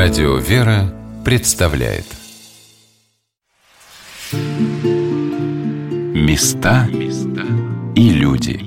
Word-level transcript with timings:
Радио 0.00 0.36
«Вера» 0.36 0.94
представляет. 1.24 2.04
Места 6.14 6.86
и 7.96 8.10
люди. 8.10 8.60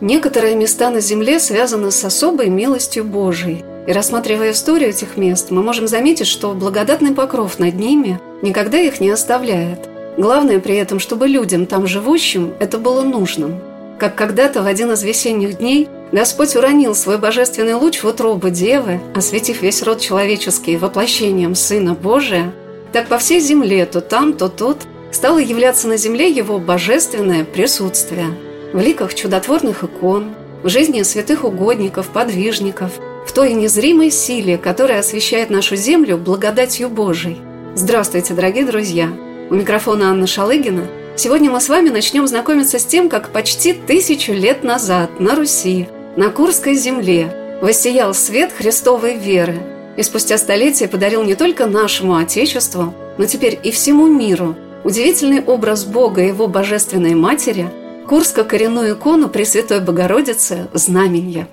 Некоторые 0.00 0.56
места 0.56 0.88
на 0.88 1.00
Земле 1.00 1.40
связаны 1.40 1.90
с 1.90 2.02
особой 2.02 2.48
милостью 2.48 3.04
Божией. 3.04 3.62
И 3.86 3.92
рассматривая 3.92 4.52
историю 4.52 4.88
этих 4.88 5.18
мест, 5.18 5.50
мы 5.50 5.62
можем 5.62 5.86
заметить, 5.86 6.26
что 6.26 6.54
благодатный 6.54 7.12
покров 7.12 7.58
над 7.58 7.74
ними 7.74 8.18
никогда 8.40 8.78
их 8.78 9.00
не 9.00 9.10
оставляет– 9.10 9.86
Главное 10.18 10.58
при 10.58 10.74
этом, 10.74 10.98
чтобы 10.98 11.28
людям, 11.28 11.64
там 11.64 11.86
живущим, 11.86 12.52
это 12.58 12.78
было 12.78 13.02
нужным. 13.02 13.60
Как 14.00 14.16
когда-то 14.16 14.64
в 14.64 14.66
один 14.66 14.90
из 14.90 15.04
весенних 15.04 15.58
дней 15.58 15.88
Господь 16.10 16.56
уронил 16.56 16.96
свой 16.96 17.18
божественный 17.18 17.74
луч 17.74 18.02
в 18.02 18.04
утробу 18.04 18.50
Девы, 18.50 19.00
осветив 19.14 19.62
весь 19.62 19.80
род 19.84 20.00
человеческий 20.00 20.76
воплощением 20.76 21.54
Сына 21.54 21.94
Божия, 21.94 22.52
так 22.92 23.06
по 23.06 23.18
всей 23.18 23.38
земле, 23.38 23.86
то 23.86 24.00
там, 24.00 24.32
то 24.32 24.48
тут, 24.48 24.78
стало 25.12 25.38
являться 25.38 25.86
на 25.86 25.96
земле 25.96 26.28
Его 26.28 26.58
божественное 26.58 27.44
присутствие. 27.44 28.26
В 28.72 28.80
ликах 28.80 29.14
чудотворных 29.14 29.84
икон, 29.84 30.34
в 30.64 30.68
жизни 30.68 31.02
святых 31.02 31.44
угодников, 31.44 32.08
подвижников, 32.08 32.90
в 33.24 33.32
той 33.32 33.52
незримой 33.52 34.10
силе, 34.10 34.58
которая 34.58 34.98
освещает 34.98 35.48
нашу 35.48 35.76
землю 35.76 36.18
благодатью 36.18 36.88
Божией. 36.88 37.36
Здравствуйте, 37.76 38.34
дорогие 38.34 38.64
друзья! 38.64 39.27
У 39.50 39.54
микрофона 39.54 40.10
Анна 40.10 40.26
Шалыгина. 40.26 40.86
Сегодня 41.16 41.50
мы 41.50 41.60
с 41.60 41.70
вами 41.70 41.88
начнем 41.88 42.26
знакомиться 42.26 42.78
с 42.78 42.84
тем, 42.84 43.08
как 43.08 43.30
почти 43.30 43.72
тысячу 43.72 44.32
лет 44.32 44.62
назад 44.62 45.20
на 45.20 45.34
Руси, 45.36 45.88
на 46.16 46.28
Курской 46.28 46.74
земле, 46.74 47.58
воссиял 47.62 48.12
свет 48.12 48.52
Христовой 48.52 49.16
веры 49.16 49.56
и 49.96 50.02
спустя 50.02 50.36
столетия 50.36 50.86
подарил 50.86 51.24
не 51.24 51.34
только 51.34 51.66
нашему 51.66 52.16
Отечеству, 52.16 52.92
но 53.16 53.24
теперь 53.24 53.58
и 53.62 53.70
всему 53.70 54.06
миру 54.06 54.54
удивительный 54.84 55.42
образ 55.42 55.86
Бога 55.86 56.22
и 56.22 56.28
Его 56.28 56.46
Божественной 56.46 57.14
Матери, 57.14 57.70
Курско-коренную 58.06 58.94
икону 58.94 59.28
Пресвятой 59.28 59.80
Богородицы 59.80 60.68
«Знаменья». 60.74 61.48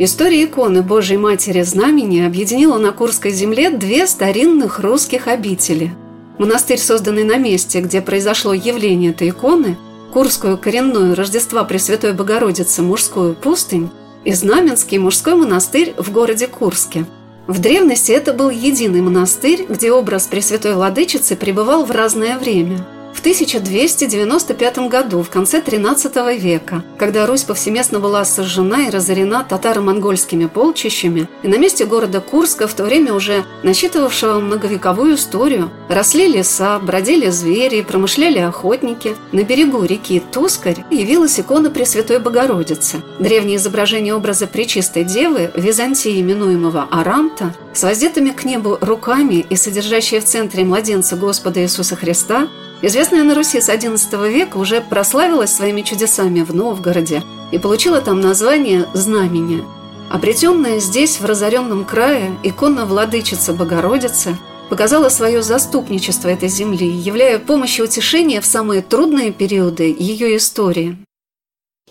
История 0.00 0.44
иконы 0.44 0.82
Божьей 0.82 1.18
Матери 1.18 1.62
Знамени 1.62 2.22
объединила 2.22 2.78
на 2.78 2.90
Курской 2.90 3.30
земле 3.30 3.70
две 3.70 4.08
старинных 4.08 4.80
русских 4.80 5.28
обители. 5.28 5.94
Монастырь, 6.36 6.80
созданный 6.80 7.22
на 7.22 7.36
месте, 7.36 7.80
где 7.80 8.00
произошло 8.00 8.52
явление 8.52 9.12
этой 9.12 9.28
иконы, 9.28 9.76
Курскую 10.12 10.58
коренную 10.58 11.14
Рождества 11.14 11.62
Пресвятой 11.62 12.12
Богородицы 12.12 12.82
мужскую 12.82 13.34
пустынь 13.34 13.90
и 14.24 14.32
Знаменский 14.32 14.98
мужской 14.98 15.36
монастырь 15.36 15.94
в 15.96 16.10
городе 16.10 16.48
Курске. 16.48 17.04
В 17.46 17.60
древности 17.60 18.10
это 18.10 18.32
был 18.32 18.50
единый 18.50 19.00
монастырь, 19.00 19.64
где 19.68 19.92
образ 19.92 20.26
Пресвятой 20.26 20.74
Владычицы 20.74 21.36
пребывал 21.36 21.84
в 21.84 21.92
разное 21.92 22.36
время– 22.36 22.84
в 23.14 23.20
1295 23.20 24.78
году, 24.88 25.22
в 25.22 25.30
конце 25.30 25.60
XIII 25.60 26.36
века, 26.36 26.84
когда 26.98 27.26
Русь 27.26 27.44
повсеместно 27.44 28.00
была 28.00 28.24
сожжена 28.24 28.88
и 28.88 28.90
разорена 28.90 29.46
татаро-монгольскими 29.48 30.46
полчищами, 30.46 31.28
и 31.42 31.48
на 31.48 31.56
месте 31.56 31.84
города 31.86 32.20
Курска, 32.20 32.66
в 32.66 32.74
то 32.74 32.84
время 32.84 33.14
уже 33.14 33.44
насчитывавшего 33.62 34.40
многовековую 34.40 35.14
историю, 35.14 35.70
росли 35.88 36.26
леса, 36.26 36.78
бродили 36.80 37.30
звери, 37.30 37.82
промышляли 37.82 38.40
охотники, 38.40 39.16
на 39.32 39.44
берегу 39.44 39.84
реки 39.84 40.20
Тускарь 40.32 40.84
явилась 40.90 41.38
икона 41.38 41.70
Пресвятой 41.70 42.18
Богородицы. 42.18 43.02
Древнее 43.20 43.56
изображение 43.56 44.14
образа 44.14 44.46
Пречистой 44.46 45.04
Девы, 45.04 45.52
Византии 45.54 46.20
именуемого 46.20 46.88
Аранта, 46.90 47.54
с 47.72 47.82
воздетыми 47.82 48.30
к 48.30 48.44
небу 48.44 48.78
руками 48.80 49.46
и 49.48 49.56
содержащее 49.56 50.20
в 50.20 50.24
центре 50.24 50.64
младенца 50.64 51.16
Господа 51.16 51.60
Иисуса 51.62 51.96
Христа, 51.96 52.48
известная 52.86 53.22
на 53.22 53.34
Руси 53.34 53.60
с 53.60 53.68
XI 53.68 54.30
века, 54.30 54.56
уже 54.56 54.80
прославилась 54.80 55.52
своими 55.52 55.82
чудесами 55.82 56.42
в 56.42 56.54
Новгороде 56.54 57.22
и 57.52 57.58
получила 57.58 58.00
там 58.00 58.20
название 58.20 58.86
«Знамение». 58.94 59.64
Обретенная 60.10 60.80
здесь, 60.80 61.20
в 61.20 61.24
разоренном 61.24 61.84
крае, 61.84 62.36
икона 62.42 62.84
владычица 62.84 63.52
Богородицы 63.52 64.36
показала 64.68 65.08
свое 65.08 65.42
заступничество 65.42 66.28
этой 66.28 66.48
земли, 66.48 66.88
являя 66.88 67.38
помощь 67.38 67.78
и 67.78 67.82
утешение 67.82 68.40
в 68.40 68.46
самые 68.46 68.82
трудные 68.82 69.32
периоды 69.32 69.94
ее 69.98 70.36
истории 70.36 70.96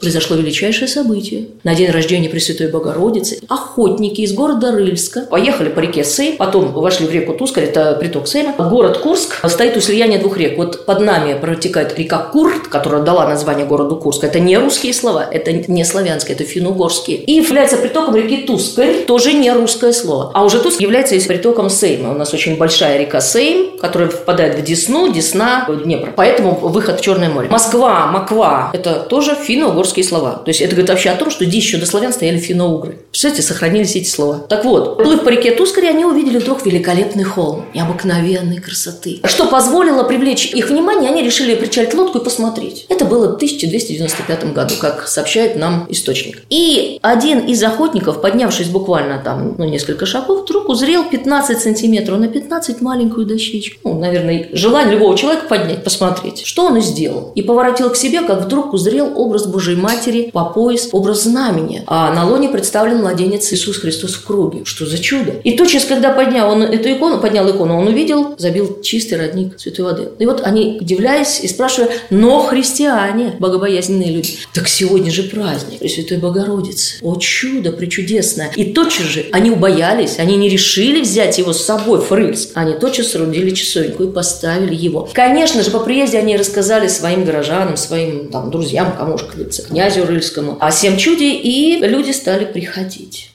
произошло 0.03 0.35
величайшее 0.35 0.89
событие. 0.89 1.45
На 1.63 1.75
день 1.75 1.89
рождения 1.89 2.27
Пресвятой 2.27 2.67
Богородицы 2.69 3.39
охотники 3.47 4.19
из 4.19 4.33
города 4.33 4.73
Рыльска 4.73 5.21
поехали 5.21 5.69
по 5.69 5.79
реке 5.79 6.03
Сейм, 6.03 6.35
потом 6.35 6.73
вошли 6.73 7.07
в 7.07 7.11
реку 7.11 7.33
Тускарь, 7.33 7.63
это 7.63 7.95
приток 7.95 8.27
Сейма. 8.27 8.53
Город 8.57 8.97
Курск 8.97 9.41
стоит 9.47 9.77
у 9.77 9.79
слияния 9.79 10.19
двух 10.19 10.37
рек. 10.37 10.57
Вот 10.57 10.85
под 10.85 10.99
нами 10.99 11.39
протекает 11.39 11.97
река 11.97 12.17
Курт, 12.17 12.67
которая 12.67 13.01
дала 13.01 13.27
название 13.27 13.65
городу 13.65 13.95
Курск. 13.95 14.25
Это 14.25 14.41
не 14.41 14.57
русские 14.57 14.93
слова, 14.93 15.25
это 15.31 15.53
не 15.53 15.85
славянские, 15.85 16.35
это 16.35 16.43
финно-угорские. 16.43 17.17
И 17.17 17.33
является 17.33 17.77
притоком 17.77 18.15
реки 18.17 18.45
Тускарь, 18.45 19.05
тоже 19.05 19.31
не 19.31 19.51
русское 19.53 19.93
слово. 19.93 20.31
А 20.33 20.43
уже 20.43 20.59
Туск 20.59 20.81
является 20.81 21.15
притоком 21.27 21.69
Сейма. 21.69 22.11
У 22.11 22.17
нас 22.17 22.33
очень 22.33 22.57
большая 22.57 22.97
река 22.97 23.21
Сейм, 23.21 23.77
которая 23.77 24.09
впадает 24.09 24.59
в 24.59 24.63
Десну, 24.63 25.13
Десна, 25.13 25.65
Днепр. 25.83 26.11
Поэтому 26.13 26.55
выход 26.55 26.99
в 26.99 27.01
Черное 27.01 27.29
море. 27.29 27.47
Москва, 27.49 28.07
Маква– 28.07 28.71
это 28.73 28.95
тоже 28.95 29.35
финно-угорские 29.35 29.92
русские 29.93 30.05
слова. 30.05 30.41
То 30.43 30.49
есть 30.49 30.61
это 30.61 30.71
говорит 30.71 30.89
вообще 30.89 31.09
о 31.09 31.15
том, 31.15 31.29
что 31.29 31.45
здесь 31.45 31.63
еще 31.63 31.77
до 31.77 31.85
славян 31.85 32.11
стояли 32.11 32.39
финно-угры. 32.39 32.97
Представляете, 33.11 33.47
сохранились 33.47 33.95
эти 33.95 34.09
слова. 34.09 34.39
Так 34.49 34.65
вот, 34.65 34.97
плыв 34.97 35.23
по 35.23 35.29
реке 35.29 35.51
Тускаре, 35.51 35.89
они 35.89 36.03
увидели 36.03 36.39
вдруг 36.39 36.65
великолепный 36.65 37.23
холм 37.23 37.65
необыкновенной 37.75 38.57
красоты. 38.57 39.21
Что 39.25 39.45
позволило 39.45 40.03
привлечь 40.03 40.45
их 40.47 40.69
внимание, 40.69 41.11
они 41.11 41.21
решили 41.21 41.53
причалить 41.53 41.93
лодку 41.93 42.17
и 42.17 42.23
посмотреть. 42.23 42.87
Это 42.89 43.05
было 43.05 43.27
в 43.27 43.35
1295 43.35 44.53
году, 44.53 44.73
как 44.79 45.07
сообщает 45.07 45.55
нам 45.57 45.85
источник. 45.89 46.41
И 46.49 46.97
один 47.03 47.39
из 47.39 47.61
охотников, 47.61 48.21
поднявшись 48.21 48.69
буквально 48.69 49.21
там 49.23 49.55
ну, 49.59 49.65
несколько 49.65 50.07
шагов, 50.07 50.43
вдруг 50.43 50.69
узрел 50.69 51.03
15 51.09 51.59
сантиметров 51.59 52.17
на 52.17 52.27
15 52.27 52.81
маленькую 52.81 53.27
дощечку. 53.27 53.79
Ну, 53.83 53.99
наверное, 53.99 54.49
желание 54.53 54.95
любого 54.95 55.15
человека 55.15 55.45
поднять, 55.47 55.83
посмотреть. 55.83 56.43
Что 56.45 56.65
он 56.65 56.77
и 56.77 56.81
сделал. 56.81 57.31
И 57.35 57.43
поворотил 57.43 57.91
к 57.91 57.95
себе, 57.95 58.21
как 58.21 58.45
вдруг 58.45 58.73
узрел 58.73 59.13
образ 59.15 59.45
Божьей 59.73 59.75
Матери 59.75 60.29
по 60.31 60.45
пояс 60.45 60.89
образ 60.91 61.23
знамения. 61.23 61.83
А 61.87 62.13
на 62.13 62.27
лоне 62.27 62.49
представлен 62.49 62.99
младенец 62.99 63.51
Иисус 63.51 63.77
Христос 63.77 64.13
в 64.13 64.25
круге. 64.25 64.61
Что 64.65 64.85
за 64.85 64.97
чудо? 64.97 65.33
И 65.43 65.55
тотчас, 65.57 65.85
когда 65.85 66.11
поднял 66.11 66.49
он 66.49 66.63
эту 66.63 66.91
икону, 66.91 67.19
поднял 67.19 67.49
икону, 67.49 67.77
он 67.77 67.87
увидел, 67.87 68.35
забил 68.37 68.81
чистый 68.81 69.15
родник 69.15 69.59
святой 69.59 69.85
воды. 69.85 70.09
И 70.19 70.25
вот 70.25 70.41
они, 70.43 70.77
удивляясь 70.79 71.41
и 71.41 71.47
спрашивая, 71.47 71.89
но 72.09 72.41
христиане, 72.43 73.35
богобоязненные 73.39 74.11
люди, 74.11 74.37
так 74.53 74.67
сегодня 74.67 75.11
же 75.11 75.23
праздник 75.23 75.79
Пресвятой 75.79 76.17
Богородицы. 76.17 76.97
О 77.01 77.15
чудо 77.15 77.71
причудесное. 77.71 78.51
И 78.55 78.65
тотчас 78.65 79.05
же 79.05 79.25
они 79.31 79.51
убоялись, 79.51 80.19
они 80.19 80.37
не 80.37 80.49
решили 80.49 81.01
взять 81.01 81.37
его 81.37 81.53
с 81.53 81.63
собой 81.63 81.99
в 81.99 82.11
Рыльск. 82.11 82.51
Они 82.53 82.73
тотчас 82.73 83.07
соорудили 83.07 83.51
часовеньку 83.51 84.03
и 84.03 84.11
поставили 84.11 84.75
его. 84.75 85.09
Конечно 85.13 85.63
же, 85.63 85.71
по 85.71 85.79
приезде 85.79 86.19
они 86.19 86.37
рассказали 86.37 86.87
своим 86.87 87.25
горожанам, 87.25 87.77
своим 87.77 88.29
там, 88.29 88.51
друзьям, 88.51 88.95
кому 88.97 89.17
же 89.17 89.25
князю 89.63 90.05
Рыльскому, 90.05 90.57
о 90.59 90.71
всем 90.71 90.97
чуде, 90.97 91.33
и 91.33 91.79
люди 91.79 92.11
стали 92.11 92.45
приходить. 92.45 93.33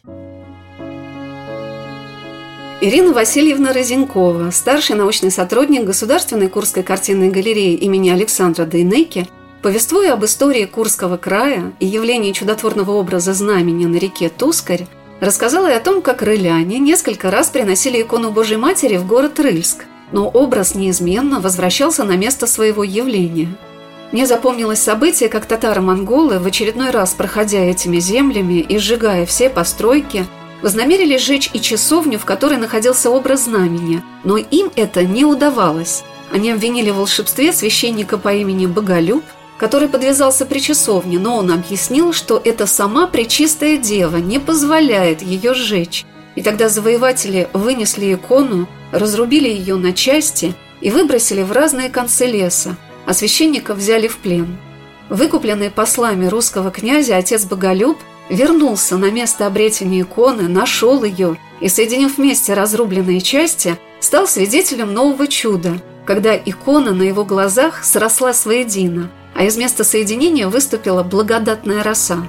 Ирина 2.81 3.13
Васильевна 3.13 3.73
Розенкова, 3.73 4.51
старший 4.53 4.95
научный 4.95 5.33
сотрудник 5.33 5.85
Государственной 5.85 6.49
Курской 6.49 6.85
картинной 6.85 7.29
галереи 7.29 7.75
имени 7.75 8.11
Александра 8.11 8.67
Дейнеки, 8.67 9.27
повествуя 9.63 10.13
об 10.13 10.25
истории 10.25 10.65
Курского 10.65 11.17
края 11.17 11.73
и 11.81 11.87
явлении 11.87 12.31
чудотворного 12.31 12.93
образа 12.93 13.35
знамени 13.35 13.87
на 13.87 13.97
реке 13.97 14.29
Тускарь, 14.29 14.87
рассказала 15.19 15.69
и 15.69 15.75
о 15.75 15.81
том, 15.81 16.03
как 16.03 16.23
рыляне 16.23 16.79
несколько 16.79 17.33
раз 17.33 17.49
приносили 17.49 18.01
икону 18.01 18.31
Божьей 18.31 18.59
Матери 18.59 18.97
в 18.97 19.09
город 19.09 19.41
Рыльск, 19.41 19.85
но 20.13 20.29
образ 20.29 20.77
неизменно 20.77 21.41
возвращался 21.41 22.05
на 22.05 22.17
место 22.17 22.47
своего 22.47 22.85
явления– 22.85 23.49
мне 24.11 24.27
запомнилось 24.27 24.81
событие, 24.81 25.29
как 25.29 25.47
татаро-монголы, 25.47 26.39
в 26.39 26.47
очередной 26.47 26.91
раз 26.91 27.13
проходя 27.13 27.59
этими 27.59 27.99
землями 27.99 28.61
и 28.61 28.79
сжигая 28.79 29.27
все 29.27 29.51
постройки, 29.51 30.27
вознамерились 30.63 31.23
сжечь 31.23 31.51
и 31.53 31.61
часовню, 31.61 32.19
в 32.19 32.25
которой 32.25 32.57
находился 32.57 33.11
образ 33.11 33.45
знамения, 33.45 34.03
но 34.25 34.39
им 34.39 34.71
это 34.77 35.05
не 35.05 35.25
удавалось. 35.25 36.05
Они 36.33 36.51
обвинили 36.51 36.91
в 36.91 36.97
волшебстве 36.97 37.53
священника 37.53 38.17
по 38.17 38.33
имени 38.33 38.67
Боголюб, 38.67 39.25
который 39.59 39.89
подвязался 39.89 40.47
при 40.47 40.61
часовне, 40.61 41.19
но 41.19 41.37
он 41.37 41.51
объяснил, 41.51 42.13
что 42.13 42.41
это 42.43 42.67
сама 42.67 43.09
Пречистая 43.09 43.77
Дева 43.77 44.17
не 44.17 44.39
позволяет 44.39 45.21
ее 45.21 45.53
сжечь. 45.53 46.07
И 46.35 46.43
тогда 46.43 46.69
завоеватели 46.69 47.49
вынесли 47.53 48.15
икону, 48.15 48.69
разрубили 48.93 49.49
ее 49.49 49.77
на 49.77 49.93
части– 49.93 50.55
и 50.81 50.91
выбросили 50.91 51.43
в 51.43 51.53
разные 51.53 51.89
концы 51.89 52.27
леса, 52.27 52.77
а 53.09 53.15
священников 53.15 53.79
взяли 53.79 54.07
в 54.07 54.19
плен. 54.19 54.59
Выкупленный 55.09 55.71
послами 55.71 56.27
русского 56.27 56.71
князя 56.71 57.17
отец 57.17 57.47
Боголюб 57.47 57.97
вернулся 58.29 58.99
на 58.99 59.11
место 59.11 59.47
обретения 59.47 60.03
иконы, 60.03 60.47
нашел 60.47 61.03
ее 61.03 61.39
и, 61.63 61.69
соединив 61.69 62.19
вместе 62.19 62.53
разрубленные 62.53 63.23
части, 63.23 63.79
стал 63.99 64.29
свидетелем 64.29 64.93
нового 64.93 65.27
чуда, 65.27 65.81
когда 66.05 66.37
икона 66.37 66.93
на 66.93 67.03
его 67.03 67.25
глазах 67.25 67.83
сросла 67.83 68.35
своедино, 68.35 69.11
а 69.35 69.45
из 69.45 69.57
места 69.57 69.85
соединения 69.85 70.47
выступила 70.47 71.03
благодатная 71.03 71.83
роса. 71.83 72.29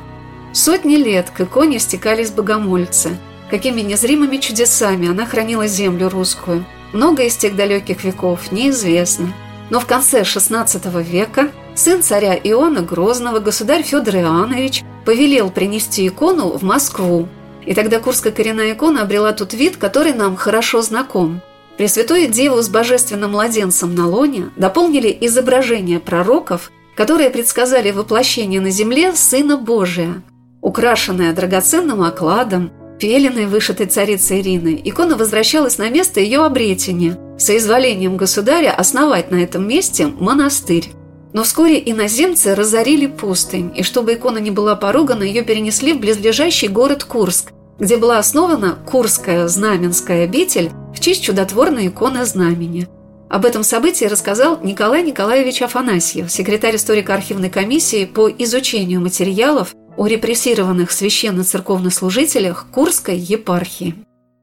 Сотни 0.53 0.95
лет 0.95 1.29
к 1.29 1.41
иконе 1.41 1.79
стекались 1.79 2.31
богомольцы. 2.31 3.17
Какими 3.51 3.81
незримыми 3.81 4.37
чудесами 4.37 5.09
она 5.09 5.25
хранила 5.25 5.67
землю 5.67 6.07
русскую. 6.07 6.63
Много 6.93 7.23
из 7.23 7.35
тех 7.35 7.57
далеких 7.57 8.05
веков 8.05 8.53
неизвестно– 8.53 9.33
но 9.69 9.79
в 9.79 9.85
конце 9.85 10.21
XVI 10.21 11.03
века 11.03 11.49
сын 11.75 12.01
царя 12.01 12.35
Иоанна 12.35 12.81
Грозного, 12.81 13.39
государь 13.39 13.83
Федор 13.83 14.15
Иоаннович, 14.15 14.83
повелел 15.05 15.49
принести 15.49 16.07
икону 16.07 16.49
в 16.49 16.63
Москву. 16.63 17.27
И 17.65 17.73
тогда 17.73 17.99
Курская 17.99 18.31
коренная 18.33 18.73
икона 18.73 19.03
обрела 19.03 19.31
тот 19.31 19.53
вид, 19.53 19.77
который 19.77 20.13
нам 20.13 20.35
хорошо 20.35 20.81
знаком. 20.81 21.41
Пресвятую 21.77 22.27
Деву 22.27 22.61
с 22.61 22.67
божественным 22.67 23.31
младенцем 23.31 23.95
на 23.95 24.07
лоне 24.07 24.49
дополнили 24.57 25.15
изображения 25.21 25.99
пророков, 25.99 26.71
которые 26.95 27.29
предсказали 27.29 27.91
воплощение 27.91 28.59
на 28.59 28.69
земле 28.69 29.13
Сына 29.13 29.55
Божия. 29.55 30.21
Украшенная 30.61 31.31
драгоценным 31.33 32.01
окладом, 32.01 32.71
Пеленой, 32.99 33.45
вышитой 33.45 33.85
царицей 33.85 34.41
Ирины, 34.41 34.81
икона 34.83 35.15
возвращалась 35.15 35.77
на 35.77 35.89
место 35.89 36.19
ее 36.19 36.43
обретения, 36.43 37.17
соизволением 37.39 38.17
государя 38.17 38.71
основать 38.71 39.31
на 39.31 39.37
этом 39.37 39.67
месте 39.67 40.07
монастырь. 40.07 40.91
Но 41.33 41.43
вскоре 41.43 41.81
иноземцы 41.85 42.55
разорили 42.55 43.05
пустынь, 43.05 43.71
и 43.75 43.83
чтобы 43.83 44.15
икона 44.15 44.39
не 44.39 44.51
была 44.51 44.75
поругана, 44.75 45.23
ее 45.23 45.43
перенесли 45.43 45.93
в 45.93 45.99
близлежащий 45.99 46.67
город 46.67 47.03
Курск, 47.03 47.51
где 47.77 47.97
была 47.97 48.17
основана 48.17 48.77
Курская 48.85 49.47
знаменская 49.47 50.25
обитель 50.25 50.71
в 50.93 50.99
честь 50.99 51.23
чудотворной 51.23 51.87
иконы 51.87 52.25
знамени. 52.25 52.87
Об 53.29 53.45
этом 53.45 53.63
событии 53.63 54.05
рассказал 54.05 54.59
Николай 54.63 55.03
Николаевич 55.03 55.61
Афанасьев, 55.61 56.31
секретарь 56.31 56.77
историко-архивной 56.77 57.51
комиссии 57.51 58.05
по 58.05 58.27
изучению 58.27 59.01
материалов 59.01 59.75
о 59.97 60.07
репрессированных 60.07 60.91
священно-церковных 60.91 61.93
служителях 61.93 62.65
Курской 62.71 63.17
епархии. 63.17 63.93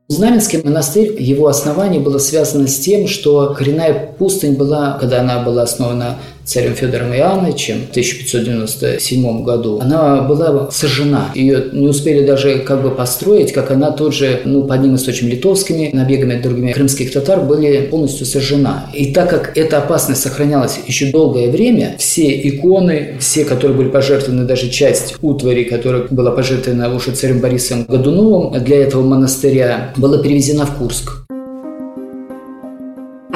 Знаменский 0.09 0.63
монастырь, 0.63 1.21
его 1.21 1.49
основание 1.49 2.01
было 2.01 2.19
связано 2.19 2.69
с 2.69 2.79
тем, 2.79 3.09
что 3.09 3.53
коренная 3.59 4.15
пустынь 4.17 4.55
была, 4.57 4.97
когда 5.01 5.21
она 5.21 5.43
была 5.43 5.63
основана 5.63 6.19
царем 6.47 6.75
Федором 6.75 7.13
Иоанновичем 7.13 7.87
в 7.87 7.91
1597 7.91 9.43
году, 9.43 9.81
она 9.81 10.23
была 10.23 10.71
сожжена. 10.71 11.33
Ее 11.35 11.67
не 11.73 11.89
успели 11.89 12.25
даже 12.25 12.61
как 12.61 12.83
бы 12.83 12.91
построить, 12.91 13.53
как 13.53 13.71
она 13.71 13.91
тут 13.91 14.15
же, 14.15 14.43
ну, 14.45 14.65
под 14.65 14.81
ним 14.83 14.95
источными 14.95 15.33
литовскими 15.33 15.91
набегами 15.93 16.41
другими 16.41 16.73
крымских 16.73 17.13
татар 17.13 17.41
были 17.41 17.83
полностью 17.91 18.27
сожжена. 18.27 18.89
И 18.95 19.13
так 19.13 19.29
как 19.29 19.59
эта 19.59 19.79
опасность 19.79 20.23
сохранялась 20.23 20.79
еще 20.87 21.11
долгое 21.11 21.51
время, 21.51 21.97
все 21.99 22.31
иконы, 22.49 23.17
все, 23.19 23.45
которые 23.45 23.77
были 23.77 23.89
пожертвованы, 23.89 24.45
даже 24.45 24.71
часть 24.71 25.17
утвари, 25.21 25.65
которая 25.65 26.05
была 26.11 26.31
пожертвована 26.31 26.95
уже 26.95 27.11
царем 27.11 27.41
Борисом 27.41 27.85
Годуновым 27.85 28.63
для 28.63 28.83
этого 28.83 29.03
монастыря, 29.03 29.93
была 29.97 30.23
перевезена 30.23 30.65
в 30.65 30.77
Курск. 30.77 31.26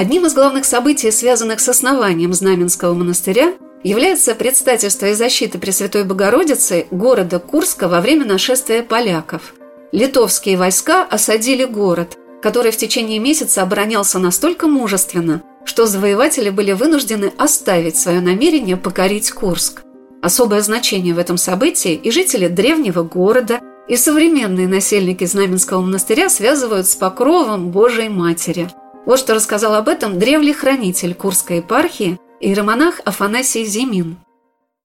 Одним 0.00 0.24
из 0.24 0.32
главных 0.32 0.64
событий, 0.64 1.10
связанных 1.10 1.60
с 1.60 1.68
основанием 1.68 2.32
Знаменского 2.32 2.94
монастыря, 2.94 3.52
является 3.84 4.34
предстательство 4.34 5.04
и 5.04 5.12
защита 5.12 5.58
Пресвятой 5.58 6.04
Богородицы 6.04 6.86
города 6.90 7.38
Курска 7.38 7.86
во 7.86 8.00
время 8.00 8.24
нашествия 8.24 8.82
поляков. 8.82 9.52
Литовские 9.92 10.56
войска 10.56 11.04
осадили 11.04 11.66
город, 11.66 12.16
который 12.40 12.72
в 12.72 12.78
течение 12.78 13.18
месяца 13.18 13.60
оборонялся 13.60 14.18
настолько 14.18 14.68
мужественно, 14.68 15.42
что 15.66 15.84
завоеватели 15.84 16.48
были 16.48 16.72
вынуждены 16.72 17.34
оставить 17.36 17.98
свое 17.98 18.22
намерение 18.22 18.78
покорить 18.78 19.30
Курск. 19.30 19.82
Особое 20.22 20.62
значение 20.62 21.12
в 21.12 21.18
этом 21.18 21.36
событии 21.36 21.92
и 21.92 22.10
жители 22.10 22.48
древнего 22.48 23.02
города, 23.02 23.60
и 23.86 23.98
современные 23.98 24.66
насельники 24.66 25.26
Знаменского 25.26 25.82
монастыря 25.82 26.30
связывают 26.30 26.86
с 26.86 26.96
покровом 26.96 27.68
Божией 27.70 28.08
Матери– 28.08 28.70
вот 29.06 29.18
что 29.18 29.34
рассказал 29.34 29.74
об 29.74 29.88
этом 29.88 30.18
древний 30.18 30.52
хранитель 30.52 31.14
Курской 31.14 31.58
епархии 31.58 32.18
иеромонах 32.40 33.00
Афанасий 33.04 33.64
Зимин. 33.64 34.16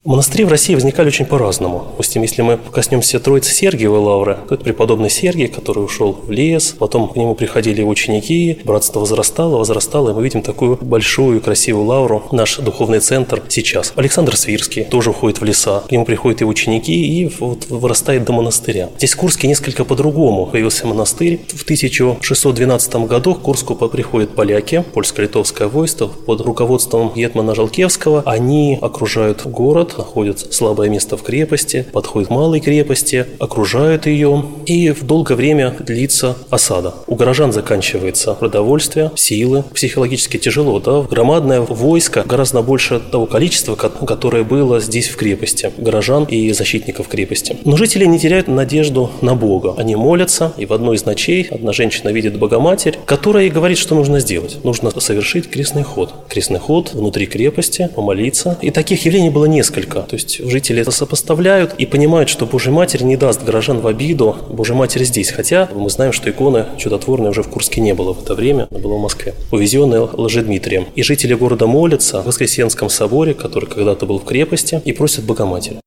Монастыри 0.05 0.43
в 0.43 0.49
России 0.49 0.75
возникали 0.75 1.07
очень 1.07 1.25
по-разному. 1.25 1.87
Допустим, 1.89 2.21
если 2.21 2.43
мы 2.43 2.59
коснемся 2.71 3.19
Троицы 3.19 3.51
Сергиевой 3.51 3.97
лавры, 3.97 4.37
то 4.47 4.53
это 4.53 4.63
преподобный 4.63 5.09
Сергий, 5.09 5.47
который 5.47 5.83
ушел 5.83 6.13
в 6.13 6.29
лес, 6.29 6.75
потом 6.77 7.09
к 7.09 7.15
нему 7.15 7.33
приходили 7.33 7.81
ученики, 7.81 8.59
братство 8.63 8.99
возрастало, 8.99 9.57
возрастало, 9.57 10.11
и 10.11 10.13
мы 10.13 10.23
видим 10.23 10.43
такую 10.43 10.77
большую 10.79 11.39
и 11.39 11.41
красивую 11.41 11.87
лавру, 11.87 12.21
наш 12.31 12.57
духовный 12.57 12.99
центр 12.99 13.41
сейчас. 13.47 13.93
Александр 13.95 14.37
Свирский 14.37 14.83
тоже 14.83 15.09
уходит 15.09 15.41
в 15.41 15.43
леса, 15.43 15.79
к 15.79 15.91
нему 15.91 16.05
приходят 16.05 16.41
и 16.41 16.45
ученики, 16.45 16.93
и 16.93 17.27
вот 17.39 17.65
вырастает 17.69 18.25
до 18.25 18.33
монастыря. 18.33 18.91
Здесь 18.97 19.13
в 19.13 19.17
Курске 19.17 19.47
несколько 19.47 19.85
по-другому 19.85 20.45
появился 20.45 20.85
монастырь. 20.85 21.41
В 21.47 21.63
1612 21.63 22.95
году 23.07 23.33
к 23.33 23.41
Курску 23.41 23.73
приходят 23.73 24.35
поляки, 24.35 24.85
польско-литовское 24.93 25.67
войско 25.67 26.05
под 26.05 26.41
руководством 26.41 27.11
Гетмана 27.15 27.55
Жалкевского. 27.55 28.21
Они 28.27 28.77
окружают 28.79 29.47
город, 29.47 29.94
находят 29.97 30.53
слабое 30.53 30.89
место 30.89 31.17
в 31.17 31.23
крепости, 31.23 31.85
подходят 31.91 32.29
к 32.29 32.31
малой 32.31 32.59
крепости, 32.59 33.25
окружают 33.39 34.05
ее, 34.05 34.45
и 34.65 34.91
в 34.91 35.03
долгое 35.03 35.35
время 35.35 35.75
длится 35.79 36.35
осада. 36.49 36.93
У 37.07 37.15
горожан 37.15 37.51
заканчивается 37.51 38.33
продовольствие, 38.33 39.11
силы, 39.15 39.63
психологически 39.73 40.37
тяжело, 40.37 40.79
да, 40.79 41.01
громадное 41.01 41.61
войско, 41.61 42.23
гораздо 42.25 42.61
больше 42.61 42.99
того 42.99 43.25
количества, 43.25 43.75
которое 43.75 44.43
было 44.43 44.79
здесь 44.79 45.07
в 45.07 45.15
крепости, 45.15 45.71
горожан 45.77 46.25
и 46.25 46.51
защитников 46.51 47.07
крепости. 47.07 47.57
Но 47.65 47.77
жители 47.77 48.05
не 48.05 48.19
теряют 48.19 48.47
надежду 48.47 49.11
на 49.21 49.35
Бога. 49.35 49.75
Они 49.77 49.95
молятся, 49.95 50.53
и 50.57 50.65
в 50.65 50.73
одной 50.73 50.95
из 50.95 51.05
ночей 51.05 51.47
одна 51.49 51.73
женщина 51.73 52.09
видит 52.09 52.37
Богоматерь, 52.37 52.97
которая 53.05 53.43
ей 53.43 53.49
говорит, 53.49 53.77
что 53.77 53.95
нужно 53.95 54.19
сделать. 54.19 54.63
Нужно 54.63 54.91
совершить 54.99 55.49
крестный 55.49 55.83
ход. 55.83 56.13
Крестный 56.29 56.59
ход 56.59 56.93
внутри 56.93 57.25
крепости, 57.25 57.89
помолиться. 57.95 58.57
И 58.61 58.71
таких 58.71 59.05
явлений 59.05 59.29
было 59.29 59.45
несколько 59.45 59.74
несколько. 59.75 60.01
То 60.01 60.15
есть 60.15 60.39
жители 60.45 60.81
это 60.81 60.91
сопоставляют 60.91 61.75
и 61.77 61.85
понимают, 61.85 62.29
что 62.29 62.45
Божья 62.45 62.71
Матерь 62.71 63.03
не 63.03 63.17
даст 63.17 63.43
горожан 63.43 63.79
в 63.79 63.87
обиду. 63.87 64.35
Божья 64.49 64.73
Матерь 64.73 65.03
здесь. 65.03 65.31
Хотя 65.31 65.69
мы 65.73 65.89
знаем, 65.89 66.13
что 66.13 66.29
иконы 66.29 66.65
чудотворной 66.77 67.29
уже 67.29 67.43
в 67.43 67.49
Курске 67.49 67.81
не 67.81 67.93
было 67.93 68.13
в 68.13 68.23
это 68.23 68.35
время, 68.35 68.67
она 68.71 68.79
была 68.79 68.95
в 68.95 69.01
Москве. 69.01 69.33
Увезенная 69.51 70.01
Лжедмитрием. 70.01 70.87
И 70.95 71.03
жители 71.03 71.33
города 71.33 71.67
молятся 71.67 72.21
в 72.21 72.25
Воскресенском 72.25 72.89
соборе, 72.89 73.33
который 73.33 73.69
когда-то 73.69 74.05
был 74.05 74.19
в 74.19 74.25
крепости, 74.25 74.81
и 74.85 74.93
просят 74.93 75.25
Богоматерь. 75.25 75.77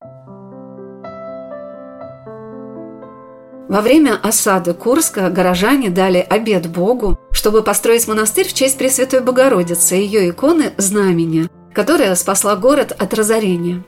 Во 3.69 3.83
время 3.83 4.19
осады 4.23 4.73
Курска 4.73 5.29
горожане 5.29 5.91
дали 5.91 6.27
обед 6.27 6.69
Богу, 6.69 7.19
чтобы 7.33 7.63
построить 7.63 8.09
монастырь 8.09 8.49
в 8.49 8.55
честь 8.55 8.79
Пресвятой 8.79 9.21
Богородицы 9.21 9.99
и 9.99 10.07
ее 10.07 10.31
иконы 10.31 10.73
«Знамения», 10.79 11.51
которая 11.75 12.15
спасла 12.15 12.57
город 12.57 12.93
от 12.99 13.15
разорения. 13.15 13.83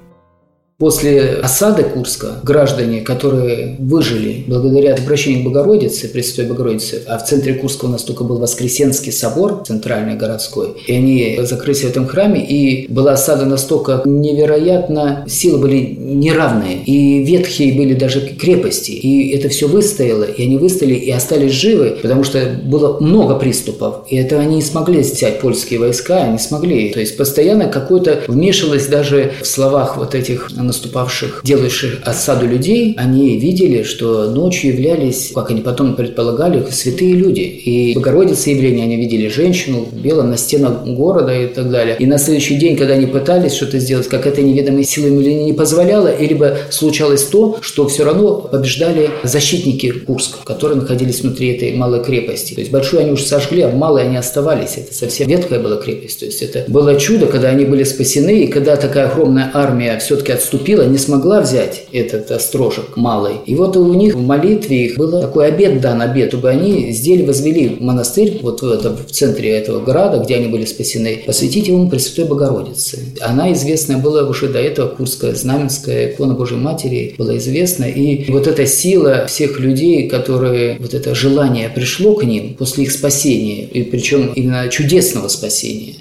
После 0.81 1.35
осады 1.43 1.83
Курска 1.83 2.41
граждане, 2.43 3.03
которые 3.03 3.77
выжили 3.79 4.45
благодаря 4.47 4.95
обращению 4.95 5.43
к 5.43 5.45
Богородице, 5.45 6.09
Пресвятой 6.09 6.47
Богородице, 6.47 7.03
а 7.07 7.19
в 7.19 7.27
центре 7.27 7.53
Курска 7.53 7.85
у 7.85 7.89
нас 7.89 8.03
только 8.03 8.25
был 8.25 8.39
Воскресенский 8.39 9.13
собор, 9.13 9.63
центральный 9.67 10.17
городской, 10.17 10.69
и 10.87 10.95
они 10.95 11.39
закрылись 11.43 11.83
в 11.83 11.89
этом 11.89 12.07
храме, 12.07 12.43
и 12.47 12.91
была 12.91 13.13
осада 13.13 13.45
настолько 13.45 14.01
невероятно, 14.07 15.27
силы 15.29 15.59
были 15.59 15.95
неравные, 15.99 16.83
и 16.83 17.25
ветхие 17.25 17.75
были 17.75 17.93
даже 17.93 18.23
крепости, 18.23 18.93
и 18.93 19.37
это 19.37 19.51
все 19.51 19.69
выстояло, 19.69 20.25
и 20.25 20.43
они 20.43 20.57
выстояли 20.57 20.95
и 20.95 21.11
остались 21.11 21.53
живы, 21.53 21.99
потому 22.01 22.25
что 22.25 22.59
было 22.65 22.99
много 23.01 23.35
приступов, 23.35 24.07
и 24.09 24.17
это 24.17 24.41
они 24.41 24.57
не 24.57 24.63
смогли 24.63 25.01
взять 25.01 25.41
польские 25.41 25.79
войска, 25.79 26.23
они 26.23 26.39
смогли, 26.39 26.89
то 26.89 27.01
есть 27.01 27.19
постоянно 27.19 27.67
какое-то 27.67 28.23
вмешивалось 28.29 28.87
даже 28.87 29.33
в 29.43 29.47
словах 29.47 29.99
вот 29.99 30.15
этих 30.15 30.49
наступавших, 30.71 31.43
делавших 31.45 32.01
осаду 32.05 32.47
людей, 32.47 32.95
они 32.97 33.39
видели, 33.39 33.83
что 33.83 34.31
ночью 34.31 34.73
являлись, 34.73 35.33
как 35.35 35.51
они 35.51 35.61
потом 35.61 35.95
предполагали, 35.97 36.65
святые 36.71 37.15
люди. 37.15 37.41
И 37.41 37.95
Богородица 37.95 38.51
явление 38.51 38.85
они 38.85 38.97
видели 38.97 39.29
женщину 39.29 39.87
в 39.91 39.97
белом 40.01 40.31
на 40.31 40.37
стенах 40.37 40.85
города 40.85 41.35
и 41.35 41.47
так 41.47 41.71
далее. 41.71 41.97
И 41.99 42.07
на 42.07 42.19
следующий 42.19 42.57
день, 42.57 42.77
когда 42.77 42.95
они 42.95 43.07
пытались 43.07 43.55
что-то 43.55 43.79
сделать, 43.79 44.09
как 44.09 44.27
это 44.27 44.43
неведомой 44.43 44.85
силой 44.85 45.11
или 45.23 45.33
не 45.33 45.53
позволяло, 45.53 46.09
и 46.09 46.27
либо 46.27 46.57
случалось 46.71 47.25
то, 47.25 47.59
что 47.61 47.89
все 47.89 48.05
равно 48.05 48.37
побеждали 48.41 49.11
защитники 49.25 49.91
Курска, 49.91 50.39
которые 50.45 50.81
находились 50.81 51.21
внутри 51.21 51.55
этой 51.55 51.75
малой 51.75 52.03
крепости. 52.03 52.55
То 52.55 52.61
есть 52.61 52.73
большую 52.73 53.01
они 53.03 53.13
уже 53.13 53.25
сожгли, 53.25 53.63
а 53.63 53.71
малой 53.71 54.05
они 54.05 54.17
оставались. 54.17 54.77
Это 54.77 54.95
совсем 54.95 55.29
ветхая 55.29 55.61
была 55.61 55.77
крепость. 55.77 56.21
То 56.21 56.27
есть 56.27 56.43
это 56.43 56.65
было 56.69 56.99
чудо, 56.99 57.27
когда 57.27 57.49
они 57.49 57.65
были 57.65 57.85
спасены, 57.85 58.45
и 58.45 58.47
когда 58.47 58.77
такая 58.77 59.09
огромная 59.09 59.51
армия 59.53 59.99
все-таки 59.99 60.33
отступила, 60.33 60.60
не 60.69 60.99
смогла 60.99 61.41
взять 61.41 61.87
этот 61.93 62.31
острожек 62.31 62.97
малый. 62.97 63.35
И 63.47 63.55
вот 63.55 63.77
у 63.77 63.93
них 63.95 64.15
в 64.15 64.23
молитве 64.23 64.87
их 64.87 64.97
был 64.97 65.21
такой 65.21 65.49
обед 65.49 65.81
дан, 65.81 66.01
обед, 66.01 66.29
чтобы 66.29 66.51
они 66.51 66.93
сделали, 66.93 67.27
возвели 67.27 67.77
монастырь 67.81 68.39
вот 68.43 68.63
в, 68.63 68.71
этом, 68.71 68.97
в 68.97 69.11
центре 69.11 69.51
этого 69.51 69.81
города, 69.81 70.19
где 70.19 70.37
они 70.37 70.49
были 70.49 70.65
спасены, 70.65 71.23
посвятить 71.27 71.69
ему 71.69 71.89
Пресвятой 71.89 72.27
Богородице. 72.27 72.99
Она 73.21 73.53
известная 73.53 73.99
была 73.99 74.23
уже 74.29 74.49
до 74.49 74.59
этого, 74.59 74.89
Курская 74.89 75.35
Знаменская 75.35 76.11
икона 76.11 76.35
Божьей 76.35 76.59
Матери 76.59 77.15
была 77.19 77.37
известна. 77.39 77.85
И 77.85 78.31
вот 78.31 78.47
эта 78.47 78.67
сила 78.67 79.27
всех 79.27 79.59
людей, 79.59 80.09
которые, 80.09 80.79
вот 80.79 80.95
это 80.95 81.15
желание 81.15 81.69
пришло 81.69 82.15
к 82.15 82.25
ним 82.25 82.55
после 82.55 82.85
их 82.85 82.93
спасения, 82.93 83.65
и 83.65 83.83
причем 83.83 84.33
именно 84.35 84.69
чудесного 84.69 85.29
спасения. 85.29 85.95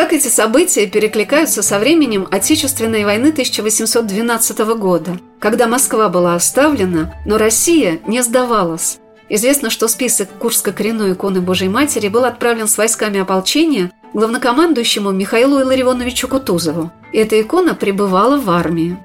Как 0.00 0.14
эти 0.14 0.28
события 0.28 0.86
перекликаются 0.86 1.62
со 1.62 1.78
временем 1.78 2.26
Отечественной 2.30 3.04
войны 3.04 3.26
1812 3.26 4.58
года, 4.76 5.18
когда 5.38 5.66
Москва 5.66 6.08
была 6.08 6.34
оставлена, 6.36 7.14
но 7.26 7.36
Россия 7.36 8.00
не 8.06 8.22
сдавалась. 8.22 8.98
Известно, 9.28 9.68
что 9.68 9.88
список 9.88 10.30
Курско-коренной 10.38 11.12
иконы 11.12 11.42
Божьей 11.42 11.68
Матери 11.68 12.08
был 12.08 12.24
отправлен 12.24 12.66
с 12.66 12.78
войсками 12.78 13.20
ополчения 13.20 13.92
главнокомандующему 14.14 15.10
Михаилу 15.10 15.60
Илларионовичу 15.60 16.28
Кутузову. 16.28 16.90
И 17.12 17.18
эта 17.18 17.38
икона 17.38 17.74
пребывала 17.74 18.38
в 18.40 18.48
армии. 18.48 18.96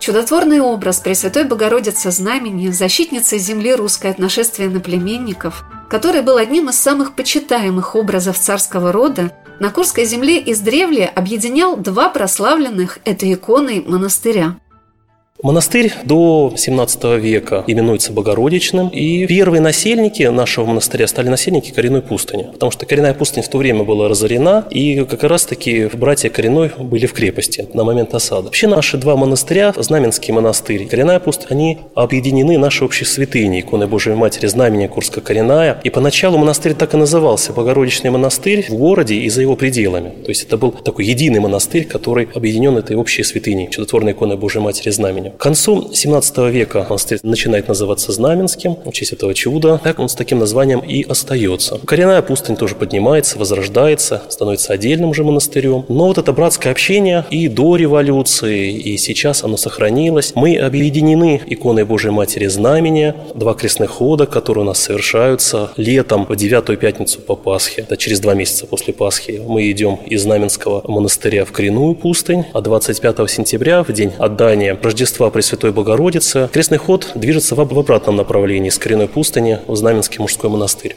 Чудотворный 0.00 0.60
образ 0.60 0.98
Пресвятой 0.98 1.44
Богородицы 1.44 2.10
Знамени, 2.10 2.70
защитницы 2.70 3.38
земли 3.38 3.76
русской 3.76 4.10
от 4.10 4.18
нашествия 4.18 4.68
наплеменников, 4.68 5.64
который 5.88 6.22
был 6.22 6.36
одним 6.36 6.68
из 6.68 6.80
самых 6.80 7.14
почитаемых 7.14 7.94
образов 7.94 8.36
царского 8.40 8.90
рода, 8.90 9.30
на 9.60 9.70
Курской 9.70 10.04
земле 10.04 10.42
издревле 10.44 11.06
объединял 11.06 11.76
два 11.76 12.08
прославленных 12.08 12.98
этой 13.04 13.34
иконой 13.34 13.84
монастыря– 13.86 14.56
Монастырь 15.42 15.92
до 16.04 16.54
17 16.56 17.18
века 17.20 17.64
именуется 17.66 18.12
Богородичным, 18.12 18.90
и 18.90 19.26
первые 19.26 19.60
насельники 19.60 20.22
нашего 20.22 20.66
монастыря 20.66 21.08
стали 21.08 21.30
насельники 21.30 21.72
коренной 21.72 22.00
пустыни, 22.00 22.44
потому 22.44 22.70
что 22.70 22.86
коренная 22.86 23.12
пустыня 23.12 23.44
в 23.44 23.48
то 23.48 23.58
время 23.58 23.82
была 23.82 24.08
разорена, 24.08 24.68
и 24.70 25.04
как 25.04 25.24
раз-таки 25.24 25.90
братья 25.94 26.30
коренной 26.30 26.70
были 26.78 27.06
в 27.06 27.12
крепости 27.12 27.68
на 27.74 27.82
момент 27.82 28.14
осады. 28.14 28.44
Вообще 28.44 28.68
наши 28.68 28.96
два 28.98 29.16
монастыря, 29.16 29.74
Знаменский 29.76 30.32
монастырь, 30.32 30.86
коренная 30.86 31.18
пустыня, 31.18 31.48
они 31.50 31.78
объединены 31.96 32.56
нашей 32.56 32.84
общей 32.84 33.04
святыней, 33.04 33.62
иконы 33.62 33.88
Божией 33.88 34.14
Матери, 34.14 34.46
знамения 34.46 34.86
Курско-коренная, 34.86 35.80
и 35.82 35.90
поначалу 35.90 36.38
монастырь 36.38 36.74
так 36.74 36.94
и 36.94 36.96
назывался 36.96 37.52
Богородичный 37.52 38.10
монастырь 38.10 38.64
в 38.68 38.74
городе 38.74 39.16
и 39.16 39.28
за 39.28 39.42
его 39.42 39.56
пределами. 39.56 40.10
То 40.10 40.28
есть 40.28 40.44
это 40.44 40.56
был 40.56 40.70
такой 40.70 41.04
единый 41.04 41.40
монастырь, 41.40 41.84
который 41.84 42.28
объединен 42.32 42.76
этой 42.76 42.94
общей 42.94 43.24
святыней, 43.24 43.68
чудотворной 43.70 44.12
иконой 44.12 44.36
Божией 44.36 44.62
Матери 44.62 44.90
знамения. 44.90 45.31
К 45.36 45.42
концу 45.42 45.90
17 45.92 46.38
века 46.50 46.86
монастырь 46.88 47.18
начинает 47.22 47.68
называться 47.68 48.12
Знаменским, 48.12 48.76
в 48.84 48.92
честь 48.92 49.12
этого 49.12 49.34
чуда. 49.34 49.80
Так 49.82 49.98
он 49.98 50.08
с 50.08 50.14
таким 50.14 50.38
названием 50.38 50.80
и 50.80 51.02
остается. 51.02 51.78
Коренная 51.84 52.22
пустынь 52.22 52.56
тоже 52.56 52.74
поднимается, 52.74 53.38
возрождается, 53.38 54.22
становится 54.28 54.72
отдельным 54.72 55.10
уже 55.10 55.24
монастырем. 55.24 55.84
Но 55.88 56.06
вот 56.06 56.18
это 56.18 56.32
братское 56.32 56.72
общение 56.72 57.24
и 57.30 57.48
до 57.48 57.76
революции, 57.76 58.72
и 58.72 58.96
сейчас 58.96 59.42
оно 59.42 59.56
сохранилось. 59.56 60.32
Мы 60.34 60.56
объединены 60.56 61.40
иконой 61.46 61.84
Божьей 61.84 62.12
Матери 62.12 62.46
Знамения, 62.46 63.16
два 63.34 63.54
крестных 63.54 63.90
хода, 63.90 64.26
которые 64.26 64.64
у 64.64 64.66
нас 64.66 64.78
совершаются 64.78 65.70
летом 65.76 66.26
в 66.28 66.36
девятую 66.36 66.78
пятницу 66.78 67.20
по 67.20 67.34
Пасхе. 67.34 67.82
Это 67.82 67.96
через 67.96 68.20
два 68.20 68.34
месяца 68.34 68.66
после 68.66 68.94
Пасхи. 68.94 69.42
Мы 69.44 69.70
идем 69.70 69.98
из 70.06 70.22
Знаменского 70.22 70.82
монастыря 70.88 71.44
в 71.44 71.52
Коренную 71.52 71.94
пустынь, 71.94 72.44
а 72.52 72.60
25 72.60 73.28
сентября, 73.28 73.82
в 73.82 73.92
день 73.92 74.12
отдания 74.18 74.78
Рождества 74.82 75.21
Рождества 75.22 75.30
Пресвятой 75.30 75.70
Богородицы, 75.70 76.50
крестный 76.52 76.78
ход 76.78 77.12
движется 77.14 77.54
в 77.54 77.60
обратном 77.60 78.16
направлении 78.16 78.70
с 78.70 78.78
коренной 78.78 79.06
пустыни 79.06 79.60
в 79.68 79.76
Знаменский 79.76 80.18
мужской 80.18 80.50
монастырь. 80.50 80.96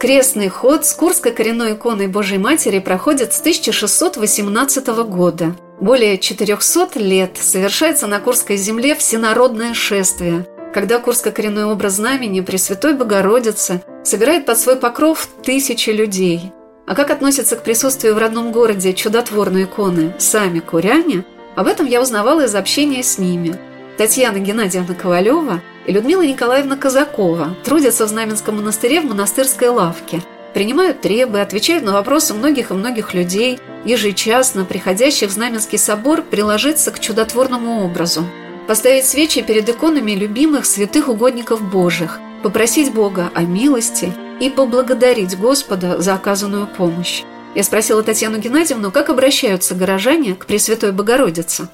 Крестный 0.00 0.48
ход 0.48 0.86
с 0.86 0.94
Курской 0.94 1.32
коренной 1.32 1.74
иконой 1.74 2.06
Божьей 2.06 2.38
Матери 2.38 2.78
проходит 2.78 3.34
с 3.34 3.40
1618 3.40 4.86
года. 5.08 5.56
Более 5.80 6.16
400 6.16 6.98
лет 7.00 7.36
совершается 7.38 8.06
на 8.06 8.18
Курской 8.18 8.56
земле 8.56 8.94
всенародное 8.94 9.74
шествие, 9.74 10.46
когда 10.72 10.98
Курско-коренной 10.98 11.64
образ 11.66 11.94
знамени 11.94 12.40
Пресвятой 12.40 12.94
Богородицы 12.94 13.82
собирает 14.04 14.46
под 14.46 14.58
свой 14.58 14.76
покров 14.76 15.28
тысячи 15.42 15.90
людей. 15.90 16.52
А 16.86 16.94
как 16.94 17.10
относятся 17.10 17.56
к 17.56 17.62
присутствию 17.62 18.14
в 18.14 18.18
родном 18.18 18.52
городе 18.52 18.92
чудотворной 18.92 19.64
иконы 19.64 20.14
сами 20.18 20.60
куряне, 20.60 21.24
об 21.56 21.66
этом 21.66 21.86
я 21.86 22.00
узнавала 22.00 22.44
из 22.44 22.54
общения 22.54 23.02
с 23.02 23.18
ними. 23.18 23.56
Татьяна 23.96 24.38
Геннадьевна 24.38 24.94
Ковалева 24.94 25.60
и 25.86 25.92
Людмила 25.92 26.22
Николаевна 26.22 26.76
Казакова 26.76 27.54
трудятся 27.64 28.06
в 28.06 28.08
Знаменском 28.08 28.56
монастыре 28.56 29.00
в 29.00 29.04
монастырской 29.04 29.68
лавке, 29.68 30.22
принимают 30.52 31.00
требы, 31.00 31.40
отвечают 31.40 31.84
на 31.84 31.92
вопросы 31.92 32.34
многих 32.34 32.70
и 32.70 32.74
многих 32.74 33.14
людей, 33.14 33.60
ежечасно 33.84 34.64
приходящих 34.64 35.28
в 35.28 35.32
Знаменский 35.32 35.78
собор 35.78 36.22
приложиться 36.22 36.90
к 36.90 36.98
чудотворному 36.98 37.84
образу, 37.84 38.24
поставить 38.66 39.06
свечи 39.06 39.42
перед 39.42 39.68
иконами 39.68 40.12
любимых 40.12 40.66
святых 40.66 41.08
угодников 41.08 41.62
Божьих, 41.62 42.18
попросить 42.42 42.92
Бога 42.92 43.30
о 43.34 43.42
милости 43.42 44.12
и 44.40 44.50
поблагодарить 44.50 45.38
Господа 45.38 46.00
за 46.00 46.14
оказанную 46.14 46.66
помощь. 46.66 47.22
Я 47.54 47.62
спросила 47.62 48.02
Татьяну 48.02 48.38
Геннадьевну, 48.38 48.90
как 48.90 49.10
обращаются 49.10 49.74
горожане 49.74 50.34
к 50.34 50.46
Пресвятой 50.46 50.90
Богородице. 50.90 51.68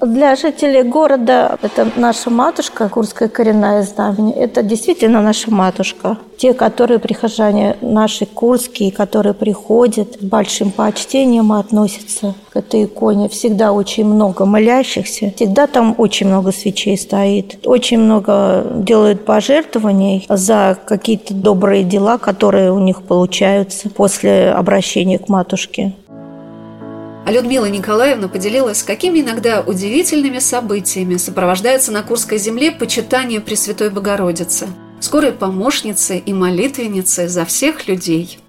Для 0.00 0.36
жителей 0.36 0.82
города 0.82 1.58
это 1.62 1.90
наша 1.96 2.28
матушка, 2.28 2.90
Курская 2.90 3.28
коренная 3.28 3.82
знамени. 3.82 4.32
Это 4.32 4.62
действительно 4.62 5.22
наша 5.22 5.50
матушка. 5.50 6.18
Те, 6.36 6.52
которые 6.52 6.98
прихожане 6.98 7.76
наши 7.80 8.26
курские, 8.26 8.92
которые 8.92 9.32
приходят, 9.32 10.20
с 10.20 10.24
большим 10.24 10.70
почтением 10.72 11.52
относятся 11.52 12.34
к 12.50 12.56
этой 12.56 12.84
иконе. 12.84 13.30
Всегда 13.30 13.72
очень 13.72 14.04
много 14.04 14.44
молящихся, 14.44 15.32
всегда 15.34 15.66
там 15.66 15.94
очень 15.96 16.28
много 16.28 16.52
свечей 16.52 16.98
стоит. 16.98 17.66
Очень 17.66 17.98
много 18.00 18.66
делают 18.74 19.24
пожертвований 19.24 20.26
за 20.28 20.76
какие-то 20.84 21.32
добрые 21.32 21.82
дела, 21.82 22.18
которые 22.18 22.72
у 22.72 22.78
них 22.78 23.02
получаются 23.02 23.88
после 23.88 24.50
обращения 24.50 25.18
к 25.18 25.28
матушке. 25.28 25.94
А 27.28 27.30
Людмила 27.30 27.66
Николаевна 27.66 28.26
поделилась, 28.26 28.82
какими 28.82 29.20
иногда 29.20 29.60
удивительными 29.60 30.38
событиями 30.38 31.18
сопровождается 31.18 31.92
на 31.92 32.02
Курской 32.02 32.38
земле 32.38 32.72
почитание 32.72 33.42
Пресвятой 33.42 33.90
Богородицы, 33.90 34.66
скорой 34.98 35.32
помощницы 35.32 36.16
и 36.16 36.32
молитвенницы 36.32 37.28
за 37.28 37.44
всех 37.44 37.86
людей– 37.86 38.38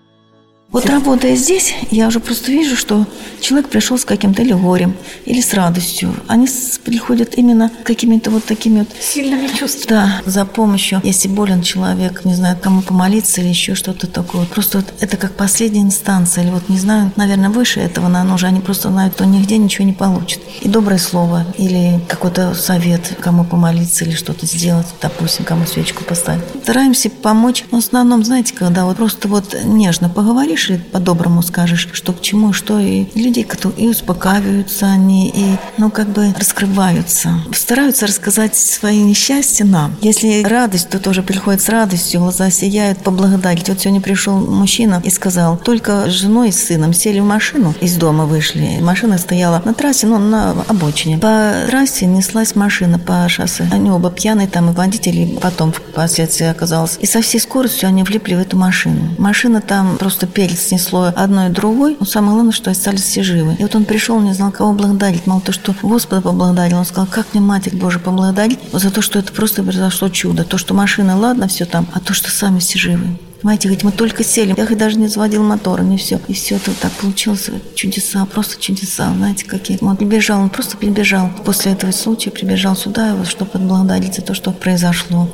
вот 0.72 0.86
работая 0.86 1.36
здесь, 1.36 1.74
я 1.90 2.08
уже 2.08 2.20
просто 2.20 2.52
вижу, 2.52 2.76
что 2.76 3.08
человек 3.42 3.70
пришел 3.70 3.98
с 3.98 4.06
каким-то 4.06 4.44
или 4.44 4.54
горем, 4.54 4.96
или 5.26 5.42
с 5.42 5.54
радостью. 5.56 6.14
Они 6.28 6.48
приходят 6.84 7.38
именно 7.38 7.72
какими-то 7.84 8.30
вот 8.30 8.46
такими 8.46 8.80
вот... 8.80 8.90
Сильными 9.02 9.48
чувствами. 9.48 9.88
Да, 9.90 10.22
за 10.26 10.46
помощью. 10.46 11.02
Если 11.04 11.28
болен 11.28 11.64
человек, 11.64 12.24
не 12.24 12.36
знаю, 12.36 12.56
кому 12.62 12.82
помолиться 12.82 13.42
или 13.42 13.48
еще 13.48 13.74
что-то 13.74 14.06
такое. 14.06 14.46
Просто 14.46 14.80
вот 14.80 14.94
это 15.00 15.18
как 15.18 15.36
последняя 15.36 15.82
инстанция. 15.82 16.44
Или 16.44 16.52
вот, 16.52 16.70
не 16.70 16.78
знаю, 16.78 17.12
наверное, 17.16 17.50
выше 17.50 17.80
этого 17.80 18.08
на 18.08 18.24
ноже. 18.24 18.46
Они 18.46 18.60
просто 18.60 18.90
знают, 18.90 19.16
что 19.16 19.26
нигде 19.26 19.58
ничего 19.58 19.86
не 19.86 19.94
получат. 19.94 20.40
И 20.62 20.70
доброе 20.70 21.00
слово, 21.00 21.48
или 21.58 22.00
какой-то 22.08 22.54
совет, 22.54 23.16
кому 23.20 23.44
помолиться, 23.44 24.06
или 24.06 24.14
что-то 24.14 24.46
сделать, 24.46 24.88
допустим, 25.02 25.46
кому 25.46 25.66
свечку 25.66 26.04
поставить. 26.04 26.44
Стараемся 26.62 27.10
помочь. 27.10 27.66
Но 27.72 27.82
в 27.82 27.84
основном, 27.84 28.24
знаете, 28.24 28.54
когда 28.54 28.86
вот 28.86 28.98
просто 28.98 29.28
вот 29.28 29.56
нежно 29.64 30.10
поговоришь, 30.10 30.59
и 30.68 30.78
по-доброму 30.78 31.42
скажешь, 31.42 31.88
что 31.94 32.14
к 32.14 32.22
чему, 32.22 32.54
что. 32.54 32.80
И 32.80 33.06
людей, 33.16 33.44
которые 33.44 33.86
и 33.86 33.90
успокаиваются 33.90 34.88
они, 34.88 35.30
и, 35.30 35.58
ну, 35.78 35.90
как 35.90 36.10
бы 36.10 36.34
раскрываются. 36.38 37.42
Стараются 37.54 38.08
рассказать 38.08 38.56
свои 38.56 39.02
несчастья 39.02 39.66
нам. 39.66 39.96
Если 40.02 40.44
радость, 40.44 40.90
то 40.90 41.00
тоже 41.00 41.24
приходит 41.24 41.62
с 41.62 41.70
радостью, 41.70 42.20
глаза 42.22 42.50
сияют, 42.50 43.00
поблагодарить. 43.00 43.70
Вот 43.70 43.80
сегодня 43.80 44.02
пришел 44.02 44.40
мужчина 44.40 45.02
и 45.04 45.10
сказал, 45.10 45.58
только 45.58 46.10
с 46.10 46.12
женой 46.12 46.50
и 46.50 46.52
сыном 46.52 46.94
сели 46.94 47.20
в 47.20 47.26
машину, 47.26 47.74
из 47.82 47.96
дома 47.96 48.26
вышли. 48.26 48.80
Машина 48.82 49.18
стояла 49.18 49.62
на 49.66 49.74
трассе, 49.74 50.08
ну, 50.08 50.18
на 50.18 50.52
обочине. 50.68 51.18
По 51.18 51.54
трассе 51.68 52.06
неслась 52.06 52.56
машина 52.56 53.00
по 53.00 53.28
шоссе. 53.30 53.68
Они 53.72 53.90
оба 53.90 54.10
пьяные 54.10 54.48
там, 54.48 54.70
и 54.70 54.74
водители 54.74 55.38
потом 55.42 55.72
впоследствии 55.72 56.48
оказалось. 56.48 56.98
И 57.00 57.06
со 57.06 57.22
всей 57.22 57.40
скоростью 57.40 57.88
они 57.88 58.04
влипли 58.04 58.36
в 58.36 58.40
эту 58.40 58.58
машину. 58.58 59.16
Машина 59.18 59.62
там 59.62 59.98
просто 59.98 60.28
перец 60.50 60.68
снесло 60.68 61.12
одной 61.16 61.50
и 61.50 61.52
другой. 61.52 61.98
Но 62.00 62.06
самое 62.06 62.34
главное, 62.34 62.52
что 62.52 62.72
остались 62.72 63.04
все 63.04 63.24
живы. 63.24 63.56
И 63.60 63.64
вот 63.64 63.76
он 63.76 63.86
пришел, 63.86 64.20
не 64.20 64.34
знал, 64.34 64.52
кого 64.52 64.74
благодарить. 64.74 65.28
Мало 65.28 65.42
то, 65.42 65.52
что 65.52 65.76
Господа 65.82 66.22
поблагодарил. 66.22 66.78
Он 66.78 66.86
сказал, 66.86 67.08
как 67.08 67.34
мне 67.34 67.42
Матерь 67.42 67.76
Божия 67.76 68.00
поблагодарить 68.00 68.60
за 68.72 68.92
то, 68.92 69.02
что 69.02 69.20
это 69.20 69.32
просто 69.32 69.64
произошло 69.64 70.10
чудо. 70.10 70.44
То, 70.44 70.58
что 70.58 70.74
машина, 70.74 71.18
ладно, 71.18 71.48
все 71.48 71.66
там, 71.66 71.88
а 71.94 72.00
то, 72.00 72.14
что 72.14 72.32
сами 72.32 72.60
все 72.60 72.80
живы. 72.80 73.18
Понимаете, 73.42 73.70
говорит, 73.70 73.84
мы 73.86 73.92
только 73.94 74.24
сели, 74.26 74.54
я 74.58 74.66
даже 74.76 75.00
не 75.00 75.08
заводил 75.08 75.44
мотора, 75.44 75.82
не 75.82 75.98
все. 75.98 76.20
И 76.28 76.34
все 76.34 76.58
это 76.58 76.72
так 76.74 76.92
получилось, 76.92 77.50
чудеса, 77.74 78.26
просто 78.26 78.62
чудеса, 78.62 79.14
знаете, 79.16 79.46
какие. 79.46 79.78
Он 79.82 79.96
прибежал, 79.96 80.42
он 80.42 80.50
просто 80.50 80.76
прибежал. 80.76 81.30
После 81.46 81.72
этого 81.72 81.92
случая 81.92 82.32
прибежал 82.32 82.76
сюда, 82.76 83.16
чтобы 83.24 83.52
отблагодарить 83.54 84.16
за 84.16 84.24
то, 84.24 84.34
что 84.34 84.52
произошло. 84.52 85.30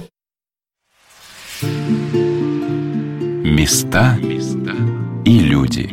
Места 3.46 4.18
и 5.26 5.40
люди. 5.40 5.90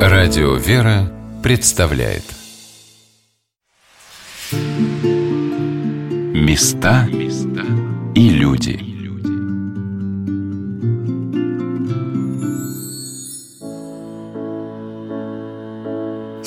Радио 0.00 0.54
«Вера» 0.56 1.10
представляет 1.42 2.24
Места 6.34 7.08
и 8.14 8.28
люди. 8.28 8.97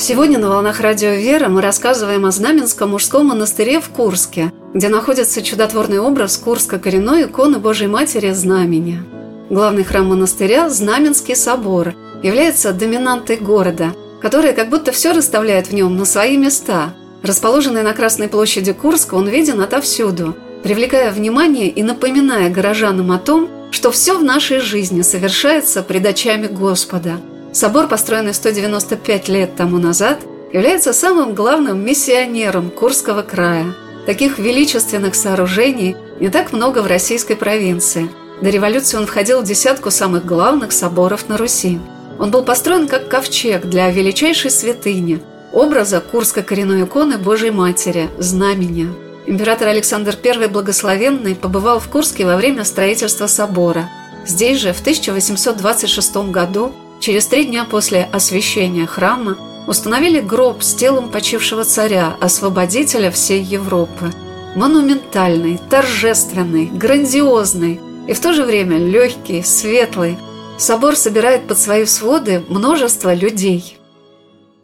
Сегодня 0.02 0.40
на 0.40 0.50
«Волнах 0.50 0.80
Радио 0.80 1.12
Вера» 1.12 1.48
мы 1.48 1.62
рассказываем 1.62 2.26
о 2.26 2.32
Знаменском 2.32 2.90
мужском 2.90 3.28
монастыре 3.28 3.80
в 3.80 3.90
Курске, 3.90 4.52
где 4.74 4.90
находится 4.90 5.44
чудотворный 5.44 6.00
образ 6.00 6.38
Курско-коренной 6.38 7.26
иконы 7.26 7.60
Божьей 7.60 7.86
Матери 7.86 8.32
Знамени. 8.32 9.04
Главный 9.52 9.84
храм 9.84 10.08
монастыря– 10.08 10.70
Знаменский 10.72 11.36
собор, 11.36 11.94
является 12.24 12.74
доминантой 12.74 13.38
города, 13.38 13.94
которая 14.24 14.54
как 14.54 14.72
будто 14.72 14.92
все 14.92 15.12
расставляет 15.12 15.68
в 15.68 15.74
нем 15.74 15.96
на 15.96 16.06
свои 16.06 16.36
места. 16.36 16.96
Расположенный 17.22 17.84
на 17.84 17.94
Красной 17.94 18.28
площади 18.28 18.74
Курска, 18.74 19.14
он 19.14 19.28
виден 19.28 19.62
отовсюду, 19.62 20.36
привлекая 20.64 21.12
внимание 21.12 21.70
и 21.70 21.84
напоминая 21.84 22.50
горожанам 22.50 23.12
о 23.12 23.20
том, 23.20 23.50
что 23.70 23.92
все 23.92 24.18
в 24.18 24.24
нашей 24.24 24.62
жизни 24.62 25.04
совершается 25.04 25.84
пред 25.84 26.08
очами 26.08 26.48
Господа– 26.48 27.22
Собор, 27.54 27.88
построенный 27.88 28.34
195 28.34 29.28
лет 29.28 29.56
тому 29.56 29.78
назад, 29.78 30.20
является 30.54 30.94
самым 30.94 31.36
главным 31.36 31.84
миссионером 31.86 32.70
Курского 32.70 33.24
края. 33.24 33.74
Таких 34.06 34.40
величественных 34.40 35.16
сооружений 35.16 35.96
не 36.20 36.30
так 36.30 36.54
много 36.54 36.82
в 36.82 36.88
российской 36.88 37.36
провинции. 37.36 38.10
До 38.42 38.50
революции 38.50 38.98
он 38.98 39.06
входил 39.06 39.42
в 39.42 39.46
десятку 39.46 39.92
самых 39.92 40.26
главных 40.26 40.72
соборов 40.72 41.28
на 41.30 41.38
Руси. 41.38 41.80
Он 42.20 42.32
был 42.32 42.44
построен 42.44 42.88
как 42.88 43.10
ковчег 43.10 43.66
для 43.66 43.90
величайшей 43.92 44.50
святыни, 44.50 45.22
образа 45.52 46.00
Курской 46.00 46.44
коренной 46.44 46.84
иконы 46.84 47.18
Божьей 47.18 47.52
Матери, 47.52 48.10
знамения. 48.18 48.88
Император 49.28 49.68
Александр 49.68 50.18
I 50.24 50.48
Благословенный 50.48 51.36
побывал 51.36 51.80
в 51.80 51.88
Курске 51.90 52.26
во 52.26 52.38
время 52.38 52.64
строительства 52.64 53.28
собора. 53.28 53.90
Здесь 54.26 54.60
же 54.60 54.74
в 54.74 54.82
1826 54.82 56.32
году 56.32 56.74
Через 57.02 57.26
три 57.26 57.46
дня 57.46 57.66
после 57.66 58.04
освящения 58.04 58.86
храма 58.86 59.36
установили 59.66 60.22
гроб 60.22 60.62
с 60.62 60.76
телом 60.76 61.10
почившего 61.10 61.64
царя, 61.64 62.16
освободителя 62.22 63.10
всей 63.10 63.42
Европы. 63.42 64.12
Монументальный, 64.56 65.60
торжественный, 65.68 66.68
грандиозный 66.68 67.82
и 68.08 68.14
в 68.14 68.20
то 68.20 68.34
же 68.34 68.44
время 68.46 68.78
легкий, 68.78 69.42
светлый. 69.42 70.20
Собор 70.60 70.96
собирает 70.96 71.48
под 71.48 71.58
свои 71.58 71.86
своды 71.86 72.44
множество 72.48 73.16
людей– 73.16 73.80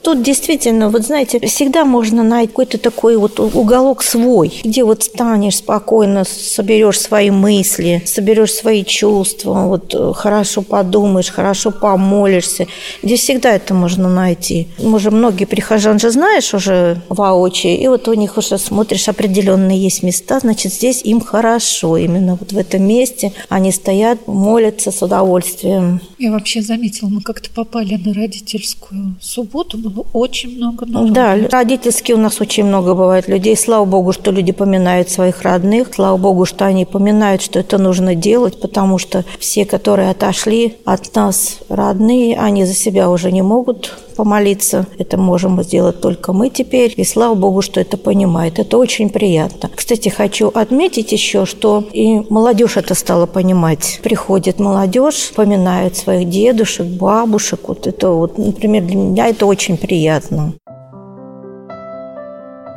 Тут 0.04 0.22
действительно, 0.22 0.90
вот 0.90 1.06
знаете, 1.06 1.40
всегда 1.48 1.84
можно 1.84 2.24
найти 2.24 2.48
какой-то 2.48 2.78
такой 2.78 3.18
вот 3.18 3.40
уголок 3.40 4.02
свой, 4.04 4.62
где 4.64 4.84
вот 4.84 5.04
станешь 5.04 5.58
спокойно, 5.58 6.24
соберешь 6.24 7.00
свои 7.00 7.30
мысли, 7.30 8.02
соберешь 8.06 8.54
свои 8.54 8.84
чувства, 8.84 9.68
вот 9.68 9.94
э, 9.94 10.14
хорошо 10.14 10.62
подумаешь, 10.62 11.30
хорошо 11.30 11.72
помолишься. 11.72 12.68
Здесь 13.04 13.22
всегда 13.22 13.54
это 13.54 13.74
можно 13.74 14.08
найти. 14.08 14.68
Мы 14.80 15.00
же 15.00 15.12
многие 15.12 15.46
прихожан 15.46 16.00
же 16.00 16.10
знаешь 16.12 16.54
уже 16.54 17.02
воочию, 17.10 17.78
и 17.78 17.88
вот 17.88 18.08
у 18.08 18.14
них 18.14 18.38
уже 18.38 18.58
смотришь, 18.58 19.10
определенные 19.10 19.80
есть 19.80 20.04
места, 20.04 20.40
значит, 20.40 20.74
здесь 20.74 21.02
им 21.04 21.20
хорошо. 21.20 21.98
Именно 21.98 22.38
вот 22.40 22.54
в 22.54 22.58
этом 22.58 22.84
месте 22.84 23.34
они 23.50 23.72
стоят, 23.72 24.28
молятся 24.28 24.92
с 24.92 25.02
удовольствием. 25.02 26.00
Я 26.18 26.32
вообще 26.32 26.62
заметила, 26.62 27.10
мы 27.10 27.22
как-то 27.22 27.50
попали 27.50 27.96
на 27.96 28.14
родительскую 28.14 29.16
субботу, 29.22 29.78
было 29.90 30.06
очень 30.14 30.58
много 30.58 30.86
народу. 30.86 31.14
Да, 31.14 31.38
родительские 31.52 32.16
у 32.18 32.20
нас 32.20 32.42
очень 32.42 32.66
много 32.66 32.94
бывает 32.94 33.28
людей. 33.28 33.56
Слава 33.56 33.86
Богу, 33.86 34.14
что 34.14 34.32
люди 34.32 34.52
поминают 34.52 35.10
своих 35.10 35.42
родных. 35.42 35.90
Слава 35.94 36.18
Богу, 36.18 36.46
что 36.46 36.66
они 36.66 36.86
поминают, 36.86 37.42
что 37.42 37.60
это 37.60 37.78
нужно 37.78 38.16
делать, 38.16 38.60
потому 38.60 38.98
что 38.98 39.26
все, 39.40 39.66
которые 39.66 40.10
отошли 40.10 40.76
от 40.86 41.14
нас 41.16 41.60
родные, 41.70 42.38
они 42.38 42.66
за 42.66 42.74
себя 42.74 43.10
уже 43.10 43.32
не 43.32 43.42
могут 43.42 43.94
помолиться. 44.18 44.86
Это 44.98 45.18
можем 45.18 45.64
сделать 45.64 46.02
только 46.02 46.34
мы 46.34 46.50
теперь. 46.50 46.94
И 46.98 47.06
слава 47.06 47.36
Богу, 47.36 47.62
что 47.62 47.80
это 47.80 47.96
понимает. 47.96 48.60
Это 48.60 48.78
очень 48.78 49.10
приятно. 49.10 49.70
Кстати, 49.74 50.10
хочу 50.10 50.50
отметить 50.50 51.12
еще, 51.14 51.46
что 51.46 51.86
и 51.94 52.22
молодежь 52.30 52.76
это 52.76 52.96
стала 52.96 53.28
понимать. 53.28 54.00
Приходит 54.04 54.60
молодежь, 54.60 55.32
поминает 55.36 55.96
своих 55.96 56.30
дедушек, 56.30 56.88
бабушек. 56.88 57.62
Вот 57.68 57.88
это 57.88 58.10
вот, 58.10 58.38
например, 58.38 58.84
для 58.84 58.96
меня 58.96 59.28
это 59.28 59.46
очень 59.46 59.78
приятно. 59.78 60.54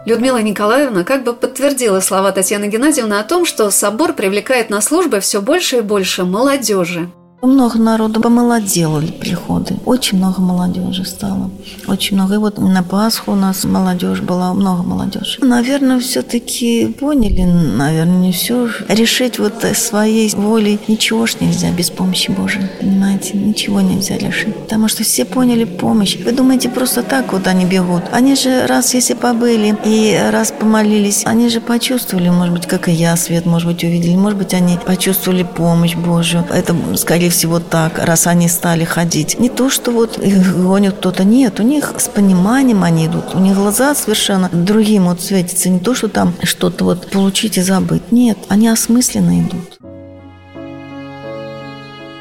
Людмила 0.06 0.40
Николаевна 0.42 1.04
как 1.04 1.24
бы 1.24 1.34
подтвердила 1.34 2.00
слова 2.00 2.32
Татьяны 2.32 2.66
Геннадьевны 2.66 3.14
о 3.14 3.22
том, 3.22 3.44
что 3.44 3.70
собор 3.70 4.14
привлекает 4.14 4.70
на 4.70 4.80
службы 4.80 5.20
все 5.20 5.40
больше 5.40 5.78
и 5.78 5.80
больше 5.82 6.24
молодежи. 6.24 7.10
Много 7.42 7.78
народу 7.78 8.20
помолодело 8.20 9.00
приходы. 9.00 9.76
Очень 9.86 10.18
много 10.18 10.42
молодежи 10.42 11.06
стало. 11.06 11.50
Очень 11.88 12.16
много. 12.16 12.34
И 12.34 12.36
вот 12.36 12.58
на 12.58 12.82
Пасху 12.82 13.32
у 13.32 13.34
нас 13.34 13.64
молодежь 13.64 14.20
была, 14.20 14.52
много 14.52 14.82
молодежи. 14.82 15.38
Наверное, 15.40 16.00
все-таки 16.00 16.94
поняли, 17.00 17.44
наверное, 17.44 18.18
не 18.18 18.32
все. 18.32 18.68
Решить 18.88 19.38
вот 19.38 19.54
своей 19.74 20.28
волей 20.34 20.78
ничего 20.86 21.24
ж 21.24 21.36
нельзя 21.40 21.70
без 21.70 21.88
помощи 21.88 22.30
Божией. 22.30 22.66
Понимаете? 22.78 23.38
Ничего 23.38 23.80
нельзя 23.80 24.18
решить. 24.18 24.54
Потому 24.54 24.88
что 24.88 25.02
все 25.02 25.24
поняли 25.24 25.64
помощь. 25.64 26.18
Вы 26.22 26.32
думаете, 26.32 26.68
просто 26.68 27.02
так 27.02 27.32
вот 27.32 27.46
они 27.46 27.64
бегут? 27.64 28.02
Они 28.12 28.36
же 28.36 28.66
раз 28.66 28.92
если 28.92 29.14
побыли 29.14 29.74
и 29.86 30.20
раз 30.30 30.52
помолились, 30.52 31.24
они 31.24 31.48
же 31.48 31.62
почувствовали, 31.62 32.28
может 32.28 32.52
быть, 32.52 32.66
как 32.66 32.88
и 32.88 32.92
я, 32.92 33.16
свет, 33.16 33.46
может 33.46 33.66
быть, 33.66 33.82
увидели. 33.82 34.14
Может 34.14 34.38
быть, 34.38 34.52
они 34.52 34.78
почувствовали 34.84 35.42
помощь 35.42 35.94
Божью. 35.94 36.44
Это, 36.50 36.76
скорее 36.96 37.29
всего, 37.30 37.60
так, 37.60 37.98
раз 37.98 38.26
они 38.26 38.48
стали 38.48 38.84
ходить. 38.84 39.38
Не 39.38 39.48
то, 39.48 39.70
что 39.70 39.90
вот 39.90 40.18
их 40.18 40.56
гонит 40.62 40.96
кто-то. 40.96 41.24
Нет, 41.24 41.60
у 41.60 41.62
них 41.62 41.94
с 41.98 42.08
пониманием 42.08 42.84
они 42.84 43.06
идут. 43.06 43.34
У 43.34 43.38
них 43.38 43.54
глаза 43.54 43.94
совершенно 43.94 44.48
другим 44.52 45.06
вот 45.06 45.20
светятся. 45.20 45.68
Не 45.70 45.80
то, 45.80 45.94
что 45.94 46.08
там 46.08 46.34
что-то 46.42 46.84
вот 46.84 47.10
получить 47.10 47.56
и 47.56 47.62
забыть. 47.62 48.12
Нет, 48.12 48.38
они 48.48 48.68
осмысленно 48.68 49.40
идут. 49.40 49.78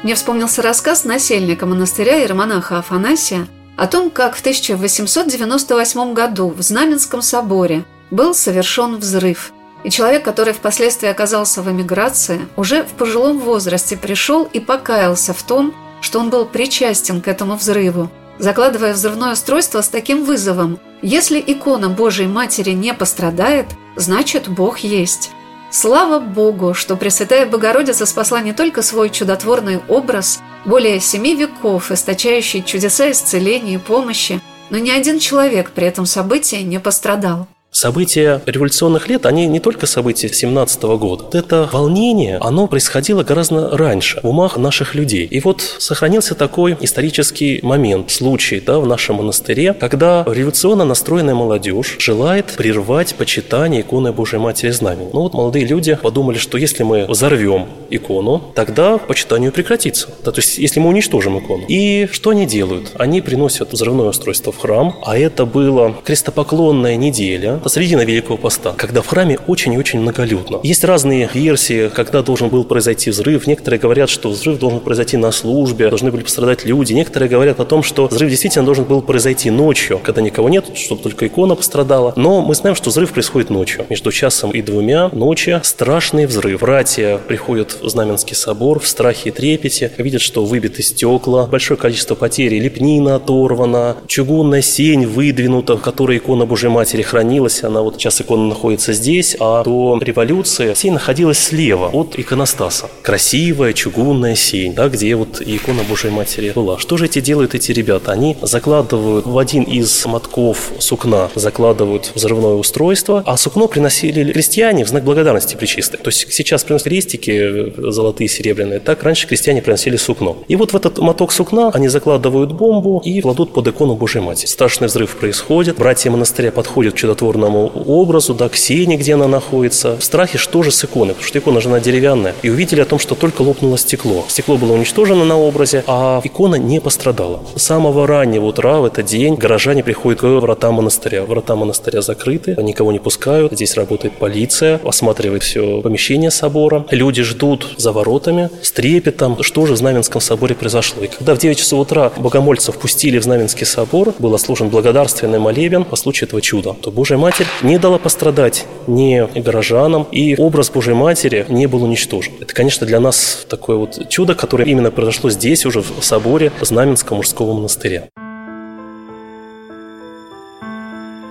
Мне 0.02 0.14
вспомнился 0.14 0.62
рассказ 0.62 1.04
насельника 1.04 1.66
монастыря 1.66 2.24
и 2.24 2.26
романаха 2.26 2.78
Афанасия 2.78 3.46
о 3.76 3.86
том, 3.86 4.10
как 4.10 4.34
в 4.34 4.40
1898 4.40 6.14
году 6.14 6.48
в 6.48 6.62
Знаменском 6.62 7.20
соборе 7.20 7.84
был 8.10 8.34
совершен 8.34 8.96
взрыв– 8.96 9.52
и 9.84 9.90
человек, 9.90 10.24
который 10.24 10.52
впоследствии 10.52 11.08
оказался 11.08 11.62
в 11.62 11.70
эмиграции, 11.70 12.40
уже 12.56 12.82
в 12.82 12.88
пожилом 12.88 13.38
возрасте 13.38 13.96
пришел 13.96 14.48
и 14.52 14.60
покаялся 14.60 15.32
в 15.32 15.42
том, 15.42 15.74
что 16.00 16.18
он 16.18 16.30
был 16.30 16.46
причастен 16.46 17.20
к 17.20 17.28
этому 17.28 17.56
взрыву, 17.56 18.10
закладывая 18.38 18.92
взрывное 18.92 19.32
устройство 19.32 19.80
с 19.80 19.88
таким 19.88 20.24
вызовом 20.24 20.78
Если 21.02 21.42
икона 21.46 21.88
Божией 21.88 22.28
Матери 22.28 22.70
не 22.70 22.92
пострадает, 22.94 23.66
значит 23.96 24.48
Бог 24.48 24.78
есть. 24.78 25.30
Слава 25.70 26.18
Богу, 26.18 26.74
что 26.74 26.96
Пресвятая 26.96 27.46
Богородица 27.46 28.04
спасла 28.04 28.40
не 28.40 28.52
только 28.52 28.82
свой 28.82 29.08
чудотворный 29.08 29.80
образ, 29.88 30.40
более 30.64 31.00
семи 31.00 31.36
веков, 31.36 31.92
источающий 31.92 32.62
чудеса 32.62 33.10
исцеления 33.10 33.74
и 33.74 33.78
помощи, 33.78 34.40
но 34.68 34.78
ни 34.78 34.90
один 34.90 35.18
человек 35.20 35.70
при 35.70 35.86
этом 35.86 36.06
событии 36.06 36.56
не 36.56 36.80
пострадал. 36.80 37.46
События 37.72 38.42
революционных 38.46 39.08
лет, 39.08 39.26
они 39.26 39.46
не 39.46 39.60
только 39.60 39.86
события 39.86 40.28
17 40.28 40.82
года. 40.82 41.38
Это 41.38 41.68
волнение, 41.72 42.38
оно 42.38 42.66
происходило 42.66 43.22
гораздо 43.22 43.76
раньше 43.76 44.18
в 44.24 44.28
умах 44.28 44.56
наших 44.56 44.96
людей. 44.96 45.24
И 45.26 45.38
вот 45.38 45.60
сохранился 45.78 46.34
такой 46.34 46.76
исторический 46.80 47.60
момент, 47.62 48.10
случай 48.10 48.58
да, 48.58 48.80
в 48.80 48.86
нашем 48.88 49.16
монастыре, 49.16 49.72
когда 49.72 50.24
революционно 50.26 50.84
настроенная 50.84 51.36
молодежь 51.36 51.94
желает 52.00 52.46
прервать 52.56 53.14
почитание 53.14 53.82
иконы 53.82 54.12
Божьей 54.12 54.40
Матери 54.40 54.70
Знамени. 54.70 55.10
Ну 55.12 55.20
вот 55.20 55.34
молодые 55.34 55.64
люди 55.64 55.96
подумали, 56.02 56.38
что 56.38 56.58
если 56.58 56.82
мы 56.82 57.06
взорвем 57.06 57.68
икону, 57.88 58.42
тогда 58.56 58.98
почитание 58.98 59.52
прекратится. 59.52 60.08
Да, 60.24 60.32
то 60.32 60.40
есть 60.40 60.58
если 60.58 60.80
мы 60.80 60.88
уничтожим 60.88 61.38
икону. 61.38 61.66
И 61.68 62.08
что 62.10 62.30
они 62.30 62.46
делают? 62.46 62.90
Они 62.96 63.20
приносят 63.20 63.72
взрывное 63.72 64.08
устройство 64.08 64.52
в 64.52 64.58
храм, 64.58 64.96
а 65.04 65.16
это 65.16 65.46
было 65.46 65.94
крестопоклонная 66.04 66.96
неделя, 66.96 67.59
посредине 67.60 68.04
Великого 68.04 68.36
Поста, 68.36 68.72
когда 68.76 69.02
в 69.02 69.06
храме 69.06 69.38
очень 69.46 69.74
и 69.74 69.78
очень 69.78 70.00
многолюдно. 70.00 70.60
Есть 70.62 70.84
разные 70.84 71.28
версии, 71.32 71.88
когда 71.88 72.22
должен 72.22 72.48
был 72.48 72.64
произойти 72.64 73.10
взрыв. 73.10 73.46
Некоторые 73.46 73.78
говорят, 73.80 74.10
что 74.10 74.30
взрыв 74.30 74.58
должен 74.58 74.80
произойти 74.80 75.16
на 75.16 75.30
службе, 75.32 75.88
должны 75.88 76.10
были 76.10 76.22
пострадать 76.22 76.64
люди. 76.64 76.92
Некоторые 76.92 77.28
говорят 77.28 77.60
о 77.60 77.64
том, 77.64 77.82
что 77.82 78.06
взрыв 78.06 78.30
действительно 78.30 78.64
должен 78.64 78.84
был 78.84 79.02
произойти 79.02 79.50
ночью, 79.50 80.00
когда 80.02 80.20
никого 80.20 80.48
нет, 80.48 80.76
чтобы 80.76 81.02
только 81.02 81.26
икона 81.26 81.54
пострадала. 81.54 82.12
Но 82.16 82.42
мы 82.42 82.54
знаем, 82.54 82.74
что 82.74 82.90
взрыв 82.90 83.12
происходит 83.12 83.50
ночью. 83.50 83.86
Между 83.88 84.12
часом 84.12 84.50
и 84.50 84.62
двумя 84.62 85.08
ночи 85.08 85.60
страшный 85.62 86.26
взрыв. 86.26 86.60
Братья 86.60 87.18
приходят 87.18 87.76
в 87.80 87.88
Знаменский 87.88 88.36
собор 88.36 88.80
в 88.80 88.86
страхе 88.86 89.30
и 89.30 89.32
трепете, 89.32 89.90
видят, 89.98 90.20
что 90.20 90.44
выбиты 90.44 90.82
стекла, 90.82 91.46
большое 91.46 91.78
количество 91.78 92.14
потерь, 92.14 92.54
лепнина 92.54 93.16
оторвана, 93.16 93.96
чугунная 94.06 94.62
сень 94.62 95.06
выдвинута, 95.06 95.76
в 95.76 95.80
которой 95.80 96.18
икона 96.18 96.46
Божьей 96.46 96.70
Матери 96.70 97.02
хранилась, 97.02 97.49
находилась, 97.50 97.64
она 97.64 97.82
вот 97.82 97.94
сейчас 97.94 98.20
икона 98.20 98.48
находится 98.48 98.92
здесь, 98.92 99.36
а 99.40 99.62
до 99.64 99.98
революции 100.00 100.74
сень 100.74 100.92
находилась 100.92 101.38
слева 101.38 101.90
от 101.92 102.18
иконостаса. 102.18 102.88
Красивая 103.02 103.72
чугунная 103.72 104.36
сень, 104.36 104.74
да, 104.74 104.88
где 104.88 105.14
вот 105.14 105.40
икона 105.40 105.82
Божьей 105.88 106.10
Матери 106.10 106.52
была. 106.54 106.78
Что 106.78 106.96
же 106.96 107.06
эти 107.06 107.20
делают 107.20 107.54
эти 107.54 107.72
ребята? 107.72 108.12
Они 108.12 108.36
закладывают 108.42 109.26
в 109.26 109.38
один 109.38 109.64
из 109.64 110.06
мотков 110.06 110.70
сукна, 110.78 111.28
закладывают 111.34 112.12
взрывное 112.14 112.54
устройство, 112.54 113.22
а 113.26 113.36
сукно 113.36 113.68
приносили 113.68 114.32
крестьяне 114.32 114.84
в 114.84 114.88
знак 114.88 115.04
благодарности 115.04 115.56
причистой. 115.56 115.98
То 116.00 116.08
есть 116.08 116.32
сейчас 116.32 116.64
приносят 116.64 116.84
крестики 116.84 117.30
э, 117.30 117.90
золотые, 117.90 118.28
серебряные, 118.28 118.80
так 118.80 119.02
раньше 119.02 119.26
крестьяне 119.26 119.62
приносили 119.62 119.96
сукно. 119.96 120.36
И 120.48 120.56
вот 120.56 120.72
в 120.72 120.76
этот 120.76 120.98
моток 120.98 121.32
сукна 121.32 121.70
они 121.74 121.88
закладывают 121.88 122.52
бомбу 122.52 123.02
и 123.04 123.20
кладут 123.20 123.52
под 123.52 123.68
икону 123.68 123.94
Божьей 123.94 124.22
Матери. 124.22 124.46
Страшный 124.46 124.88
взрыв 124.88 125.16
происходит, 125.16 125.76
братья 125.76 126.10
монастыря 126.10 126.52
подходят 126.52 126.94
к 126.94 126.96
чудотворному 126.96 127.39
духовному 127.40 127.72
образу, 127.86 128.34
да, 128.34 128.48
к 128.48 128.56
сене, 128.56 128.96
где 128.96 129.14
она 129.14 129.28
находится. 129.28 129.96
В 129.96 130.04
страхе 130.04 130.38
что 130.38 130.62
же 130.62 130.70
с 130.70 130.84
иконой, 130.84 131.14
потому 131.14 131.26
что 131.26 131.38
икона 131.38 131.60
же 131.60 131.68
она 131.68 131.80
деревянная. 131.80 132.34
И 132.42 132.50
увидели 132.50 132.80
о 132.80 132.84
том, 132.84 132.98
что 132.98 133.14
только 133.14 133.42
лопнуло 133.42 133.78
стекло. 133.78 134.24
Стекло 134.28 134.56
было 134.56 134.72
уничтожено 134.72 135.24
на 135.24 135.38
образе, 135.38 135.84
а 135.86 136.20
икона 136.24 136.56
не 136.56 136.80
пострадала. 136.80 137.40
С 137.56 137.62
самого 137.62 138.06
раннего 138.06 138.46
утра 138.46 138.78
в 138.78 138.84
этот 138.84 139.06
день 139.06 139.34
горожане 139.34 139.82
приходят 139.82 140.20
к 140.20 140.24
вратам 140.24 140.74
монастыря. 140.74 141.24
Врата 141.24 141.56
монастыря 141.56 142.02
закрыты, 142.02 142.56
никого 142.62 142.92
не 142.92 142.98
пускают. 142.98 143.52
Здесь 143.52 143.76
работает 143.76 144.14
полиция, 144.18 144.80
осматривает 144.84 145.42
все 145.42 145.80
помещение 145.80 146.30
собора. 146.30 146.84
Люди 146.90 147.22
ждут 147.22 147.74
за 147.76 147.92
воротами 147.92 148.50
с 148.62 148.72
трепетом, 148.72 149.42
что 149.42 149.66
же 149.66 149.74
в 149.74 149.76
Знаменском 149.76 150.20
соборе 150.20 150.54
произошло. 150.54 151.04
И 151.04 151.06
когда 151.06 151.34
в 151.34 151.38
9 151.38 151.58
часов 151.58 151.80
утра 151.80 152.12
богомольцев 152.16 152.76
пустили 152.76 153.18
в 153.18 153.22
Знаменский 153.22 153.66
собор, 153.66 154.14
был 154.18 154.38
служен 154.38 154.68
благодарственный 154.68 155.38
молебен 155.38 155.84
по 155.84 155.96
случаю 155.96 156.28
этого 156.28 156.42
чуда, 156.42 156.74
то 156.80 156.90
Божья 156.90 157.16
Матерь 157.16 157.29
Матерь 157.30 157.46
не 157.62 157.78
дала 157.78 157.98
пострадать 157.98 158.66
ни 158.88 159.24
горожанам, 159.38 160.02
и 160.10 160.34
образ 160.36 160.68
Божьей 160.68 160.94
Матери 160.94 161.46
не 161.48 161.68
был 161.68 161.84
уничтожен. 161.84 162.32
Это, 162.40 162.52
конечно, 162.52 162.88
для 162.88 162.98
нас 162.98 163.46
такое 163.48 163.76
вот 163.76 164.08
чудо, 164.08 164.34
которое 164.34 164.64
именно 164.64 164.90
произошло 164.90 165.30
здесь, 165.30 165.64
уже 165.64 165.80
в 165.80 166.02
соборе 166.02 166.50
Знаменского 166.60 167.18
мужского 167.18 167.52
монастыря. 167.52 168.08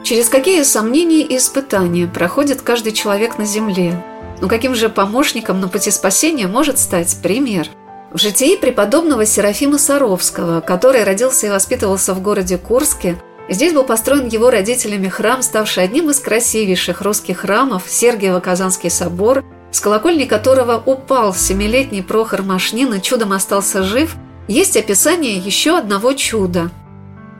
Через 0.06 0.30
какие 0.30 0.64
сомнения 0.64 1.24
и 1.24 1.36
испытания 1.36 2.08
проходит 2.08 2.62
каждый 2.62 2.94
человек 2.94 3.38
на 3.38 3.44
земле? 3.44 4.02
Но 4.40 4.48
каким 4.48 4.76
же 4.76 4.88
помощником 4.88 5.60
на 5.60 5.68
пути 5.68 5.92
спасения 5.92 6.48
может 6.48 6.80
стать 6.80 7.14
пример? 7.22 7.68
В 8.14 8.18
житии 8.18 8.56
преподобного 8.56 9.26
Серафима 9.26 9.78
Саровского, 9.78 10.62
который 10.62 11.04
родился 11.04 11.48
и 11.48 11.50
воспитывался 11.50 12.14
в 12.14 12.22
городе 12.22 12.58
Курске, 12.58 13.18
Здесь 13.50 13.74
был 13.74 13.84
построен 13.84 14.28
его 14.28 14.52
родителями 14.52 15.08
храм, 15.08 15.42
ставший 15.42 15.84
одним 15.84 16.12
из 16.12 16.20
красивейших 16.20 17.02
русских 17.02 17.40
храмов– 17.40 17.86
Сергиево-Казанский 17.88 18.92
собор, 18.92 19.44
с 19.72 19.80
колокольни 19.80 20.26
которого 20.26 20.82
упал 20.86 21.34
семилетний 21.34 22.04
Прохор 22.04 22.44
Машнин 22.44 22.94
и 22.94 23.02
чудом 23.02 23.34
остался 23.34 23.82
жив, 23.82 24.16
есть 24.48 24.78
описание 24.78 25.38
еще 25.38 25.78
одного 25.78 26.14
чуда. 26.14 26.70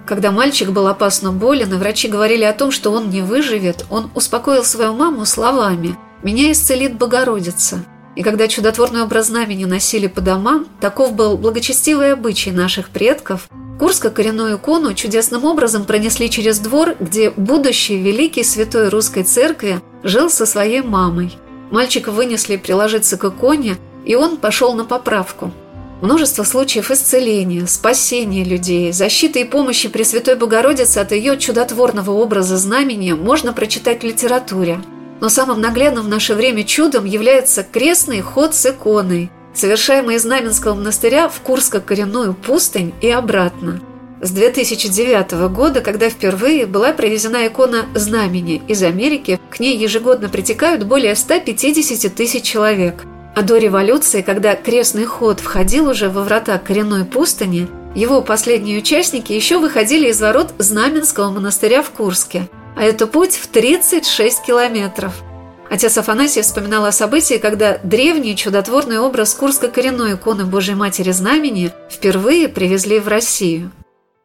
Когда 0.08 0.32
мальчик 0.32 0.70
был 0.70 0.88
опасно 0.88 1.32
болен, 1.32 1.72
и 1.74 1.78
врачи 1.78 2.08
говорили 2.08 2.44
о 2.44 2.54
том, 2.54 2.72
что 2.72 2.92
он 2.92 3.12
не 3.12 3.22
выживет, 3.22 3.86
он 3.92 4.10
успокоил 4.16 4.64
свою 4.64 4.94
маму 4.94 5.26
словами 5.26 5.96
«Меня 6.24 6.52
исцелит 6.52 6.98
Богородица». 6.98 7.86
И 8.20 8.22
когда 8.22 8.50
чудотворное 8.50 9.04
образ 9.04 9.28
знамени 9.28 9.64
носили 9.64 10.08
по 10.08 10.20
домам, 10.20 10.68
таков 10.82 11.14
был 11.14 11.38
благочестивый 11.38 12.12
обычай 12.12 12.52
наших 12.52 12.90
предков– 12.90 13.48
Курско-коренную 13.80 14.58
икону 14.58 14.94
чудесным 14.94 15.46
образом 15.46 15.86
пронесли 15.86 16.30
через 16.30 16.60
двор, 16.60 16.98
где 17.00 17.30
будущий 17.30 17.98
великий 17.98 18.44
святой 18.44 18.90
русской 18.90 19.24
церкви 19.24 19.80
жил 20.04 20.30
со 20.30 20.46
своей 20.46 20.82
мамой. 20.82 21.38
Мальчика 21.72 22.12
вынесли 22.12 22.58
приложиться 22.58 23.16
к 23.16 23.24
иконе, 23.24 23.78
и 24.04 24.16
он 24.16 24.36
пошел 24.36 24.74
на 24.74 24.84
поправку. 24.84 25.54
Множество 26.02 26.44
случаев 26.44 26.92
исцеления, 26.92 27.68
спасения 27.68 28.44
людей, 28.44 28.92
защиты 28.92 29.40
и 29.40 29.46
помощи 29.46 29.88
Пресвятой 29.88 30.36
Богородицы 30.36 30.98
от 30.98 31.14
ее 31.14 31.38
чудотворного 31.38 32.12
образа 32.12 32.58
знамения 32.58 33.16
можно 33.16 33.54
прочитать 33.54 34.02
в 34.02 34.06
литературе. 34.06 34.82
Но 35.22 35.30
самым 35.30 35.62
наглядным 35.62 36.06
в 36.06 36.10
наше 36.10 36.34
время 36.34 36.64
чудом 36.64 37.06
является 37.06 37.64
крестный 37.64 38.22
ход 38.22 38.56
с 38.56 38.66
иконой– 38.66 39.32
совершаемый 39.54 40.16
из 40.16 40.24
Знаменского 40.24 40.76
монастыря 40.76 41.30
в 41.30 41.42
Курско-коренную 41.42 42.34
пустынь 42.34 42.94
и 43.02 43.10
обратно. 43.10 43.82
С 44.22 44.32
2009 44.32 45.50
года, 45.50 45.82
когда 45.82 46.10
впервые 46.10 46.66
была 46.66 46.92
привезена 46.92 47.48
икона 47.48 47.86
Знамени 47.96 48.62
из 48.68 48.84
Америки, 48.84 49.40
к 49.50 49.60
ней 49.60 49.78
ежегодно 49.78 50.28
притекают 50.28 50.84
более 50.84 51.16
150 51.16 52.14
тысяч 52.14 52.44
человек. 52.44 53.06
А 53.36 53.42
до 53.42 53.58
революции, 53.58 54.22
когда 54.22 54.56
крестный 54.56 55.06
ход 55.06 55.40
входил 55.40 55.88
уже 55.90 56.10
во 56.10 56.24
врата 56.24 56.58
коренной 56.58 57.06
пустыни, 57.06 57.70
его 57.96 58.22
последние 58.22 58.80
участники 58.80 59.32
еще 59.32 59.58
выходили 59.58 60.10
из 60.10 60.20
ворот 60.20 60.54
Знаменского 60.58 61.32
монастыря 61.32 61.82
в 61.82 61.90
Курске. 61.92 62.50
А 62.80 62.84
это 62.84 63.08
путь 63.08 63.36
в 63.36 63.48
36 63.48 64.42
километров– 64.42 65.14
Отец 65.70 65.96
Афанасий 66.00 66.42
вспоминал 66.42 66.86
о 66.86 66.92
событии, 66.92 67.36
когда 67.36 67.78
древний 67.84 68.36
чудотворный 68.36 69.00
образ 69.00 69.36
Курско-коренной 69.36 70.16
иконы 70.16 70.46
Божьей 70.46 70.74
Матери 70.74 71.12
Знамени 71.12 71.72
впервые 71.92 72.50
привезли 72.50 73.00
в 73.00 73.08
Россию. 73.08 73.72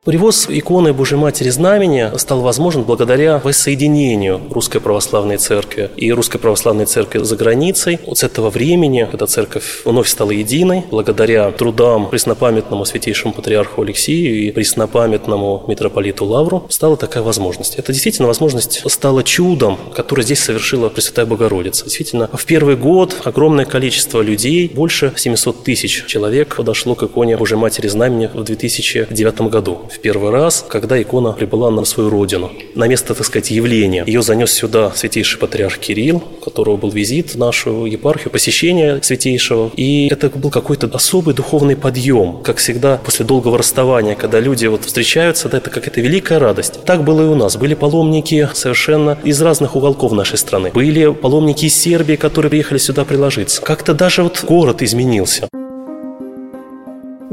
Привоз 0.04 0.48
иконы 0.50 0.92
Божьей 0.92 1.16
Матери 1.16 1.48
Знамени 1.48 2.10
стал 2.18 2.42
возможен 2.42 2.82
благодаря 2.82 3.38
воссоединению 3.42 4.38
Русской 4.50 4.78
Православной 4.78 5.38
Церкви 5.38 5.90
и 5.96 6.12
Русской 6.12 6.36
Православной 6.36 6.84
Церкви 6.84 7.20
за 7.20 7.36
границей. 7.36 7.98
Вот 8.06 8.18
с 8.18 8.22
этого 8.22 8.50
времени, 8.50 9.08
когда 9.10 9.26
церковь 9.26 9.80
вновь 9.86 10.06
стала 10.08 10.32
единой, 10.32 10.84
благодаря 10.90 11.50
трудам 11.52 12.10
преснопамятному 12.10 12.84
святейшему 12.84 13.32
патриарху 13.32 13.80
Алексею 13.80 14.42
и 14.42 14.50
преснопамятному 14.50 15.64
митрополиту 15.68 16.26
Лавру, 16.26 16.66
стала 16.68 16.98
такая 16.98 17.22
возможность. 17.22 17.76
Это 17.76 17.90
действительно 17.94 18.28
возможность 18.28 18.82
стала 18.90 19.22
чудом, 19.24 19.78
которое 19.96 20.22
здесь 20.22 20.40
совершила 20.40 20.90
Пресвятая 20.90 21.24
Богородица. 21.24 21.84
Действительно, 21.84 22.28
в 22.30 22.44
первый 22.44 22.76
год 22.76 23.22
огромное 23.24 23.64
количество 23.64 24.20
людей, 24.20 24.68
больше 24.68 25.14
700 25.16 25.64
тысяч 25.64 26.04
человек 26.04 26.56
подошло 26.56 26.94
к 26.94 27.04
иконе 27.04 27.38
Божьей 27.38 27.56
Матери 27.56 27.88
Знамени 27.88 28.26
в 28.26 28.44
2009 28.44 29.40
году 29.48 29.88
в 29.94 30.00
первый 30.00 30.30
раз, 30.30 30.64
когда 30.68 31.00
икона 31.00 31.32
прибыла 31.32 31.70
на 31.70 31.84
свою 31.84 32.10
родину. 32.10 32.50
На 32.74 32.88
место, 32.88 33.14
так 33.14 33.26
сказать, 33.26 33.50
явления. 33.50 34.04
Ее 34.06 34.22
занес 34.22 34.52
сюда 34.52 34.92
святейший 34.94 35.38
патриарх 35.38 35.78
Кирилл, 35.78 36.22
у 36.40 36.44
которого 36.44 36.76
был 36.76 36.90
визит 36.90 37.34
в 37.34 37.38
нашу 37.38 37.86
епархию, 37.86 38.30
посещение 38.30 39.00
святейшего. 39.02 39.70
И 39.76 40.08
это 40.10 40.28
был 40.30 40.50
какой-то 40.50 40.90
особый 40.92 41.34
духовный 41.34 41.76
подъем. 41.76 42.40
Как 42.42 42.58
всегда, 42.58 42.98
после 43.04 43.24
долгого 43.24 43.58
расставания, 43.58 44.14
когда 44.14 44.40
люди 44.40 44.66
вот 44.66 44.84
встречаются, 44.84 45.48
да, 45.48 45.58
это 45.58 45.70
какая-то 45.70 46.00
великая 46.00 46.38
радость. 46.38 46.84
Так 46.84 47.04
было 47.04 47.22
и 47.22 47.26
у 47.26 47.34
нас. 47.34 47.56
Были 47.56 47.74
паломники 47.74 48.48
совершенно 48.54 49.18
из 49.24 49.40
разных 49.40 49.76
уголков 49.76 50.12
нашей 50.12 50.38
страны. 50.38 50.70
Были 50.74 51.12
паломники 51.12 51.66
из 51.66 51.76
Сербии, 51.76 52.16
которые 52.16 52.50
приехали 52.50 52.78
сюда 52.78 53.04
приложиться. 53.04 53.62
Как-то 53.62 53.94
даже 53.94 54.22
вот 54.22 54.42
город 54.44 54.82
изменился. 54.82 55.48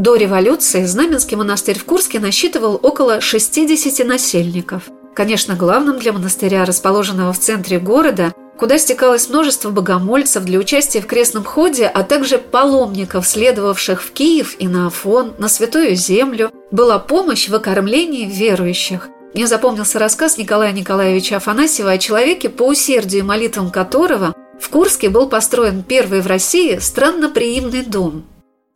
До 0.02 0.16
революции 0.16 0.84
Знаменский 0.84 1.38
монастырь 1.38 1.78
в 1.78 1.86
Курске 1.86 2.20
насчитывал 2.20 2.80
около 2.82 3.22
60 3.22 4.04
насельников. 4.08 4.90
Конечно, 5.14 5.54
главным 5.54 6.00
для 6.00 6.12
монастыря, 6.12 6.66
расположенного 6.66 7.34
в 7.34 7.38
центре 7.38 7.78
города, 7.78 8.34
куда 8.58 8.80
стекалось 8.80 9.30
множество 9.30 9.70
богомольцев 9.70 10.44
для 10.44 10.58
участия 10.58 11.02
в 11.02 11.06
крестном 11.06 11.44
ходе, 11.44 11.86
а 11.86 12.02
также 12.02 12.40
паломников, 12.40 13.28
следовавших 13.28 14.02
в 14.02 14.12
Киев 14.12 14.56
и 14.58 14.68
на 14.68 14.88
Афон, 14.88 15.36
на 15.38 15.48
Святую 15.48 15.96
Землю, 15.96 16.50
была 16.72 16.98
помощь 16.98 17.48
в 17.48 17.54
окормлении 17.54 18.26
верующих. 18.26 19.08
Мне 19.36 19.46
запомнился 19.46 20.00
рассказ 20.00 20.36
Николая 20.40 20.72
Николаевича 20.72 21.36
Афанасьева 21.38 21.92
о 21.92 22.00
человеке, 22.00 22.50
по 22.50 22.64
усердию 22.64 23.20
и 23.20 23.24
молитвам 23.24 23.70
которого 23.70 24.34
в 24.60 24.68
Курске 24.70 25.10
был 25.10 25.30
построен 25.30 25.84
первый 25.84 26.22
в 26.22 26.28
России 26.28 26.80
странноприимный 26.80 27.84
дом– 27.84 28.26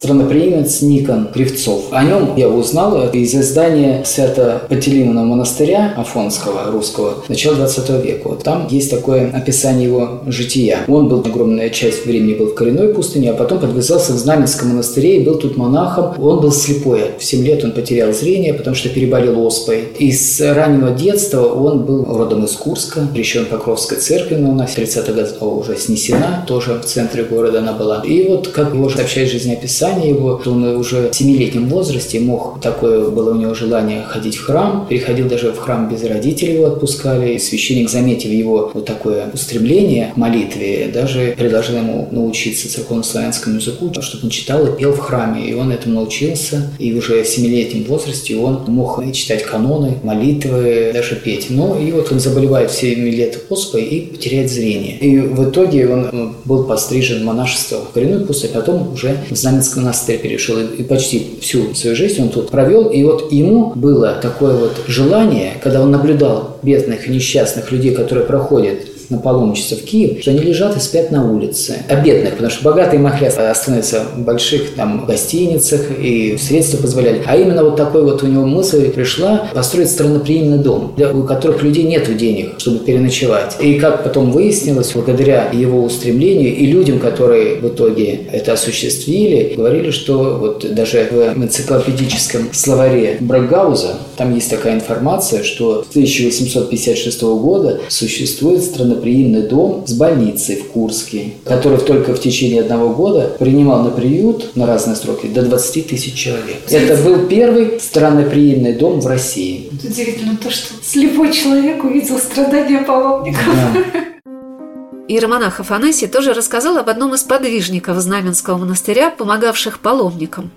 Страноприимец 0.06 0.84
Никон 0.84 1.30
Кривцов. 1.34 1.86
О 1.90 2.04
нем 2.04 2.36
я 2.36 2.48
узнал 2.48 3.10
из 3.10 3.34
издания 3.34 4.04
Свято-Пантелеймона 4.06 5.24
монастыря 5.24 5.96
Афонского, 5.98 6.70
русского, 6.72 7.24
начала 7.28 7.56
20 7.56 7.90
века. 8.06 8.30
Вот 8.30 8.44
там 8.44 8.68
есть 8.70 8.92
такое 8.92 9.32
описание 9.32 9.86
его 9.86 10.22
жития. 10.28 10.82
Он 10.88 11.08
был, 11.08 11.22
огромная 11.22 11.72
часть 11.72 12.06
времени 12.06 12.36
был 12.36 12.50
в 12.50 12.54
коренной 12.54 12.90
пустыне, 12.94 13.32
а 13.32 13.34
потом 13.34 13.60
подвязался 13.60 14.14
в 14.14 14.18
Знаменском 14.18 14.70
монастыре 14.70 15.18
и 15.18 15.26
был 15.26 15.40
тут 15.40 15.58
монахом. 15.58 16.14
Он 16.24 16.40
был 16.40 16.52
слепой. 16.52 17.02
В 17.18 17.24
7 17.24 17.44
лет 17.44 17.64
он 17.64 17.72
потерял 17.72 18.14
зрение, 18.14 18.54
потому 18.54 18.76
что 18.76 18.90
переболел 18.90 19.44
оспой. 19.44 19.86
И 19.98 20.12
с 20.12 20.40
раннего 20.40 20.92
детства 20.92 21.42
он 21.42 21.84
был 21.84 22.06
родом 22.06 22.46
из 22.46 22.52
Курска, 22.52 23.08
крещен 23.12 23.48
Покровской 23.48 23.98
церкви, 23.98 24.36
но 24.36 24.52
у 24.52 24.54
нас 24.54 24.76
30 24.76 25.16
годов 25.16 25.42
уже 25.42 25.76
снесена, 25.78 26.46
тоже 26.48 26.76
в 26.76 26.86
центре 26.86 27.24
города 27.24 27.58
она 27.58 27.74
была. 27.74 28.04
И 28.06 28.28
вот, 28.28 28.50
как 28.50 28.72
его 28.72 28.88
сообщает 28.88 29.32
жизнеописание, 29.32 29.95
воспитание 29.96 30.10
его. 30.10 30.42
Он 30.46 30.64
уже 30.76 31.10
в 31.10 31.16
семилетнем 31.16 31.68
возрасте 31.68 32.20
мог, 32.20 32.60
такое 32.62 33.10
было 33.10 33.32
у 33.32 33.36
него 33.36 33.54
желание 33.54 34.04
ходить 34.04 34.36
в 34.36 34.46
храм. 34.46 34.86
Переходил 34.90 35.28
даже 35.28 35.52
в 35.52 35.58
храм 35.58 35.90
без 35.90 36.04
родителей 36.04 36.56
его 36.56 36.68
отпускали. 36.68 37.34
И 37.34 37.40
священник, 37.40 37.90
заметив 37.90 38.30
его 38.30 38.72
вот 38.74 38.86
такое 38.86 39.30
устремление 39.34 40.12
к 40.14 40.18
молитве, 40.18 40.90
даже 40.94 41.34
предложил 41.38 41.78
ему 41.78 42.08
научиться 42.12 42.72
церковно-славянскому 42.72 43.58
языку, 43.58 43.92
чтобы 44.02 44.26
он 44.26 44.30
читал 44.30 44.66
и 44.66 44.78
пел 44.78 44.94
в 44.94 45.00
храме. 45.00 45.50
И 45.50 45.54
он 45.54 45.72
этому 45.72 45.96
научился. 45.96 46.72
И 46.80 46.94
уже 46.94 47.24
в 47.24 47.28
семилетнем 47.28 47.86
возрасте 47.86 48.36
он 48.38 48.64
мог 48.68 49.02
читать 49.14 49.44
каноны, 49.44 49.98
молитвы, 50.04 50.92
даже 50.94 51.16
петь. 51.16 51.48
Но 51.50 51.78
и 51.78 51.92
вот 51.92 52.12
он 52.12 52.20
заболевает 52.20 52.72
в 52.72 52.76
7 52.76 53.08
лет 53.10 53.44
оспой 53.50 53.84
и 53.84 54.18
теряет 54.18 54.52
зрение. 54.52 54.98
И 54.98 55.20
в 55.20 55.50
итоге 55.50 55.88
он 55.88 56.36
был 56.46 56.66
пострижен 56.66 57.22
в 57.22 57.26
монашество 57.26 57.78
в 57.78 57.94
коренную 57.94 58.26
пустыню, 58.26 58.54
а 58.56 58.60
потом 58.60 58.94
уже 58.94 59.18
в 59.30 59.36
Знаменском 59.36 59.75
монастырь 59.76 60.20
перешел, 60.20 60.58
и 60.60 60.84
почти 60.84 61.38
всю 61.42 61.74
свою 61.74 61.96
жизнь 61.96 62.22
он 62.22 62.30
тут 62.30 62.50
провел. 62.50 62.90
И 62.90 63.04
вот 63.04 63.32
ему 63.32 63.74
было 63.76 64.14
такое 64.22 64.56
вот 64.56 64.82
желание, 64.88 65.54
когда 65.62 65.82
он 65.82 65.92
наблюдал 65.92 66.58
бедных 66.64 67.08
и 67.08 67.12
несчастных 67.12 67.72
людей, 67.72 67.94
которые 67.94 68.26
проходят 68.26 68.80
на 69.10 69.18
паломничество 69.18 69.78
в 69.78 69.84
Киев, 69.84 70.22
что 70.22 70.32
они 70.32 70.40
лежат 70.40 70.78
и 70.78 70.80
спят 70.80 71.12
на 71.12 71.30
улице. 71.30 71.78
А 71.90 71.96
бедных, 71.96 72.32
потому 72.32 72.50
что 72.50 72.64
богатые 72.64 73.00
могли 73.00 73.28
остановиться 73.28 74.04
в 74.16 74.22
больших 74.22 74.76
там 74.76 75.06
гостиницах 75.06 75.82
и 76.00 76.38
средства 76.38 76.78
позволяли. 76.78 77.24
А 77.26 77.36
именно 77.36 77.64
вот 77.64 77.76
такой 77.76 78.04
вот 78.04 78.24
у 78.24 78.28
него 78.28 78.46
мысль 78.46 78.90
пришла 78.90 79.50
построить 79.54 79.90
странноприимный 79.90 80.60
дом, 80.60 80.94
для, 80.96 81.12
у 81.12 81.24
которых 81.24 81.64
людей 81.64 81.84
нет 81.84 82.16
денег, 82.18 82.56
чтобы 82.58 82.80
переночевать. 82.80 83.58
И 83.60 83.80
как 83.80 84.04
потом 84.04 84.32
выяснилось, 84.32 84.92
благодаря 84.94 85.50
его 85.52 85.84
устремлению 85.84 86.56
и 86.56 86.66
людям, 86.66 87.00
которые 87.00 87.56
в 87.56 87.68
итоге 87.68 88.22
это 88.32 88.54
осуществили, 88.54 89.54
говорили, 89.56 89.92
что 89.92 90.38
вот 90.40 90.66
даже 90.74 91.08
в 91.12 91.44
энциклопедическом 91.44 92.50
словаре 92.54 93.18
Брагауза 93.20 93.96
там 94.18 94.34
есть 94.34 94.50
такая 94.50 94.76
информация, 94.76 95.44
что 95.44 95.84
с 95.84 95.90
1856 95.90 97.22
года 97.22 97.80
существует 97.90 98.64
страна 98.64 98.96
гостеприимный 98.96 99.44
дом 99.44 99.86
с 99.86 99.94
больницей 99.94 100.56
в 100.58 100.68
Курске, 100.70 101.34
который 101.46 101.78
только 101.78 102.14
в 102.14 102.20
течение 102.20 102.62
одного 102.62 102.90
года 102.90 103.36
принимал 103.40 103.84
на 103.84 103.92
приют 103.92 104.56
на 104.56 104.66
разные 104.66 104.96
сроки 104.96 105.28
до 105.28 105.44
20 105.44 105.88
тысяч 105.88 106.14
человек. 106.14 106.58
Это 106.70 107.02
был 107.04 107.28
первый 107.28 107.80
странноприимный 107.80 108.74
дом 108.74 109.00
в 109.00 109.08
России. 109.08 109.70
Удивительно 109.72 110.38
то, 110.42 110.50
что 110.50 110.74
слепой 110.84 111.32
человек 111.32 111.84
увидел 111.84 112.18
страдания 112.18 112.80
паломников. 112.80 113.44
Да. 113.46 114.02
Иеромонах 115.08 115.60
Афанасий 115.60 116.08
тоже 116.08 116.34
рассказал 116.34 116.78
об 116.78 116.90
одном 116.90 117.14
из 117.14 117.22
подвижников 117.22 117.98
Знаменского 118.00 118.58
монастыря, 118.58 119.12
помогавших 119.12 119.80
паломникам. 119.80 120.50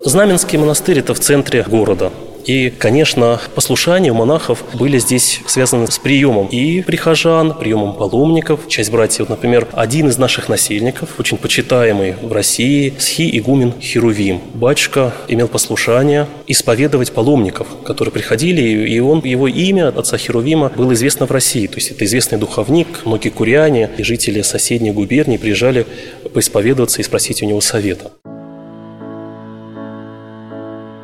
Знаменский 0.00 0.58
монастырь– 0.58 0.98
это 1.00 1.14
в 1.14 1.20
центре 1.20 1.64
города. 1.66 2.12
И, 2.48 2.70
конечно, 2.70 3.38
послушания 3.54 4.10
у 4.10 4.14
монахов 4.14 4.64
были 4.72 4.98
здесь 4.98 5.42
связаны 5.46 5.86
с 5.86 5.98
приемом 5.98 6.46
и 6.46 6.80
прихожан, 6.80 7.52
приемом 7.52 7.92
паломников. 7.92 8.60
Часть 8.68 8.90
братьев, 8.90 9.28
например, 9.28 9.68
один 9.72 10.08
из 10.08 10.16
наших 10.16 10.48
насельников, 10.48 11.10
очень 11.18 11.36
почитаемый 11.36 12.14
в 12.22 12.32
России, 12.32 12.94
схи 12.98 13.36
игумен 13.38 13.74
Херувим. 13.78 14.40
Батюшка 14.54 15.12
имел 15.28 15.46
послушание 15.46 16.26
исповедовать 16.46 17.12
паломников, 17.12 17.66
которые 17.84 18.12
приходили, 18.12 18.62
и 18.62 18.98
он, 18.98 19.20
его 19.20 19.46
имя 19.46 19.88
отца 19.88 20.16
Херувима 20.16 20.72
было 20.74 20.94
известно 20.94 21.26
в 21.26 21.30
России. 21.30 21.66
То 21.66 21.74
есть 21.74 21.90
это 21.90 22.06
известный 22.06 22.38
духовник, 22.38 23.04
многие 23.04 23.28
куряне 23.28 23.90
и 23.98 24.02
жители 24.02 24.40
соседней 24.40 24.90
губернии 24.90 25.36
приезжали 25.36 25.84
поисповедоваться 26.32 27.02
и 27.02 27.04
спросить 27.04 27.42
у 27.42 27.44
него 27.44 27.60
совета. 27.60 28.10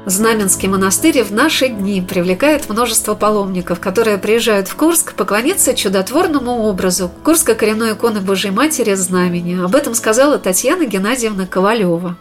Знаменский 0.06 0.68
монастырь 0.68 1.22
в 1.22 1.32
наши 1.32 1.68
дни 1.68 2.02
привлекает 2.02 2.68
множество 2.68 3.14
паломников, 3.14 3.80
которые 3.80 4.18
приезжают 4.18 4.68
в 4.68 4.76
Курск 4.76 5.14
поклониться 5.14 5.74
чудотворному 5.74 6.64
образу 6.64 7.10
Курской 7.24 7.54
коренной 7.54 7.94
иконы 7.94 8.20
Божьей 8.20 8.50
Матери 8.50 8.92
Знамени. 8.94 9.64
Об 9.64 9.74
этом 9.74 9.94
сказала 9.94 10.38
Татьяна 10.38 10.84
Геннадьевна 10.84 11.46
Ковалева. 11.46 12.18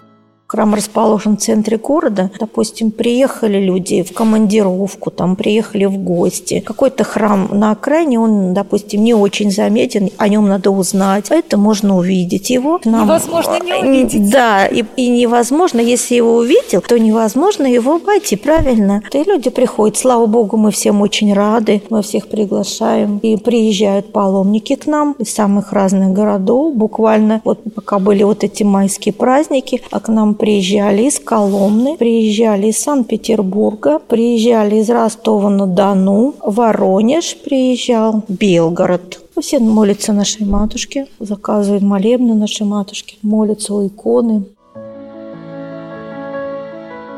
Храм 0.54 0.76
расположен 0.76 1.36
в 1.36 1.40
центре 1.40 1.80
города. 1.80 2.30
Допустим, 2.40 2.92
приехали 2.92 3.58
люди 3.58 4.04
в 4.04 4.14
командировку, 4.14 5.10
там 5.10 5.36
приехали 5.36 5.86
в 5.86 5.98
гости. 5.98 6.60
Какой-то 6.60 7.04
храм 7.04 7.48
на 7.52 7.72
окраине, 7.72 8.20
он, 8.20 8.54
допустим, 8.54 9.04
не 9.04 9.16
очень 9.16 9.50
заметен, 9.50 10.12
о 10.18 10.28
нем 10.28 10.48
надо 10.48 10.70
узнать. 10.70 11.32
Это 11.32 11.58
можно 11.58 11.98
увидеть 11.98 12.52
его. 12.52 12.80
Нам... 12.86 13.06
Невозможно 13.06 13.58
не 13.64 13.74
увидеть. 13.74 14.30
Да, 14.30 14.68
и, 14.68 14.84
и 14.96 15.10
невозможно, 15.10 15.80
если 15.80 16.14
его 16.14 16.36
увидел, 16.36 16.82
то 16.82 17.00
невозможно 17.00 17.66
его 17.66 17.96
обойти, 17.96 18.36
правильно? 18.36 19.02
И 19.12 19.24
люди 19.24 19.50
приходят. 19.50 19.98
Слава 19.98 20.28
Богу, 20.28 20.58
мы 20.58 20.70
всем 20.70 21.02
очень 21.02 21.34
рады. 21.34 21.82
Мы 21.90 22.04
всех 22.04 22.28
приглашаем. 22.28 23.18
И 23.24 23.38
приезжают 23.38 24.12
паломники 24.12 24.76
к 24.76 24.86
нам 24.86 25.16
из 25.18 25.34
самых 25.34 25.74
разных 25.74 26.14
городов. 26.14 26.76
Буквально 26.76 27.42
вот 27.44 27.62
пока 27.74 27.98
были 27.98 28.22
вот 28.22 28.44
эти 28.44 28.62
майские 28.62 29.14
праздники, 29.14 29.82
а 29.90 30.00
к 30.00 30.10
нам 30.10 30.36
приезжали 30.44 31.04
из 31.04 31.22
Коломны, 31.22 31.96
приезжали 31.96 32.68
из 32.68 32.78
Санкт-Петербурга, 32.80 33.98
приезжали 34.00 34.76
из 34.76 34.90
Ростова-на-Дону, 34.90 36.36
Воронеж 36.42 37.38
приезжал, 37.46 38.26
Белгород. 38.28 39.22
Все 39.40 39.60
молятся 39.60 40.12
нашей 40.12 40.46
матушке, 40.46 41.08
заказывают 41.18 41.82
молебны 41.82 42.34
нашей 42.34 42.66
матушке, 42.66 43.16
молятся 43.22 43.74
у 43.74 43.88
иконы. 43.88 44.44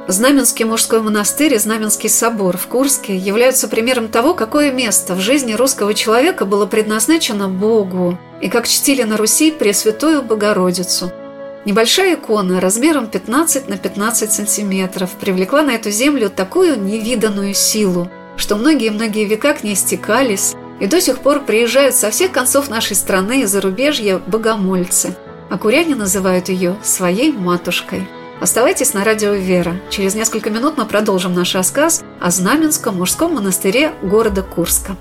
Знаменский 0.08 0.66
мужской 0.66 1.02
монастырь 1.02 1.56
и 1.56 1.58
Знаменский 1.58 2.10
собор 2.10 2.58
в 2.58 2.68
Курске 2.68 3.18
являются 3.18 3.68
примером 3.68 4.08
того, 4.08 4.36
какое 4.36 4.72
место 4.72 5.16
в 5.16 5.20
жизни 5.20 5.54
русского 5.54 5.96
человека 5.96 6.46
было 6.46 6.68
предназначено 6.68 7.50
Богу 7.50 8.20
и 8.40 8.50
как 8.50 8.68
чтили 8.68 9.02
на 9.02 9.18
Руси 9.18 9.50
Пресвятую 9.50 10.22
Богородицу– 10.22 11.10
Небольшая 11.66 12.16
икона 12.16 12.62
размером 12.62 13.08
15 13.08 13.68
на 13.68 13.78
15 13.78 14.32
сантиметров 14.32 15.12
привлекла 15.20 15.64
на 15.64 15.72
эту 15.72 15.90
землю 15.90 16.30
такую 16.30 16.80
невиданную 16.80 17.54
силу, 17.54 18.10
что 18.38 18.56
многие-многие 18.56 19.26
века 19.26 19.54
к 19.54 19.64
ней 19.64 19.76
стекались 19.76 20.54
и 20.80 20.88
до 20.88 21.02
сих 21.02 21.20
пор 21.20 21.42
приезжают 21.42 21.96
со 21.96 22.12
всех 22.12 22.32
концов 22.32 22.70
нашей 22.70 22.96
страны 22.96 23.42
и 23.42 23.46
зарубежья 23.46 24.20
богомольцы, 24.20 25.16
а 25.50 25.58
куряне 25.58 25.96
называют 25.96 26.50
ее 26.50 26.76
своей 26.84 27.32
матушкой– 27.32 28.08
Оставайтесь 28.42 28.94
на 28.94 29.04
радио 29.04 29.34
«Вера». 29.34 29.80
Через 29.90 30.14
несколько 30.14 30.50
минут 30.50 30.78
мы 30.78 30.86
продолжим 30.86 31.34
наш 31.34 31.56
рассказ 31.56 32.04
о 32.20 32.32
Знаменском 32.32 32.98
мужском 32.98 33.34
монастыре 33.34 33.94
города 34.04 34.44
Курска. 34.44 34.98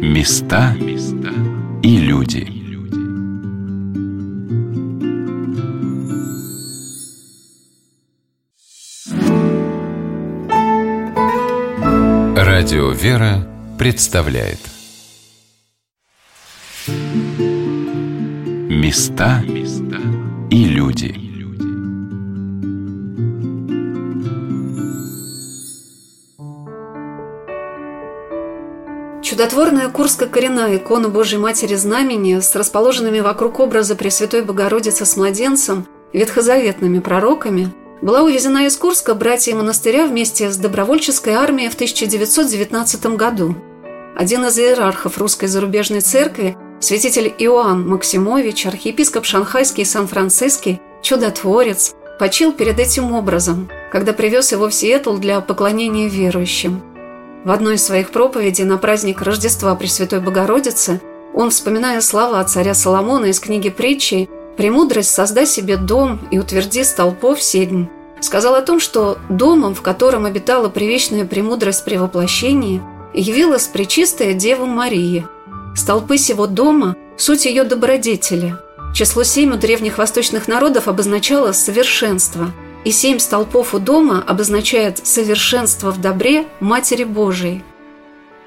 Места 0.00 0.74
и 1.82 1.96
люди. 1.96 2.46
Радио 12.36 12.90
«Вера» 12.90 13.46
представляет 13.78 14.58
Места 18.68 19.42
и 20.50 20.64
люди. 20.64 21.29
Чудотворная 29.30 29.88
Курско-коренная 29.90 30.78
икона 30.78 31.08
Божьей 31.08 31.38
Матери 31.38 31.76
Знамени 31.76 32.40
с 32.40 32.56
расположенными 32.56 33.20
вокруг 33.20 33.60
образа 33.60 33.94
Пресвятой 33.94 34.42
Богородицы 34.42 35.06
с 35.06 35.16
младенцем, 35.16 35.86
ветхозаветными 36.12 36.98
пророками, 36.98 37.72
была 38.02 38.22
увезена 38.22 38.66
из 38.66 38.76
Курска 38.76 39.14
братья 39.14 39.54
монастыря 39.54 40.06
вместе 40.06 40.50
с 40.50 40.56
добровольческой 40.56 41.34
армией 41.34 41.68
в 41.68 41.74
1919 41.74 43.06
году. 43.14 43.54
Один 44.16 44.44
из 44.46 44.58
иерархов 44.58 45.16
русской 45.18 45.46
зарубежной 45.46 46.00
церкви, 46.00 46.56
святитель 46.80 47.32
Иоанн 47.38 47.86
Максимович, 47.86 48.66
архиепископ 48.66 49.24
Шанхайский 49.24 49.84
и 49.84 49.86
Сан-Франциский, 49.86 50.80
чудотворец, 51.02 51.94
почил 52.18 52.50
перед 52.52 52.80
этим 52.80 53.12
образом, 53.12 53.70
когда 53.92 54.12
привез 54.12 54.50
его 54.50 54.68
в 54.68 54.74
Сиэтл 54.74 55.18
для 55.18 55.40
поклонения 55.40 56.08
верующим– 56.08 56.82
в 57.44 57.50
одной 57.50 57.76
из 57.76 57.84
своих 57.84 58.10
проповедей 58.10 58.64
на 58.64 58.76
праздник 58.76 59.22
Рождества 59.22 59.74
Пресвятой 59.74 60.20
Богородицы 60.20 61.00
он, 61.32 61.50
вспоминая 61.50 62.00
слова 62.00 62.42
царя 62.44 62.74
Соломона 62.74 63.26
из 63.26 63.40
книги 63.40 63.70
притчи 63.70 64.28
«Премудрость 64.56 65.10
создай 65.10 65.46
себе 65.46 65.76
дом 65.76 66.20
и 66.30 66.38
утверди 66.38 66.84
столпов 66.84 67.42
седьм», 67.42 67.88
сказал 68.20 68.56
о 68.56 68.62
том, 68.62 68.78
что 68.80 69.18
домом, 69.28 69.74
в 69.74 69.80
котором 69.80 70.26
обитала 70.26 70.68
привечная 70.68 71.24
премудрость 71.24 71.84
при 71.84 71.96
воплощении, 71.96 72.82
явилась 73.14 73.68
Пречистая 73.68 74.34
Дева 74.34 74.66
Мария. 74.66 75.26
Столпы 75.74 76.18
сего 76.18 76.46
дома– 76.46 76.96
суть 77.16 77.46
ее 77.46 77.64
добродетели. 77.64 78.56
Число 78.92 79.22
семь 79.22 79.54
у 79.54 79.56
древних 79.56 79.98
восточных 79.98 80.48
народов 80.48 80.88
обозначало 80.88 81.52
совершенство– 81.52 82.50
и 82.84 82.92
семь 82.92 83.18
столпов 83.18 83.74
у 83.74 83.78
дома 83.78 84.24
обозначает 84.26 85.06
совершенство 85.06 85.90
в 85.90 86.00
добре 86.00 86.46
Матери 86.60 87.04
Божией. 87.04 87.62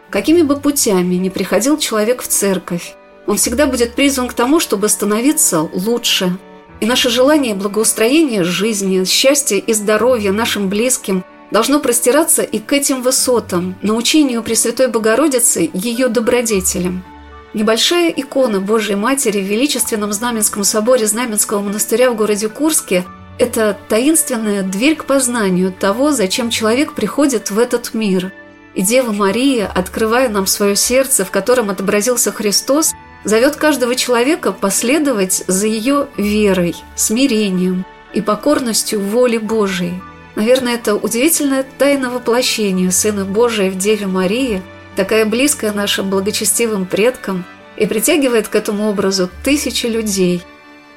Какими 0.09 0.41
бы 0.41 0.57
путями 0.59 1.15
ни 1.15 1.29
приходил 1.29 1.77
человек 1.77 2.21
в 2.21 2.27
церковь, 2.27 2.95
он 3.25 3.37
всегда 3.37 3.67
будет 3.67 3.95
призван 3.95 4.27
к 4.27 4.33
тому, 4.33 4.59
чтобы 4.59 4.89
становиться 4.89 5.61
лучше. 5.61 6.37
И 6.79 6.85
наше 6.85 7.09
желание 7.09 7.55
благоустроения 7.55 8.43
жизни, 8.43 9.05
счастья 9.05 9.57
и 9.57 9.73
здоровья 9.73 10.31
нашим 10.31 10.67
близким 10.67 11.23
должно 11.51 11.79
простираться 11.79 12.41
и 12.41 12.59
к 12.59 12.73
этим 12.73 13.01
высотам, 13.01 13.75
научению 13.81 14.43
Пресвятой 14.43 14.87
Богородицы 14.87 15.69
ее 15.73 16.09
добродетелям. 16.09 17.03
Небольшая 17.53 18.09
икона 18.09 18.59
Божьей 18.59 18.95
Матери 18.95 19.39
в 19.39 19.45
величественном 19.45 20.11
Знаменском 20.11 20.63
соборе 20.63 21.05
Знаменского 21.05 21.61
монастыря 21.61 22.09
в 22.09 22.15
городе 22.15 22.49
Курске– 22.49 23.05
это 23.39 23.77
таинственная 23.89 24.63
дверь 24.63 24.95
к 24.95 25.05
познанию 25.05 25.71
того, 25.71 26.11
зачем 26.11 26.49
человек 26.49 26.93
приходит 26.93 27.51
в 27.51 27.57
этот 27.57 27.93
мир. 27.93 28.31
И 28.75 28.81
Дева 28.81 29.11
Мария, 29.11 29.67
открывая 29.67 30.29
нам 30.29 30.47
свое 30.47 30.75
сердце, 30.75 31.25
в 31.25 31.31
котором 31.31 31.69
отобразился 31.69 32.31
Христос, 32.31 32.93
зовет 33.23 33.55
каждого 33.55 33.95
человека 33.95 34.51
последовать 34.51 35.43
за 35.47 35.67
ее 35.67 36.07
верой, 36.17 36.75
смирением 36.95 37.85
и 38.13 38.21
покорностью 38.21 38.99
воле 38.99 39.39
Божией. 39.39 40.01
Наверное, 40.35 40.75
это 40.75 40.95
удивительное 40.95 41.65
тайна 41.77 42.09
воплощения 42.09 42.89
Сына 42.89 43.25
Божия 43.25 43.69
в 43.69 43.77
Деве 43.77 44.07
Марии, 44.07 44.61
такая 44.95 45.25
близкая 45.25 45.71
нашим 45.71 46.09
благочестивым 46.09 46.85
предкам, 46.85 47.45
и 47.77 47.87
притягивает 47.87 48.47
к 48.47 48.55
этому 48.55 48.89
образу 48.89 49.29
тысячи 49.43 49.87
людей– 49.87 50.43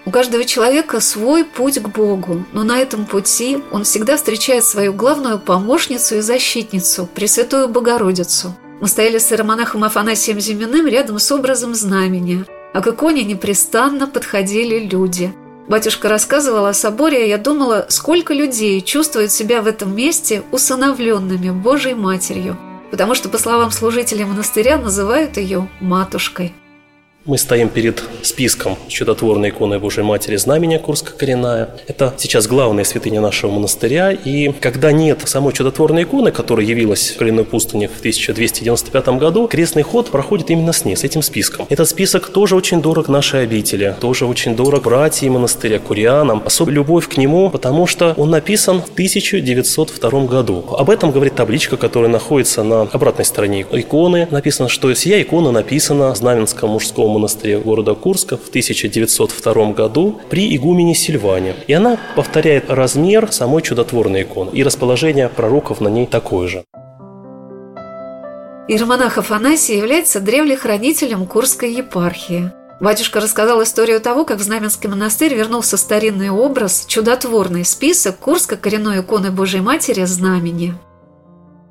у 0.07 0.11
каждого 0.11 0.45
человека 0.45 1.01
свой 1.01 1.45
путь 1.45 1.83
к 1.83 1.89
Богу, 1.89 2.45
но 2.53 2.63
на 2.63 2.79
этом 2.79 3.05
пути 3.05 3.59
он 3.73 3.83
всегда 3.83 4.17
встречает 4.17 4.65
свою 4.65 4.93
главную 4.95 5.41
помощницу 5.41 6.17
и 6.17 6.21
защитницу, 6.21 7.09
Пресвятую 7.13 7.69
Богородицу. 7.69 8.55
Мы 8.81 8.87
стояли 8.87 9.19
с 9.19 9.33
иеромонахом 9.33 9.83
Афанасием 9.83 10.39
Зиминым 10.39 10.87
рядом 10.87 11.19
с 11.19 11.31
образом 11.33 11.75
знамения, 11.75 12.47
а 12.73 12.81
к 12.81 12.87
иконе 12.87 13.25
непрестанно 13.25 14.07
подходили 14.07 14.79
люди. 14.79 15.35
Батюшка 15.67 16.09
рассказывал 16.09 16.67
о 16.67 16.75
соборе, 16.75 17.27
и 17.27 17.29
я 17.29 17.39
думала, 17.39 17.87
сколько 17.89 18.33
людей 18.33 18.81
чувствуют 18.83 19.33
себя 19.33 19.61
в 19.61 19.67
этом 19.67 19.97
месте 19.97 20.45
усыновленными 20.53 21.51
Божьей 21.51 21.95
Матерью, 21.95 22.57
потому 22.93 23.17
что, 23.17 23.29
по 23.29 23.39
словам 23.39 23.73
служителей 23.73 24.25
монастыря, 24.25 24.77
называют 24.77 25.37
ее 25.37 25.69
«матушкой». 25.81 26.55
Мы 27.27 27.39
стоим 27.39 27.71
перед 27.71 28.05
списком 28.23 28.77
чудотворной 28.87 29.49
иконы 29.49 29.81
Божьей 29.81 30.05
Матери 30.05 30.37
Знамения 30.37 30.79
Курска 30.79 31.11
Коренная. 31.11 31.71
Это 31.89 32.15
сейчас 32.19 32.47
главная 32.47 32.85
святыня 32.85 33.21
нашего 33.21 33.51
монастыря. 33.51 34.13
И 34.13 34.53
когда 34.53 34.93
нет 34.93 35.23
самой 35.25 35.53
чудотворной 35.53 36.05
иконы, 36.05 36.31
которая 36.31 36.65
явилась 36.65 37.11
в 37.11 37.17
Коренной 37.17 37.45
пустыне 37.45 37.89
в 37.89 37.99
1295 37.99 39.09
году, 39.19 39.49
крестный 39.49 39.83
ход 39.83 40.09
проходит 40.11 40.51
именно 40.51 40.73
с 40.73 40.85
ней, 40.85 40.95
с 40.95 41.03
этим 41.03 41.21
списком. 41.21 41.67
Этот 41.69 41.89
список 41.89 42.29
тоже 42.29 42.55
очень 42.55 42.81
дорог 42.81 43.09
нашей 43.09 43.43
обители, 43.43 43.97
тоже 44.01 44.25
очень 44.25 44.55
дорог 44.55 44.85
братьям 44.85 45.33
монастыря, 45.33 45.81
курианам. 45.81 46.45
Особая 46.47 46.77
любовь 46.77 47.09
к 47.09 47.17
нему, 47.17 47.51
потому 47.51 47.89
что 47.89 48.15
он 48.17 48.31
написан 48.31 48.83
в 48.83 48.93
1902 48.93 50.27
году. 50.27 50.65
Об 50.79 50.91
этом 50.91 51.11
говорит 51.11 51.35
табличка, 51.35 51.77
которая 51.77 52.09
находится 52.09 52.63
на 52.63 52.83
обратной 52.83 53.25
стороне 53.25 53.67
иконы. 53.73 54.29
Написано, 54.31 54.69
что 54.69 54.95
сия 54.95 55.23
икона 55.23 55.51
написана 55.51 56.15
в 56.15 56.17
Знаменском 56.17 56.71
мужском 56.71 57.16
монастыре 57.17 57.59
города 57.59 57.95
Курска 57.95 58.37
в 58.37 58.49
1902 58.49 59.73
году 59.73 60.21
при 60.31 60.55
игумене 60.57 60.95
Сильване. 60.95 61.55
И 61.67 61.73
она 61.73 61.99
повторяет 62.15 62.71
размер 62.71 63.33
самой 63.33 63.63
чудотворной 63.63 64.23
иконы. 64.23 64.51
И 64.51 64.63
расположение 64.63 65.29
пророков 65.29 65.81
на 65.81 65.89
ней 65.89 66.07
такое 66.07 66.49
же. 66.49 66.65
Иеромонах 68.69 69.19
Афанасий 69.19 69.77
является 69.77 70.21
древлехранителем 70.21 71.27
Курской 71.27 71.73
епархии. 71.73 72.51
Батюшка 72.81 73.21
рассказал 73.21 73.63
историю 73.63 74.01
того, 74.01 74.25
как 74.25 74.39
в 74.39 74.43
Знаменский 74.43 74.89
монастырь 74.89 75.35
вернулся 75.35 75.77
старинный 75.77 76.31
образ, 76.31 76.85
чудотворный 76.87 77.65
список 77.65 78.19
Курской 78.19 78.59
коренной 78.59 79.01
иконы 79.01 79.31
Божьей 79.31 79.63
Матери 79.63 80.05
Знамени. 80.05 80.75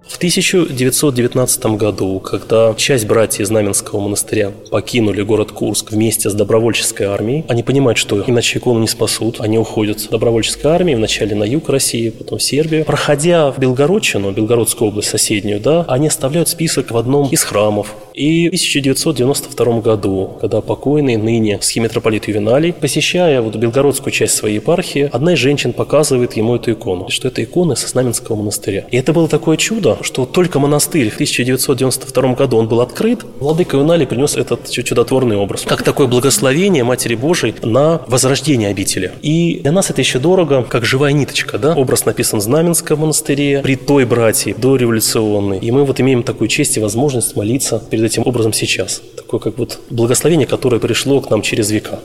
В 0.08 0.18
1919 0.18 1.66
году, 1.78 2.20
когда 2.20 2.74
часть 2.76 3.06
братьев 3.06 3.48
Знаменского 3.48 4.00
монастыря 4.00 4.52
покинули 4.70 5.22
город 5.24 5.52
Курск 5.52 5.92
вместе 5.92 6.30
с 6.30 6.34
добровольческой 6.34 7.08
армией, 7.08 7.44
они 7.48 7.64
понимают, 7.64 7.98
что 7.98 8.24
иначе 8.26 8.60
икону 8.60 8.80
не 8.80 8.88
спасут. 8.88 9.42
Они 9.42 9.58
уходят 9.58 10.08
добровольческой 10.10 10.68
армии 10.68 10.96
вначале 10.96 11.36
на 11.36 11.44
юг 11.44 11.70
России, 11.70 12.12
потом 12.12 12.38
в 12.38 12.44
Сербию. 12.44 12.86
Проходя 12.86 13.52
в 13.52 13.60
Белгородчину, 13.60 14.32
Белгородскую 14.32 14.90
область 14.90 15.10
соседнюю, 15.10 15.60
да, 15.60 15.84
они 15.88 16.08
оставляют 16.08 16.50
список 16.50 16.92
в 16.92 16.98
одном 16.98 17.30
из 17.30 17.44
храмов. 17.44 17.96
И 18.16 18.46
в 18.46 18.56
1992 18.56 19.82
году, 19.82 20.38
когда 20.40 20.62
покойный 20.62 21.18
ныне 21.18 21.60
схимитрополит 21.62 22.30
Ювеналий, 22.30 22.72
посещая 22.72 23.42
вот 23.42 23.58
белгородскую 23.58 24.14
часть 24.14 24.36
своей 24.36 24.56
епархии, 24.56 25.10
одна 25.12 25.34
из 25.34 25.40
женщин 25.40 25.74
показывает 25.74 26.34
ему 26.38 26.56
эту 26.56 26.72
икону, 26.72 27.10
что 27.10 27.28
это 27.28 27.44
икона 27.44 27.76
со 27.76 27.90
Знаменского 27.90 28.38
монастыря. 28.38 28.86
И 28.90 28.96
это 28.96 29.12
было 29.12 29.28
такое 29.28 29.58
чудо, 29.58 29.98
что 30.02 30.26
только 30.26 30.60
монастырь 30.60 31.10
в 31.10 31.16
1992 31.16 32.34
году 32.36 32.58
он 32.58 32.70
был 32.70 32.80
открыт, 32.80 33.26
владыка 33.40 33.76
Юнали 33.76 34.06
принес 34.06 34.38
этот 34.38 34.70
чудотворный 34.70 35.36
образ, 35.36 35.64
как 35.68 35.84
такое 35.84 36.08
благословение 36.08 36.86
Матери 36.86 37.16
Божией 37.16 37.56
на 37.64 38.02
возрождение 38.08 38.70
обители. 38.70 39.12
И 39.24 39.60
для 39.62 39.74
нас 39.74 39.90
это 39.90 40.00
еще 40.00 40.20
дорого, 40.20 40.64
как 40.64 40.86
живая 40.86 41.12
ниточка, 41.12 41.58
да? 41.58 41.74
Образ 41.74 42.06
написан 42.06 42.40
в 42.40 42.44
Знаменском 42.44 43.00
монастыре, 43.00 43.60
при 43.62 43.76
той 43.76 44.06
братьи, 44.06 44.56
дореволюционной. 44.58 45.60
И 45.60 45.70
мы 45.72 45.84
вот 45.84 46.00
имеем 46.00 46.24
такую 46.24 46.48
честь 46.48 46.78
и 46.78 46.80
возможность 46.80 47.36
молиться 47.36 47.84
перед 47.90 48.05
этим 48.06 48.24
образом 48.26 48.54
сейчас. 48.54 49.02
Такое 49.16 49.40
как 49.40 49.58
вот 49.58 49.80
благословение, 49.90 50.48
которое 50.48 50.80
пришло 50.80 51.22
к 51.22 51.30
нам 51.30 51.42
через 51.42 51.72
века. 51.72 52.00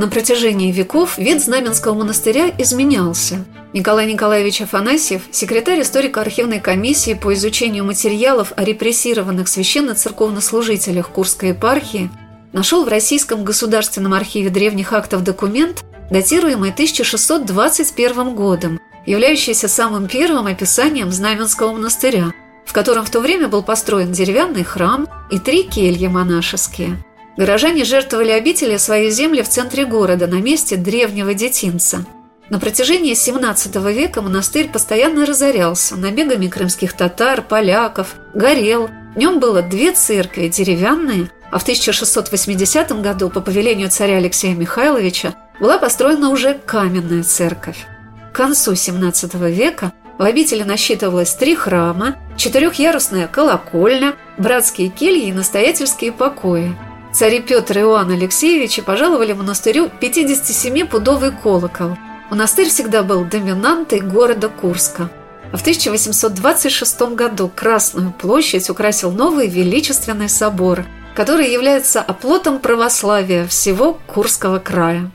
На 0.00 0.08
протяжении 0.08 0.72
веков 0.72 1.18
вид 1.18 1.42
Знаменского 1.42 1.92
монастыря 1.92 2.50
изменялся. 2.56 3.44
Николай 3.74 4.10
Николаевич 4.10 4.62
Афанасьев, 4.62 5.22
секретарь 5.30 5.82
историко-архивной 5.82 6.58
комиссии 6.58 7.12
по 7.12 7.34
изучению 7.34 7.84
материалов 7.84 8.54
о 8.56 8.64
репрессированных 8.64 9.46
священно-церковнослужителях 9.46 11.10
Курской 11.10 11.50
епархии, 11.50 12.10
нашел 12.52 12.84
в 12.84 12.88
Российском 12.88 13.44
государственном 13.44 14.14
архиве 14.14 14.48
древних 14.48 14.94
актов 14.94 15.22
документ, 15.22 15.84
датируемый 16.10 16.70
1621 16.70 18.34
годом, 18.34 18.80
являющийся 19.04 19.68
самым 19.68 20.08
первым 20.08 20.46
описанием 20.46 21.12
Знаменского 21.12 21.72
монастыря, 21.72 22.32
в 22.70 22.72
котором 22.72 23.04
в 23.04 23.10
то 23.10 23.18
время 23.18 23.48
был 23.48 23.64
построен 23.64 24.12
деревянный 24.12 24.62
храм 24.62 25.08
и 25.28 25.40
три 25.40 25.64
кельи 25.64 26.06
монашеские. 26.06 27.02
Горожане 27.36 27.82
жертвовали 27.82 28.30
обители 28.30 28.76
своей 28.76 29.10
земли 29.10 29.42
в 29.42 29.48
центре 29.48 29.84
города, 29.84 30.28
на 30.28 30.40
месте 30.40 30.76
древнего 30.76 31.34
детинца. 31.34 32.06
На 32.48 32.60
протяжении 32.60 33.14
XVII 33.14 33.92
века 33.92 34.22
монастырь 34.22 34.68
постоянно 34.68 35.26
разорялся 35.26 35.96
набегами 35.96 36.46
крымских 36.46 36.92
татар, 36.92 37.42
поляков, 37.42 38.14
горел. 38.34 38.88
В 39.16 39.18
нем 39.18 39.40
было 39.40 39.62
две 39.62 39.90
церкви, 39.90 40.46
деревянные, 40.46 41.28
а 41.50 41.58
в 41.58 41.62
1680 41.62 43.02
году 43.02 43.30
по 43.30 43.40
повелению 43.40 43.90
царя 43.90 44.18
Алексея 44.18 44.54
Михайловича 44.54 45.34
была 45.58 45.78
построена 45.78 46.30
уже 46.30 46.54
каменная 46.54 47.24
церковь. 47.24 47.88
К 48.32 48.36
концу 48.36 48.74
XVII 48.74 49.50
века 49.50 49.92
в 50.20 50.22
обители 50.22 50.64
насчитывалось 50.64 51.32
три 51.32 51.54
храма, 51.54 52.16
четырехъярусная 52.36 53.26
колокольня, 53.26 54.16
братские 54.36 54.90
кельи 54.90 55.28
и 55.28 55.32
настоятельские 55.32 56.12
покои. 56.12 56.76
Цари 57.10 57.40
Петр 57.40 57.78
и 57.78 57.80
Иоанн 57.80 58.10
Алексеевичи 58.10 58.82
пожаловали 58.82 59.32
монастырю 59.32 59.90
57-пудовый 59.98 61.32
колокол. 61.32 61.96
Монастырь 62.28 62.68
всегда 62.68 63.02
был 63.02 63.24
доминантой 63.24 64.00
города 64.00 64.50
Курска. 64.50 65.08
А 65.52 65.56
в 65.56 65.62
1826 65.62 67.00
году 67.14 67.50
Красную 67.56 68.12
площадь 68.12 68.68
украсил 68.68 69.12
новый 69.12 69.48
величественный 69.48 70.28
собор, 70.28 70.84
который 71.14 71.50
является 71.50 72.02
оплотом 72.02 72.58
православия 72.58 73.46
всего 73.46 73.98
Курского 74.06 74.58
края. 74.58 75.10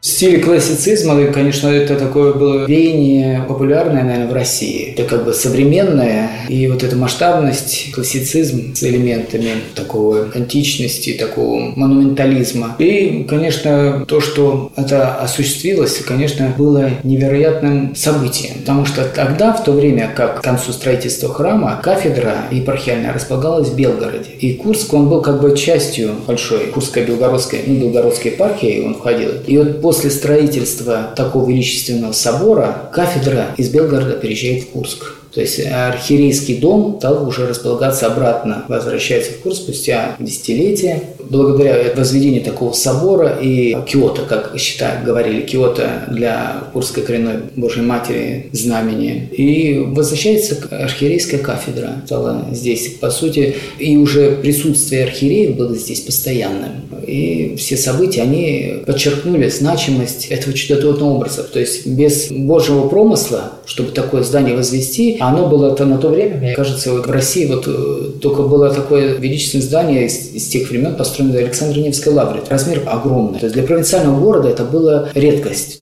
В 0.00 0.06
стиле 0.06 0.38
классицизма, 0.38 1.26
конечно, 1.26 1.68
это 1.68 1.94
такое 1.94 2.32
было 2.32 2.64
веяние 2.64 3.44
популярное, 3.46 4.02
наверное, 4.02 4.28
в 4.28 4.32
России. 4.32 4.94
Это 4.96 5.04
как 5.04 5.26
бы 5.26 5.34
современное, 5.34 6.30
и 6.48 6.68
вот 6.68 6.82
эта 6.82 6.96
масштабность, 6.96 7.92
классицизм 7.92 8.74
с 8.74 8.82
элементами 8.82 9.50
такого 9.74 10.30
античности, 10.34 11.12
такого 11.12 11.74
монументализма. 11.76 12.76
И, 12.78 13.26
конечно, 13.28 14.06
то, 14.08 14.22
что 14.22 14.72
это 14.74 15.16
осуществилось, 15.16 15.98
конечно, 15.98 16.50
было 16.56 16.92
невероятным 17.02 17.94
событием. 17.94 18.60
Потому 18.60 18.86
что 18.86 19.04
тогда, 19.04 19.52
в 19.52 19.62
то 19.64 19.72
время, 19.72 20.10
как 20.16 20.40
к 20.40 20.42
концу 20.42 20.72
строительства 20.72 21.28
храма, 21.28 21.78
кафедра 21.82 22.46
епархиальная 22.50 23.12
располагалась 23.12 23.68
в 23.68 23.76
Белгороде. 23.76 24.30
И 24.40 24.54
Курск, 24.54 24.94
он 24.94 25.10
был 25.10 25.20
как 25.20 25.42
бы 25.42 25.54
частью 25.54 26.12
большой 26.26 26.68
Курско-Белгородской, 26.74 27.64
ну, 27.66 27.74
Белгородской 27.74 28.30
епархии 28.30 28.82
он 28.82 28.94
входил. 28.94 29.32
И 29.46 29.58
вот 29.58 29.89
после 29.90 30.10
строительства 30.10 31.12
такого 31.16 31.50
величественного 31.50 32.12
собора 32.12 32.88
кафедра 32.92 33.46
из 33.56 33.70
Белгорода 33.70 34.12
переезжает 34.12 34.62
в 34.62 34.70
Курск. 34.70 35.19
То 35.32 35.40
есть 35.40 35.60
архиерейский 35.64 36.56
дом 36.56 36.96
стал 36.98 37.26
уже 37.26 37.46
располагаться 37.46 38.06
обратно, 38.06 38.64
возвращается 38.68 39.32
в 39.32 39.38
курс 39.38 39.58
спустя 39.58 40.16
десятилетия. 40.18 41.02
Благодаря 41.20 41.92
возведению 41.94 42.42
такого 42.42 42.72
собора 42.72 43.38
и 43.40 43.76
Киото, 43.86 44.22
как 44.22 44.52
считают, 44.58 45.04
говорили, 45.04 45.42
Киото 45.42 46.04
для 46.10 46.64
Курской 46.72 47.04
коренной 47.04 47.42
Божьей 47.54 47.82
Матери 47.82 48.50
знамени. 48.52 49.28
И 49.32 49.78
возвращается 49.78 50.56
архиерейская 50.70 51.40
кафедра. 51.40 52.02
Стала 52.06 52.46
здесь, 52.52 52.94
по 53.00 53.10
сути, 53.10 53.54
и 53.78 53.96
уже 53.96 54.32
присутствие 54.36 55.04
архиереев 55.04 55.56
было 55.56 55.76
здесь 55.76 56.00
постоянным. 56.00 56.82
И 57.06 57.54
все 57.56 57.76
события, 57.76 58.22
они 58.22 58.82
подчеркнули 58.86 59.48
значимость 59.48 60.26
этого 60.26 60.52
чудотворного 60.52 61.14
образа. 61.14 61.44
То 61.44 61.60
есть 61.60 61.86
без 61.86 62.28
Божьего 62.30 62.88
промысла, 62.88 63.52
чтобы 63.66 63.92
такое 63.92 64.22
здание 64.22 64.56
возвести, 64.56 65.18
оно 65.20 65.48
было 65.48 65.74
-то 65.74 65.84
на 65.84 65.98
то 65.98 66.08
время, 66.08 66.36
мне 66.36 66.54
кажется, 66.54 66.92
вот 66.92 67.06
в 67.06 67.10
России 67.10 67.46
вот 67.46 67.66
э, 67.66 68.18
только 68.20 68.42
было 68.42 68.72
такое 68.72 69.14
величественное 69.14 69.64
здание 69.64 70.06
из, 70.06 70.34
из 70.34 70.48
тех 70.48 70.68
времен, 70.70 70.96
построенное 70.96 71.40
в 71.40 71.44
Александре 71.44 71.82
Невской 71.82 72.12
лавре. 72.12 72.42
Размер 72.48 72.82
огромный. 72.86 73.38
То 73.38 73.46
есть 73.46 73.54
для 73.54 73.64
провинциального 73.64 74.18
города 74.18 74.48
это 74.48 74.64
была 74.64 75.08
редкость. 75.14 75.80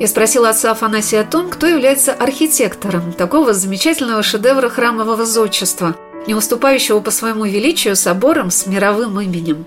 Я 0.00 0.08
спросила 0.08 0.50
отца 0.50 0.72
Афанасия 0.72 1.20
о 1.20 1.24
том, 1.24 1.48
кто 1.48 1.66
является 1.66 2.12
архитектором 2.12 3.12
такого 3.12 3.52
замечательного 3.52 4.22
шедевра 4.22 4.68
храмового 4.68 5.24
зодчества, 5.24 5.94
не 6.26 6.34
уступающего 6.34 7.00
по 7.00 7.10
своему 7.10 7.44
величию 7.44 7.94
соборам 7.94 8.50
с 8.50 8.66
мировым 8.66 9.20
именем. 9.20 9.66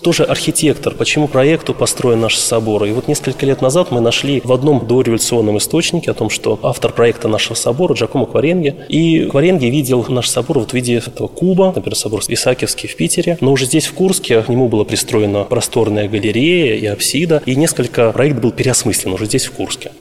Кто 0.00 0.12
же 0.12 0.24
архитектор? 0.24 0.94
Почему 0.94 1.28
проекту 1.28 1.74
построен 1.74 2.20
наш 2.20 2.38
собор? 2.38 2.84
И 2.84 2.92
вот 2.92 3.06
несколько 3.06 3.44
лет 3.44 3.60
назад 3.60 3.90
мы 3.90 4.00
нашли 4.00 4.40
в 4.42 4.50
одном 4.50 4.86
дореволюционном 4.86 5.58
источнике 5.58 6.10
о 6.10 6.14
том, 6.14 6.30
что 6.30 6.58
автор 6.62 6.90
проекта 6.90 7.28
нашего 7.28 7.54
собора 7.54 7.92
Джакомо 7.92 8.24
Кваренге. 8.24 8.86
И 8.88 9.26
Кваренге 9.26 9.68
видел 9.68 10.06
наш 10.08 10.30
собор 10.30 10.60
вот 10.60 10.70
в 10.70 10.72
виде 10.72 10.94
этого 10.96 11.28
куба, 11.28 11.72
например, 11.76 11.94
собор 11.94 12.22
Исаакиевский 12.26 12.88
в 12.88 12.96
Питере. 12.96 13.36
Но 13.42 13.52
уже 13.52 13.66
здесь, 13.66 13.88
в 13.88 13.92
Курске, 13.92 14.40
к 14.40 14.48
нему 14.48 14.68
была 14.68 14.84
пристроена 14.84 15.44
просторная 15.44 16.08
галерея 16.08 16.76
и 16.76 16.86
апсида. 16.86 17.42
И 17.44 17.54
несколько 17.54 18.10
проект 18.12 18.38
был 18.40 18.52
переосмыслен 18.52 19.12
уже 19.12 19.26
здесь, 19.26 19.44
в 19.44 19.52
Курске. 19.52 19.92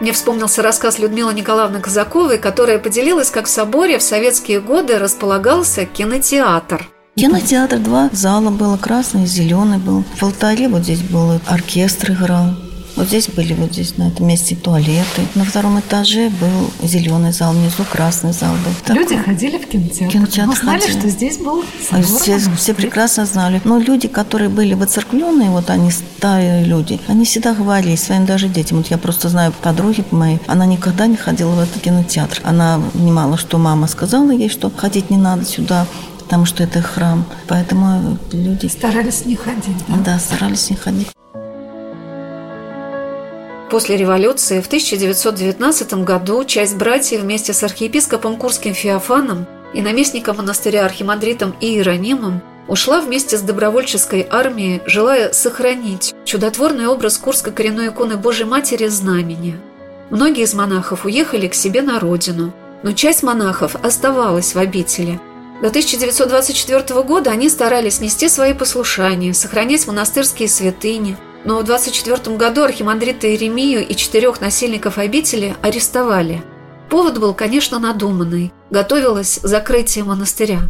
Мне 0.00 0.12
вспомнился 0.12 0.60
рассказ 0.60 0.98
Людмилы 0.98 1.32
Николаевны 1.32 1.80
Казаковой, 1.80 2.36
которая 2.36 2.78
поделилась, 2.78 3.30
как 3.30 3.46
в 3.46 3.50
соборе 3.50 3.98
в 3.98 4.02
советские 4.02 4.60
годы 4.60 4.98
располагался 4.98 5.86
кинотеатр– 5.86 6.86
Кинотеатр, 7.14 7.78
два 7.78 8.08
зала 8.12 8.48
было, 8.48 8.78
красный 8.78 9.24
и 9.24 9.26
зеленый 9.26 9.76
был. 9.76 10.02
В 10.16 10.22
алтаре 10.22 10.68
вот 10.68 10.84
здесь 10.84 11.02
был 11.02 11.38
оркестр 11.46 12.12
играл. 12.12 12.54
Вот 12.96 13.08
здесь 13.08 13.28
были 13.28 13.52
вот 13.52 13.72
здесь 13.72 13.98
на 13.98 14.08
этом 14.08 14.26
месте 14.26 14.54
туалеты. 14.54 15.22
На 15.34 15.44
втором 15.44 15.78
этаже 15.80 16.30
был 16.30 16.70
зеленый 16.82 17.32
зал, 17.32 17.52
внизу 17.52 17.84
красный 17.90 18.32
зал 18.32 18.54
был. 18.64 18.72
Такой. 18.84 19.02
Люди 19.02 19.16
ходили 19.16 19.58
в 19.58 19.66
кинотеатр. 19.66 20.12
кинотеатр 20.12 20.56
знали, 20.56 20.80
ходили. 20.80 20.98
что 20.98 21.08
здесь 21.08 21.38
был 21.38 21.64
собор. 21.90 22.04
Все, 22.04 22.38
все 22.38 22.74
прекрасно 22.74 23.26
знали. 23.26 23.60
Но 23.64 23.78
люди, 23.78 24.08
которые 24.08 24.48
были 24.48 24.72
воцеркленные, 24.72 25.50
вот 25.50 25.68
они 25.68 25.90
старые 25.90 26.64
люди, 26.64 26.98
они 27.08 27.26
всегда 27.26 27.52
говорили 27.54 27.96
своим 27.96 28.24
даже 28.24 28.48
детям. 28.48 28.78
Вот 28.78 28.88
я 28.88 28.96
просто 28.98 29.28
знаю 29.28 29.52
подруги 29.62 30.02
моей, 30.10 30.38
она 30.46 30.64
никогда 30.64 31.06
не 31.06 31.16
ходила 31.16 31.52
в 31.52 31.60
этот 31.60 31.82
кинотеатр. 31.82 32.40
Она 32.42 32.80
понимала, 32.92 33.36
что 33.36 33.58
мама 33.58 33.86
сказала 33.86 34.30
ей, 34.30 34.48
что 34.48 34.70
ходить 34.74 35.10
не 35.10 35.18
надо 35.18 35.44
сюда 35.44 35.86
потому 36.32 36.46
что 36.46 36.62
это 36.62 36.80
храм. 36.80 37.26
Поэтому 37.46 38.16
люди... 38.32 38.66
Старались 38.66 39.26
не 39.26 39.36
ходить, 39.36 39.76
да? 39.86 39.96
Да, 40.02 40.18
старались 40.18 40.70
не 40.70 40.76
ходить. 40.76 41.08
После 43.70 43.98
революции 43.98 44.62
в 44.62 44.66
1919 44.66 45.92
году 46.04 46.42
часть 46.44 46.74
братьев 46.76 47.20
вместе 47.20 47.52
с 47.52 47.62
архиепископом 47.62 48.38
Курским 48.38 48.72
Феофаном 48.72 49.44
и 49.74 49.82
наместником 49.82 50.38
монастыря 50.38 50.86
Архимандритом 50.86 51.54
Иеронимом 51.60 52.40
ушла 52.66 53.02
вместе 53.02 53.36
с 53.36 53.42
добровольческой 53.42 54.26
армией, 54.30 54.80
желая 54.86 55.34
сохранить 55.34 56.14
чудотворный 56.24 56.86
образ 56.86 57.18
Курской 57.18 57.52
коренной 57.52 57.88
иконы 57.88 58.16
Божьей 58.16 58.46
Матери 58.46 58.86
Знамени. 58.86 59.60
Многие 60.08 60.44
из 60.44 60.54
монахов 60.54 61.04
уехали 61.04 61.46
к 61.46 61.54
себе 61.54 61.82
на 61.82 62.00
родину, 62.00 62.54
но 62.82 62.92
часть 62.92 63.22
монахов 63.22 63.76
оставалась 63.84 64.54
в 64.54 64.58
обители– 64.58 65.20
до 65.62 65.68
1924 65.68 67.02
года 67.04 67.30
они 67.30 67.48
старались 67.48 68.00
нести 68.00 68.28
свои 68.28 68.52
послушания, 68.52 69.32
сохранять 69.32 69.86
монастырские 69.86 70.48
святыни, 70.48 71.16
но 71.44 71.60
в 71.60 71.64
24 71.64 72.36
году 72.36 72.64
архимандрита 72.64 73.28
Иеремию 73.28 73.86
и 73.86 73.94
четырех 73.94 74.40
насильников 74.40 74.98
обители 74.98 75.54
арестовали. 75.62 76.42
Повод 76.90 77.18
был, 77.18 77.32
конечно, 77.32 77.78
надуманный. 77.78 78.52
Готовилось 78.70 79.38
закрытие 79.42 80.02
монастыря. 80.02 80.62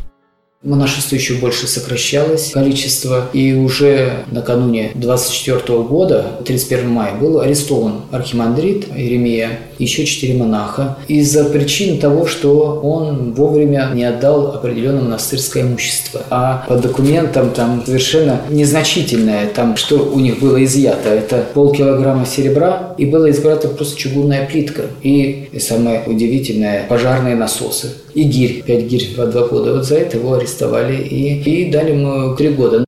Монашество 0.63 1.17
еще 1.17 1.35
больше 1.35 1.67
сокращалось, 1.67 2.53
количество, 2.53 3.29
и 3.33 3.53
уже 3.53 4.25
накануне 4.31 4.93
24 4.95 5.81
года, 5.81 6.25
31 6.45 6.89
мая, 6.89 7.15
был 7.17 7.41
арестован 7.41 8.03
архимандрит 8.13 8.87
Иеремия, 8.95 9.59
еще 9.79 10.07
четыре 10.07 10.35
монаха, 10.35 10.99
из-за 11.09 11.47
причин 11.47 11.99
того, 11.99 12.27
что 12.27 12.79
он 12.81 13.33
вовремя 13.33 13.91
не 13.93 14.05
отдал 14.05 14.55
определенное 14.55 15.03
монастырское 15.03 15.65
имущество. 15.65 16.23
А 16.31 16.65
по 16.69 16.77
документам 16.77 17.51
там 17.51 17.83
совершенно 17.85 18.43
незначительное, 18.49 19.49
там 19.49 19.77
что 19.77 19.97
у 19.97 20.21
них 20.21 20.39
было 20.39 20.63
изъято, 20.65 21.09
это 21.09 21.45
полкилограмма 21.55 22.25
серебра, 22.25 22.95
и 22.99 23.05
было 23.05 23.29
изъято 23.33 23.67
просто 23.67 23.99
чугунная 23.99 24.47
плитка. 24.47 24.83
И, 25.03 25.49
и 25.51 25.59
самое 25.59 26.05
удивительное, 26.07 26.87
пожарные 26.89 27.35
насосы. 27.35 27.95
И 28.15 28.23
гирь, 28.23 28.63
пять 28.65 28.85
гирь 28.85 29.15
по 29.17 29.27
два 29.27 29.47
года. 29.49 29.75
Вот 29.75 29.87
за 29.87 29.97
это 29.97 30.19
его 30.19 30.35
арестовали 30.35 30.52
арестовали 30.53 31.03
и, 31.03 31.41
и 31.41 31.71
дали 31.71 31.93
ему 31.93 32.35
три 32.37 32.51
года. 32.51 32.85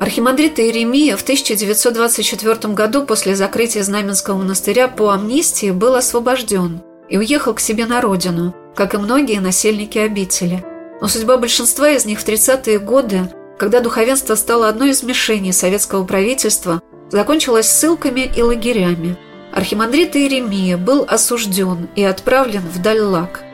Архимандрит 0.00 0.58
Иеремия 0.60 1.16
в 1.16 1.22
1924 1.22 2.74
году 2.74 3.04
после 3.04 3.34
закрытия 3.34 3.82
Знаменского 3.82 4.38
монастыря 4.38 4.88
по 4.88 5.10
амнистии 5.10 5.70
был 5.70 5.94
освобожден 5.94 6.80
и 7.08 7.18
уехал 7.18 7.54
к 7.54 7.60
себе 7.60 7.86
на 7.86 8.00
родину, 8.00 8.54
как 8.74 8.94
и 8.94 8.98
многие 8.98 9.40
насельники 9.40 9.98
обители. 9.98 10.64
Но 11.00 11.08
судьба 11.08 11.38
большинства 11.38 11.90
из 11.90 12.04
них 12.04 12.20
в 12.20 12.26
30-е 12.26 12.78
годы, 12.78 13.30
когда 13.58 13.80
духовенство 13.80 14.34
стало 14.34 14.68
одной 14.68 14.90
из 14.90 15.02
мишеней 15.02 15.52
советского 15.52 16.04
правительства, 16.04 16.80
закончилась 17.10 17.68
ссылками 17.68 18.30
и 18.36 18.42
лагерями. 18.42 19.16
Архимандрит 19.52 20.14
Иеремия 20.16 20.76
был 20.76 21.04
осужден 21.08 21.88
и 21.96 22.02
отправлен 22.02 22.62
в 22.62 22.82
Дальлак. 22.82 23.45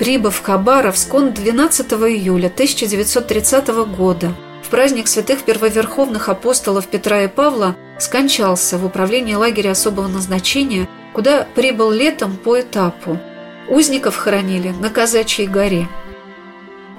Прибыв 0.00 0.36
в 0.36 0.42
Хабаровск, 0.42 1.12
он 1.12 1.34
12 1.34 1.92
июля 1.92 2.46
1930 2.46 3.68
года 3.94 4.32
в 4.62 4.70
праздник 4.70 5.06
святых 5.08 5.42
первоверховных 5.42 6.30
апостолов 6.30 6.86
Петра 6.86 7.24
и 7.24 7.28
Павла 7.28 7.76
скончался 7.98 8.78
в 8.78 8.86
управлении 8.86 9.34
лагеря 9.34 9.72
особого 9.72 10.08
назначения, 10.08 10.88
куда 11.12 11.46
прибыл 11.54 11.90
летом 11.90 12.38
по 12.38 12.58
этапу. 12.58 13.18
Узников 13.68 14.16
хоронили 14.16 14.70
на 14.70 14.88
Казачьей 14.88 15.46
горе. 15.46 15.86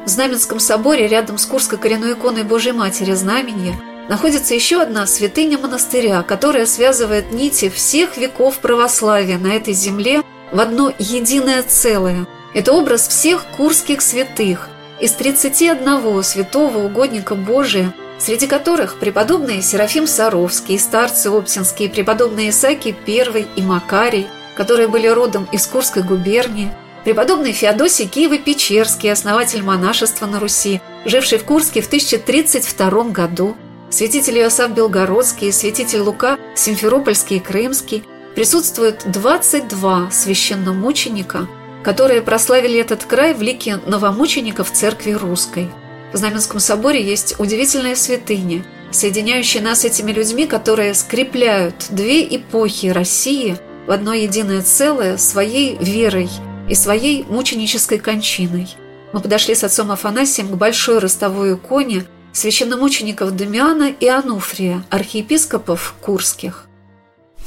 В 0.06 0.08
Знаменском 0.08 0.60
соборе 0.60 1.08
рядом 1.08 1.39
с 1.39 1.47
Курской 1.47 1.80
коренной 1.80 2.14
иконой 2.14 2.43
Божьей 2.43 2.74
Матери 2.74 3.14
Знамения 3.14 3.82
находится 4.10 4.54
еще 4.54 4.80
одна 4.80 5.08
святыня 5.08 5.58
монастыря, 5.58 6.22
которая 6.22 6.68
связывает 6.68 7.32
нити 7.32 7.70
всех 7.70 8.18
веков 8.18 8.60
православия 8.60 9.39
на 9.39 9.56
этой 9.56 9.74
земле 9.74 10.22
в 10.52 10.60
одно 10.60 10.93
единое 10.99 11.64
целое. 11.64 12.28
Это 12.54 12.74
образ 12.74 13.08
всех 13.08 13.45
курских 13.58 14.02
святых– 14.02 14.70
из 15.02 15.14
31 15.14 16.24
святого 16.24 16.78
угодника 16.78 17.34
Божия, 17.34 17.93
среди 18.20 18.45
которых 18.45 18.99
преподобные 18.99 19.64
Серафим 19.64 20.06
Саровский, 20.06 20.78
старцы 20.78 21.30
Оптинские, 21.30 21.89
преподобные 21.89 22.52
Исаки 22.52 22.95
I 23.08 23.47
и 23.56 23.62
Макарий, 23.64 24.28
которые 24.56 24.88
были 24.88 25.08
родом 25.08 25.47
из 25.52 25.66
Курской 25.66 26.04
губернии, 26.04 26.72
преподобный 27.04 27.52
Феодосий 27.52 28.06
Киево-Печерский, 28.06 29.12
основатель 29.12 29.64
монашества 29.64 30.28
на 30.28 30.39
Руси, 30.39 30.82
живший 31.06 31.39
в 31.39 31.45
Курске 31.45 31.82
в 31.82 31.88
1032 31.88 33.04
году, 33.06 33.58
святитель 33.89 34.38
Иосаф 34.38 34.72
Белгородский 34.72 35.47
и 35.47 35.52
святитель 35.52 36.02
Лука 36.02 36.38
Симферопольский 36.56 37.38
и 37.38 37.39
Крымский, 37.39 38.04
присутствуют 38.36 39.02
22 39.12 40.12
священномученика– 40.12 41.47
которые 41.84 42.22
прославили 42.22 42.80
этот 42.80 43.06
край 43.06 43.34
в 43.34 43.42
лике 43.42 43.80
новомучеников 43.86 44.72
церкви 44.72 45.12
русской. 45.12 45.70
В 46.14 46.18
Знаменском 46.18 46.60
соборе 46.60 47.04
есть 47.04 47.40
удивительная 47.40 47.96
святыня, 47.96 48.66
соединяющая 48.92 49.62
нас 49.62 49.82
с 49.82 49.86
этими 49.86 50.12
людьми, 50.12 50.46
которые 50.46 50.94
скрепляют 50.94 51.76
две 51.90 52.24
эпохи 52.36 52.88
России 52.88 53.58
в 53.88 53.92
одно 53.92 54.14
единое 54.14 54.62
целое 54.62 55.18
своей 55.18 55.78
верой 55.78 56.30
и 56.70 56.76
своей 56.76 57.24
мученической 57.24 58.00
кончиной. 58.00 58.76
Мы 59.14 59.20
подошли 59.20 59.56
с 59.56 59.64
отцом 59.64 59.92
Афанасием 59.92 60.50
к 60.50 60.56
большой 60.56 61.00
ростовой 61.00 61.56
иконе 61.56 62.06
священномучеников 62.34 63.36
Дамиана 63.36 63.90
и 63.90 64.08
Ануфрия, 64.08 64.84
архиепископов 64.90 65.96
Курских. 66.02 66.68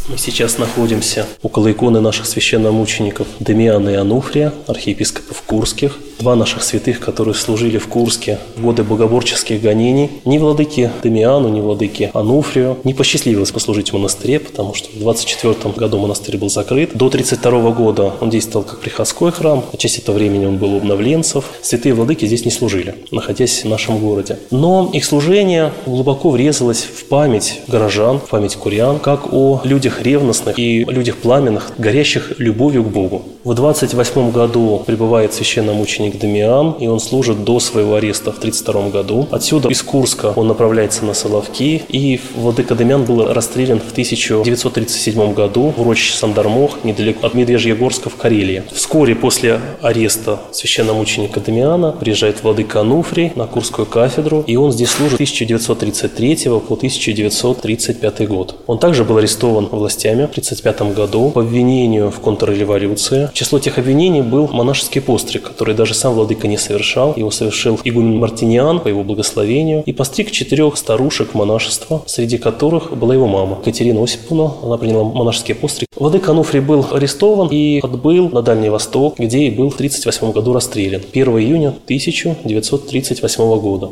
Мы 0.07 0.19
сейчас 0.19 0.59
находимся 0.59 1.27
около 1.43 1.73
иконы 1.73 1.99
наших 2.01 2.27
священномучеников 2.27 3.27
Демиана 3.41 3.89
и 3.89 3.95
Ануфрия, 3.95 4.53
архиепископов 4.67 5.41
Курских, 5.43 5.99
два 6.19 6.37
наших 6.37 6.63
святых, 6.63 7.01
которые 7.01 7.35
служили 7.35 7.79
в 7.79 7.89
Курске 7.89 8.39
в 8.57 8.63
годы 8.63 8.83
богоборческих 8.83 9.61
гонений. 9.61 10.11
Ни 10.25 10.39
владыке 10.39 10.91
Демиану, 11.03 11.49
ни 11.49 11.61
владыке 11.61 12.11
Ануфрию 12.15 12.79
не 12.85 12.95
посчастливилось 12.95 13.51
послужить 13.51 13.91
в 13.91 13.95
монастыре, 13.95 14.41
потому 14.41 14.75
что 14.75 14.91
в 14.91 14.99
24 14.99 15.75
году 15.77 15.99
монастырь 15.99 16.37
был 16.39 16.51
закрыт. 16.51 16.91
До 16.95 17.11
32 17.11 17.71
года 17.71 18.13
он 18.21 18.31
действовал 18.31 18.65
как 18.65 18.81
приходской 18.81 19.33
храм, 19.33 19.65
а 19.73 19.77
часть 19.77 19.99
этого 19.99 20.17
времени 20.17 20.47
он 20.47 20.59
был 20.59 20.77
обновленцев. 20.77 21.45
Святые 21.63 21.95
владыки 21.95 22.27
здесь 22.27 22.45
не 22.45 22.51
служили, 22.51 22.95
находясь 23.11 23.65
в 23.65 23.69
нашем 23.69 23.99
городе. 23.99 24.39
Но 24.51 24.91
их 24.93 25.05
служение 25.05 25.73
глубоко 25.87 26.31
врезалось 26.31 26.83
в 26.83 27.07
память 27.07 27.61
горожан, 27.69 28.19
в 28.19 28.29
память 28.29 28.57
курян, 28.57 28.99
как 28.99 29.33
о 29.33 29.61
людях 29.65 30.03
ревностных 30.03 30.59
и 30.59 30.85
людях 30.85 31.17
пламенных, 31.17 31.73
горящих 31.79 32.35
любовью 32.39 32.85
к 32.85 32.89
Богу. 32.89 33.23
В 33.45 33.55
28 33.55 34.31
году 34.31 34.83
прибывает 34.87 35.35
священномученик 35.35 36.04
священник 36.05 36.19
Дамиан, 36.19 36.73
и 36.81 36.87
он 36.87 37.01
служит 37.01 37.45
до 37.45 37.61
своего 37.61 37.95
ареста 37.97 38.33
в 38.33 38.39
1932 38.39 38.91
году. 38.91 39.29
Отсюда, 39.31 39.69
из 39.69 39.83
Курска, 39.83 40.33
он 40.37 40.49
направляется 40.49 41.05
на 41.05 41.15
Соловки, 41.15 41.83
и 41.89 42.21
владыка 42.35 42.75
Дамиан 42.75 43.05
был 43.05 43.33
расстрелян 43.33 43.81
в 43.81 43.93
1937 43.93 45.35
году 45.35 45.73
в 45.77 45.81
урочище 45.81 46.15
Сандармох, 46.15 46.85
недалеко 46.85 47.27
от 47.27 47.35
Медвежьегорска 47.35 48.11
в 48.11 48.17
Карелии. 48.17 48.63
Вскоре 48.73 49.15
после 49.15 49.61
ареста 49.83 50.41
священномученика 50.53 51.41
Дамиана 51.41 51.93
приезжает 51.93 52.43
владыка 52.43 52.81
Ануфрий 52.81 53.33
на 53.35 53.47
Курскую 53.47 53.87
кафедру, 53.87 54.45
и 54.47 54.57
он 54.57 54.73
здесь 54.73 54.91
служит 54.91 55.13
с 55.13 55.15
1933 55.15 56.37
по 56.61 56.75
1935 56.75 58.29
год. 58.29 58.57
Он 58.67 58.79
также 58.79 59.05
был 59.05 59.19
арестован 59.19 59.67
властями 59.67 60.27
в 60.27 60.31
1935 60.31 60.95
году 60.95 61.31
по 61.31 61.41
обвинению 61.41 62.11
в 62.11 62.21
контрреволюции. 62.21 63.29
В 63.33 63.35
число 63.35 63.59
тех 63.59 63.79
обвинений 63.79 64.23
был 64.23 64.49
монашеский 64.49 65.01
постриг, 65.01 65.43
который 65.43 65.75
даже 65.75 65.94
сам 65.95 66.15
владыка 66.15 66.49
не 66.49 66.59
совершал. 66.59 67.15
Его 67.17 67.31
совершил 67.31 67.81
игумен 67.85 68.19
Мартиниан 68.19 68.81
по 68.81 68.89
его 68.89 69.03
благословению 69.03 69.83
и 69.87 69.93
постриг 69.93 70.31
четырех 70.31 70.77
старушек 70.77 71.35
монашества, 71.35 72.03
среди 72.07 72.39
которых 72.39 72.97
была 72.97 73.15
его 73.15 73.27
мама 73.27 73.57
Катерина 73.57 74.03
Осиповна. 74.03 74.53
Она 74.63 74.77
приняла 74.77 75.05
монашеский 75.05 75.55
постриг. 75.55 75.89
Владыка 75.97 76.33
Ануфрий 76.33 76.61
был 76.61 76.87
арестован 76.91 77.49
и 77.51 77.81
отбыл 77.83 78.29
на 78.31 78.43
Дальний 78.43 78.69
Восток, 78.69 79.19
где 79.19 79.39
и 79.39 79.51
был 79.51 79.71
в 79.71 79.75
1938 79.75 80.33
году 80.33 80.53
расстрелян. 80.53 81.03
1 81.13 81.39
июня 81.39 81.69
1938 81.69 83.61
года. 83.61 83.91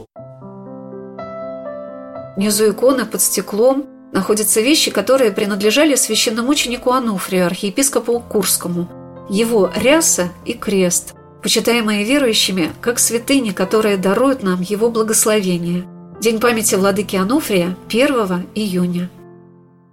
Внизу 2.37 2.71
иконы 2.71 3.05
под 3.05 3.21
стеклом 3.21 3.85
находятся 4.13 4.61
вещи, 4.61 4.91
которые 4.91 5.33
принадлежали 5.33 5.95
священномученику 5.95 6.91
Ануфрию, 6.91 7.47
архиепископу 7.47 8.21
Курскому. 8.21 8.89
Его 9.31 9.71
ряса 9.75 10.29
и 10.45 10.53
крест– 10.53 11.15
почитаемые 11.43 12.05
верующими 12.05 12.71
как 12.81 12.99
святыни, 12.99 13.51
которые 13.51 13.97
даруют 13.97 14.43
нам 14.43 14.61
его 14.61 14.91
благословение. 14.91 15.85
День 16.21 16.39
памяти 16.39 16.77
владыки 16.77 17.17
Ануфрия 17.17 17.77
1 17.89 18.47
июня. 18.55 19.11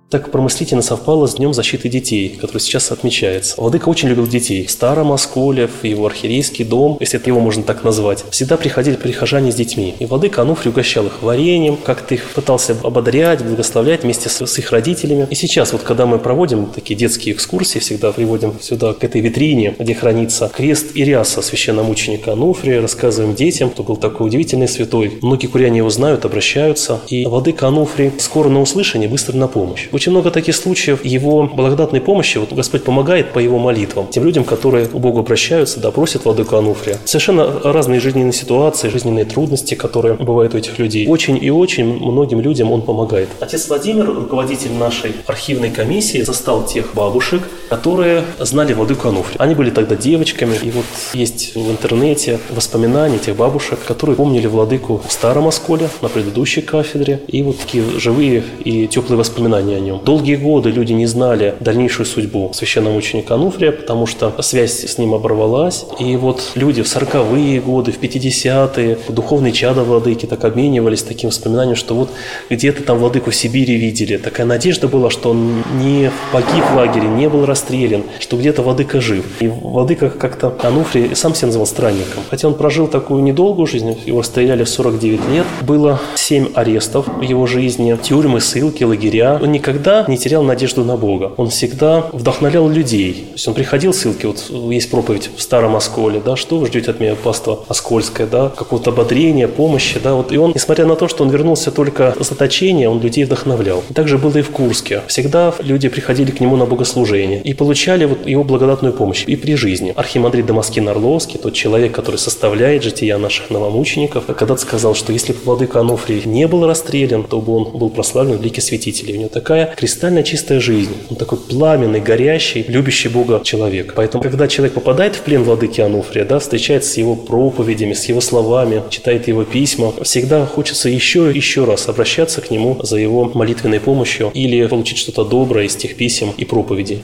Так 0.10 0.32
промыслительно 0.32 0.82
совпало 0.82 1.28
с 1.28 1.36
Днем 1.36 1.53
защиты 1.53 1.88
детей, 1.88 2.30
который 2.30 2.57
сейчас 2.57 2.91
отмечается. 2.91 3.53
Владыка 3.62 3.89
очень 3.89 4.10
любил 4.10 4.26
детей. 4.26 4.66
В 4.66 4.72
Старом 4.72 5.12
Осколе, 5.12 5.68
в 5.68 5.84
его 5.84 6.07
архиерейский 6.07 6.66
дом, 6.66 6.97
если 6.99 7.20
это 7.20 7.30
его 7.30 7.39
можно 7.39 7.62
так 7.62 7.84
назвать, 7.84 8.26
всегда 8.32 8.57
приходили 8.57 8.95
прихожане 8.95 9.51
с 9.51 9.55
детьми. 9.55 9.93
И 9.99 10.07
Владыка 10.07 10.41
Ануфрий 10.41 10.72
угощал 10.72 11.05
их 11.05 11.22
вареньем, 11.22 11.78
как-то 11.78 12.16
их 12.16 12.24
пытался 12.32 12.76
ободрять, 12.82 13.45
благословлять 13.45 14.01
вместе 14.01 14.30
с, 14.30 14.47
с 14.47 14.57
их 14.57 14.72
родителями. 14.72 15.28
И 15.30 15.36
сейчас, 15.36 15.74
вот 15.74 15.84
когда 15.84 16.07
мы 16.07 16.18
проводим 16.18 16.66
такие 16.66 16.97
детские 16.97 17.36
экскурсии, 17.36 17.78
всегда 17.78 18.12
приводим 18.12 18.55
сюда 18.60 18.93
к 18.93 19.03
этой 19.03 19.22
витрине, 19.22 19.76
где 19.78 19.93
хранится 19.93 20.49
крест 20.49 20.88
и 20.95 21.03
ряса 21.03 21.43
священномученика 21.43 22.34
Ануфрия, 22.34 22.82
рассказываем 22.82 23.36
детям, 23.36 23.70
кто 23.70 23.84
был 23.84 23.95
такой 23.95 24.26
удивительный 24.26 24.68
святой. 24.68 25.20
Многие 25.22 25.45
куряне 25.45 25.78
его 25.78 25.91
знают, 25.91 26.26
обращаются. 26.26 26.99
И 27.10 27.28
Владыка 27.28 27.68
Ануфрий 27.68 28.12
скоро 28.18 28.49
на 28.49 28.60
услышание, 28.60 29.07
быстро 29.07 29.38
на 29.38 29.47
помощь. 29.47 29.88
Очень 30.00 30.14
много 30.14 30.32
таких 30.32 30.56
случаев 30.56 31.04
его 31.04 31.43
благодатной 31.43 32.00
помощи, 32.00 32.38
вот 32.38 32.54
Господь 32.54 32.86
помогает 32.86 33.34
по 33.34 33.39
его 33.39 33.60
молитвам, 33.60 34.08
тем 34.08 34.24
людям, 34.24 34.45
которые 34.45 34.86
к 34.86 34.93
Богу 34.93 35.20
обращаются, 35.20 35.82
да, 35.82 35.91
просят 35.91 36.24
Владыку 36.24 36.56
Ануфрия. 36.56 36.97
Совершенно 37.04 37.60
разные 37.66 38.00
жизненные 38.00 38.32
ситуации, 38.32 38.88
жизненные 38.88 39.26
трудности, 39.26 39.76
которые 39.76 40.14
бывают 40.14 40.56
у 40.56 40.58
этих 40.58 40.80
людей. 40.80 41.06
Очень 41.06 41.38
и 41.43 41.52
очень 41.52 41.86
многим 41.86 42.39
людям 42.39 42.72
он 42.72 42.82
помогает. 42.84 43.28
Отец 43.41 43.68
Владимир, 43.68 44.06
руководитель 44.06 44.72
нашей 44.72 45.12
архивной 45.28 45.70
комиссии, 45.70 46.22
застал 46.22 46.64
тех 46.64 46.93
бабушек, 46.93 47.41
которые 47.68 48.24
знали 48.39 48.72
Владыку 48.72 49.10
Ануфрия. 49.10 49.36
Они 49.38 49.54
были 49.54 49.70
тогда 49.70 49.97
девочками, 49.97 50.56
и 50.64 50.72
вот 50.72 50.86
есть 51.14 51.56
в 51.56 51.70
интернете 51.72 52.39
воспоминания 52.52 53.18
тех 53.18 53.36
бабушек, 53.36 53.80
которые 53.86 54.16
помнили 54.16 54.47
Владыку 54.47 55.02
в 55.06 55.12
Старом 55.12 55.50
Осколе, 55.50 55.89
на 56.02 56.08
предыдущей 56.08 56.62
кафедре, 56.62 57.20
и 57.28 57.43
вот 57.43 57.60
такие 57.60 57.84
живые 58.00 58.45
и 58.64 58.88
теплые 58.88 59.18
воспоминания 59.18 59.76
о 59.76 59.80
нем 59.82 59.89
нем. 59.90 60.02
Долгие 60.04 60.36
годы 60.36 60.70
люди 60.72 60.94
не 60.94 61.06
знали 61.06 61.56
дальнейшую 61.60 62.06
судьбу 62.06 62.52
священного 62.54 62.96
ученика 62.96 63.36
Ануфрия, 63.36 63.72
потому 63.72 64.06
что 64.06 64.34
связь 64.42 64.86
с 64.86 64.98
ним 64.98 65.14
оборвалась. 65.14 65.86
И 66.00 66.16
вот 66.16 66.52
люди 66.56 66.82
в 66.82 66.86
40-е 66.86 67.62
годы, 67.62 67.92
в 67.92 68.00
50-е, 68.00 68.98
духовные 69.10 69.52
чада 69.52 69.84
владыки 69.84 70.26
так 70.26 70.44
обменивались 70.46 71.04
таким 71.04 71.30
воспоминанием, 71.30 71.76
что 71.76 71.96
вот 71.96 72.10
где-то 72.50 72.84
там 72.84 72.98
владыку 73.00 73.32
Сибири 73.32 73.76
видели. 73.76 74.18
Такая 74.18 74.46
надежда 74.46 74.88
была, 74.88 75.10
что 75.10 75.32
он 75.32 75.64
не 75.82 76.12
погиб 76.32 76.64
в 76.72 76.76
лагере, 76.76 77.08
не 77.08 77.30
был 77.30 77.46
расстрелян, 77.46 78.04
что 78.20 78.38
где-то 78.38 78.62
владыка 78.62 79.02
жив. 79.02 79.26
И 79.40 79.48
владыка 79.48 80.10
как-то 80.10 80.54
Ануфрий 80.62 81.16
сам 81.16 81.36
себя 81.36 81.48
называл 81.48 81.68
странником. 81.68 82.24
Хотя 82.30 82.48
он 82.48 82.54
прожил 82.56 82.88
такую 82.88 83.24
недолгую 83.24 83.68
жизнь, 83.68 83.98
его 84.06 84.20
расстреляли 84.20 84.64
в 84.64 84.70
49 84.70 85.20
лет. 85.30 85.46
Было 85.62 86.00
7 86.16 86.50
арестов 86.54 87.08
в 87.08 87.22
его 87.22 87.46
жизни, 87.48 87.98
тюрьмы, 88.02 88.42
ссылки, 88.42 88.84
лагеря. 88.84 89.40
Он 89.42 89.52
никогда 89.52 89.78
никогда 89.80 90.05
не 90.07 90.17
терял 90.17 90.43
надежду 90.43 90.84
на 90.84 90.97
Бога. 90.97 91.32
Он 91.38 91.49
всегда 91.49 92.05
вдохновлял 92.11 92.69
людей. 92.69 93.13
То 93.13 93.34
есть 93.34 93.47
он 93.47 93.53
приходил, 93.53 93.93
ссылки, 93.93 94.25
вот 94.25 94.51
есть 94.71 94.89
проповедь 94.89 95.30
в 95.36 95.41
Старом 95.41 95.75
Осколе, 95.75 96.21
да, 96.23 96.36
что 96.36 96.57
вы 96.57 96.67
ждете 96.67 96.91
от 96.91 96.99
меня, 96.99 97.15
паства 97.15 97.59
Оскольское, 97.67 98.27
да, 98.27 98.49
какого-то 98.49 98.91
ободрения, 98.91 99.47
помощи, 99.47 99.99
да, 100.03 100.13
вот. 100.13 100.32
И 100.32 100.38
он, 100.38 100.51
несмотря 100.55 100.86
на 100.86 100.95
то, 100.95 101.07
что 101.07 101.23
он 101.23 101.30
вернулся 101.30 101.71
только 101.71 102.15
с 102.19 102.30
заточения, 102.30 102.89
он 102.89 102.99
людей 103.01 103.23
вдохновлял. 103.23 103.84
И 103.89 103.93
также 103.93 104.17
было 104.17 104.38
и 104.38 104.41
в 104.41 104.49
Курске. 104.49 105.01
Всегда 105.07 105.53
люди 105.59 105.89
приходили 105.89 106.32
к 106.32 106.39
нему 106.39 106.57
на 106.57 106.65
богослужение 106.65 107.41
и 107.41 107.53
получали 107.53 108.05
вот 108.05 108.27
его 108.27 108.43
благодатную 108.43 108.93
помощь 108.93 109.23
и 109.27 109.36
при 109.36 109.55
жизни. 109.55 109.93
Архимандрит 109.95 110.45
Дамаскин 110.45 110.89
Орловский, 110.89 111.39
тот 111.39 111.53
человек, 111.53 111.93
который 111.93 112.17
составляет 112.17 112.84
жития 112.84 113.17
наших 113.17 113.49
новомучеников, 113.49 114.25
когда-то 114.25 114.57
сказал, 114.57 114.95
что 114.95 115.13
если 115.13 115.34
бы 115.34 115.39
владыка 115.45 115.80
Ануфрий 115.80 116.21
не 116.25 116.47
был 116.47 116.67
расстрелян, 116.67 117.23
то 117.23 117.39
бы 117.39 117.53
он 117.53 117.77
был 117.77 117.89
прославлен 117.89 118.38
в 118.38 118.41
лике 118.41 118.61
святителей. 118.61 119.15
У 119.15 119.19
него 119.19 119.30
такая 119.30 119.68
кристально 119.76 120.24
чистая 120.24 120.59
жизнь. 120.59 120.95
Он 121.09 121.15
такой 121.15 121.38
пламенный, 121.38 122.01
горящий, 122.01 122.65
любящий 122.67 123.09
Бога 123.09 123.41
человек. 123.43 123.93
Поэтому, 123.95 124.24
когда 124.24 124.47
человек 124.47 124.74
попадает 124.74 125.15
в 125.15 125.22
плен 125.22 125.43
владыки 125.43 125.82
Ануфрия, 125.82 126.26
да, 126.26 126.39
встречается 126.39 126.91
с 126.91 126.97
его 126.97 127.15
проповедями, 127.15 127.93
с 127.93 128.05
его 128.05 128.22
словами, 128.22 128.84
читает 128.89 129.28
его 129.28 129.43
письма, 129.43 129.93
всегда 130.03 130.45
хочется 130.45 130.89
еще 130.89 131.32
и 131.32 131.36
еще 131.36 131.65
раз 131.65 131.88
обращаться 131.88 132.41
к 132.41 132.51
нему 132.51 132.80
за 132.84 132.97
его 132.97 133.32
молитвенной 133.34 133.80
помощью 133.80 134.32
или 134.34 134.65
получить 134.67 134.97
что-то 134.97 135.24
доброе 135.24 135.65
из 135.65 135.76
тех 135.76 135.95
писем 135.95 136.32
и 136.38 136.45
проповедей. 136.45 137.03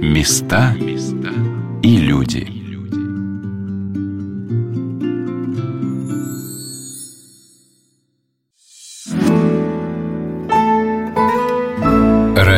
Места 0.00 0.74
и 1.82 1.96
люди. 1.98 2.55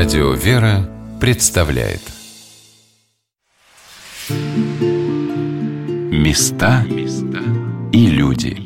Радио 0.00 0.30
«Вера» 0.30 0.88
представляет 1.20 2.00
Места 6.12 6.84
и 7.92 8.06
люди. 8.06 8.56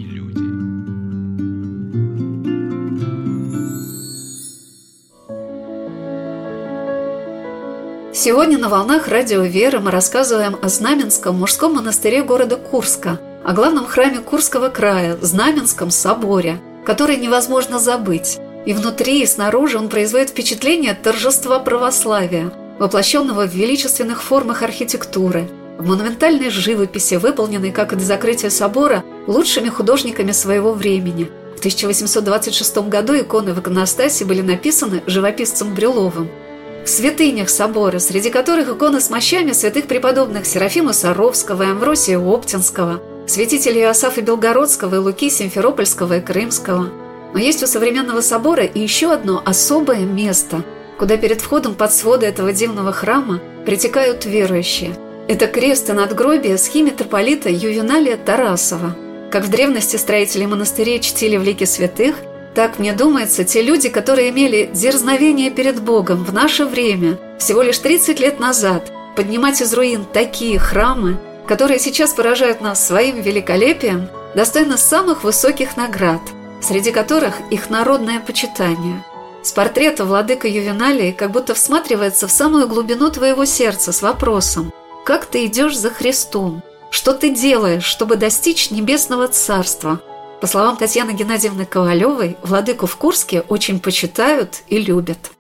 Сегодня 8.13 8.59
на 8.59 8.69
волнах 8.69 9.09
радио 9.09 9.41
«Вера» 9.41 9.81
мы 9.81 9.91
рассказываем 9.91 10.59
о 10.61 10.69
Знаменском 10.69 11.39
мужском 11.39 11.77
монастыре 11.77 12.23
города 12.23 12.57
Курска, 12.57 13.19
о 13.43 13.55
главном 13.55 13.87
храме 13.87 14.19
Курского 14.19 14.69
края, 14.69 15.17
Знаменском 15.23 15.91
соборе, 15.91 16.61
который 16.85 17.17
невозможно 17.17 17.79
забыть. 17.79 18.39
И 18.65 18.73
внутри, 18.73 19.23
и 19.23 19.27
снаружи 19.27 19.79
он 19.79 19.89
производит 19.89 20.31
впечатление 20.31 20.95
торжества 20.95 21.59
православия, 21.59 22.53
воплощенного 22.79 23.47
в 23.47 23.55
величественных 23.55 24.23
формах 24.23 24.63
архитектуры, 24.63 25.49
в 25.79 25.87
монументальной 25.87 26.51
живописи, 26.51 27.15
выполненной, 27.15 27.73
как 27.73 27.93
и 27.93 27.97
до 27.97 28.03
закрытия 28.03 28.51
собора, 28.51 29.05
лучшими 29.27 29.69
художниками 29.69 30.33
своего 30.33 30.73
времени. 30.73 31.31
В 31.57 31.59
1826 31.59 32.89
году 32.89 33.19
иконы 33.19 33.53
в 33.53 33.61
иконостасе 33.61 34.25
были 34.25 34.43
написаны 34.43 35.03
живописцем 35.07 35.75
Брюловым– 35.75 36.29
в 36.85 36.89
святынях 36.89 37.49
собора, 37.49 38.01
среди 38.01 38.31
которых 38.31 38.69
иконы 38.69 39.01
с 39.01 39.09
мощами 39.09 39.53
святых 39.53 39.87
преподобных 39.87 40.47
Серафима 40.47 40.93
Саровского 40.93 41.63
и 41.63 41.67
Амвросия 41.67 42.19
Оптинского, 42.19 43.01
святителей 43.29 43.83
Иосафа 43.83 44.21
Белгородского 44.21 44.97
и 44.97 44.99
Луки 44.99 45.31
Симферопольского 45.31 46.19
и 46.19 46.21
Крымского. 46.21 46.91
Но 47.35 47.41
есть 47.41 47.63
у 47.63 47.67
современного 47.67 48.21
собора 48.21 48.65
и 48.65 48.81
еще 48.81 49.13
одно 49.13 49.43
особое 49.45 50.01
место, 50.01 50.65
куда 50.99 51.17
перед 51.17 51.41
входом 51.41 51.75
под 51.75 51.93
своды 51.93 52.27
этого 52.27 52.53
дивного 52.53 52.93
храма 52.93 53.41
притекают 53.65 54.25
верующие. 54.25 54.95
Это 55.29 55.47
крест 55.47 55.89
и 55.89 55.93
надгробие 55.93 56.59
схи 56.59 56.83
митрополита 56.83 57.49
Ювеналия 57.49 58.17
Тарасова. 58.17 58.97
Как 59.31 59.45
в 59.45 59.51
древности 59.51 59.97
строители 59.97 60.45
монастырей 60.45 61.01
чтили 61.01 61.37
в 61.37 61.43
лике 61.43 61.67
святых– 61.67 62.17
так 62.55 62.79
мне 62.79 62.93
думается, 62.93 63.45
те 63.45 63.63
люди, 63.63 63.89
которые 63.89 64.31
имели 64.31 64.71
дерзновение 64.75 65.51
перед 65.51 65.81
Богом 65.81 66.23
в 66.23 66.35
наше 66.35 66.67
время, 66.67 67.19
всего 67.39 67.63
лишь 67.63 67.79
30 67.79 68.21
лет 68.21 68.41
назад, 68.41 68.93
поднимать 69.17 69.63
из 69.63 69.73
руин 69.73 70.05
такие 70.13 70.59
храмы, 70.59 71.19
которые 71.47 71.79
сейчас 71.79 72.13
поражают 72.13 72.61
нас 72.61 72.87
своим 72.87 73.21
великолепием, 73.23 74.09
достойно 74.35 74.77
самых 74.77 75.25
высоких 75.25 75.79
наград, 75.79 76.21
среди 76.63 76.93
которых 76.93 77.35
их 77.51 77.71
народное 77.71 78.21
почитание. 78.21 79.05
С 79.43 79.53
портрета 79.53 80.05
владыка 80.05 80.47
Ювеналии 80.47 81.11
как 81.11 81.33
будто 81.33 81.55
всматривается 81.55 82.29
в 82.29 82.31
самую 82.31 82.69
глубину 82.69 83.11
твоего 83.11 83.45
сердца 83.45 83.93
с 83.93 84.01
вопросом 84.01 84.73
«Как 85.05 85.27
ты 85.27 85.47
идешь 85.47 85.77
за 85.77 85.91
Христом? 85.91 86.63
Что 86.91 87.13
ты 87.13 87.31
делаешь, 87.31 87.85
чтобы 87.85 88.17
достичь 88.17 88.71
небесного 88.71 89.27
царства?» 89.29 90.01
По 90.41 90.47
словам 90.47 90.77
Татьяны 90.77 91.13
Геннадьевны 91.13 91.67
Ковалевой, 91.67 92.37
владыку 92.43 92.87
в 92.87 92.97
Курске 92.97 93.45
очень 93.49 93.81
почитают 93.81 94.63
и 94.69 94.79
любят. 94.79 95.33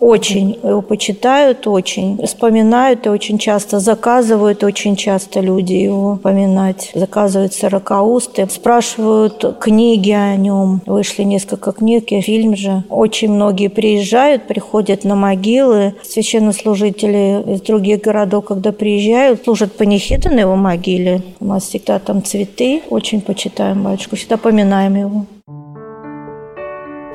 Очень 0.00 0.58
его 0.62 0.80
почитают, 0.80 1.66
очень 1.66 2.24
вспоминают 2.24 3.06
и 3.06 3.08
очень 3.08 3.36
часто 3.36 3.80
заказывают, 3.80 4.62
очень 4.62 4.94
часто 4.94 5.40
люди 5.40 5.72
его 5.72 6.16
поминать. 6.16 6.92
Заказывают 6.94 7.52
сорокаусты, 7.52 8.46
спрашивают 8.48 9.58
книги 9.58 10.12
о 10.12 10.36
нем. 10.36 10.82
Вышли 10.86 11.24
несколько 11.24 11.72
книг, 11.72 12.12
и 12.12 12.20
фильм 12.20 12.54
же. 12.54 12.84
Очень 12.88 13.32
многие 13.32 13.68
приезжают, 13.68 14.46
приходят 14.46 15.02
на 15.02 15.16
могилы. 15.16 15.94
Священнослужители 16.04 17.54
из 17.54 17.62
других 17.62 18.00
городов, 18.00 18.44
когда 18.44 18.70
приезжают, 18.70 19.42
служат 19.42 19.72
панихиды 19.72 20.30
на 20.30 20.40
его 20.40 20.54
могиле. 20.54 21.22
У 21.40 21.46
нас 21.46 21.64
всегда 21.64 21.98
там 21.98 22.22
цветы. 22.22 22.82
Очень 22.88 23.20
почитаем 23.20 23.82
батюшку, 23.82 24.14
всегда 24.14 24.36
поминаем 24.36 24.94
его. 24.94 25.26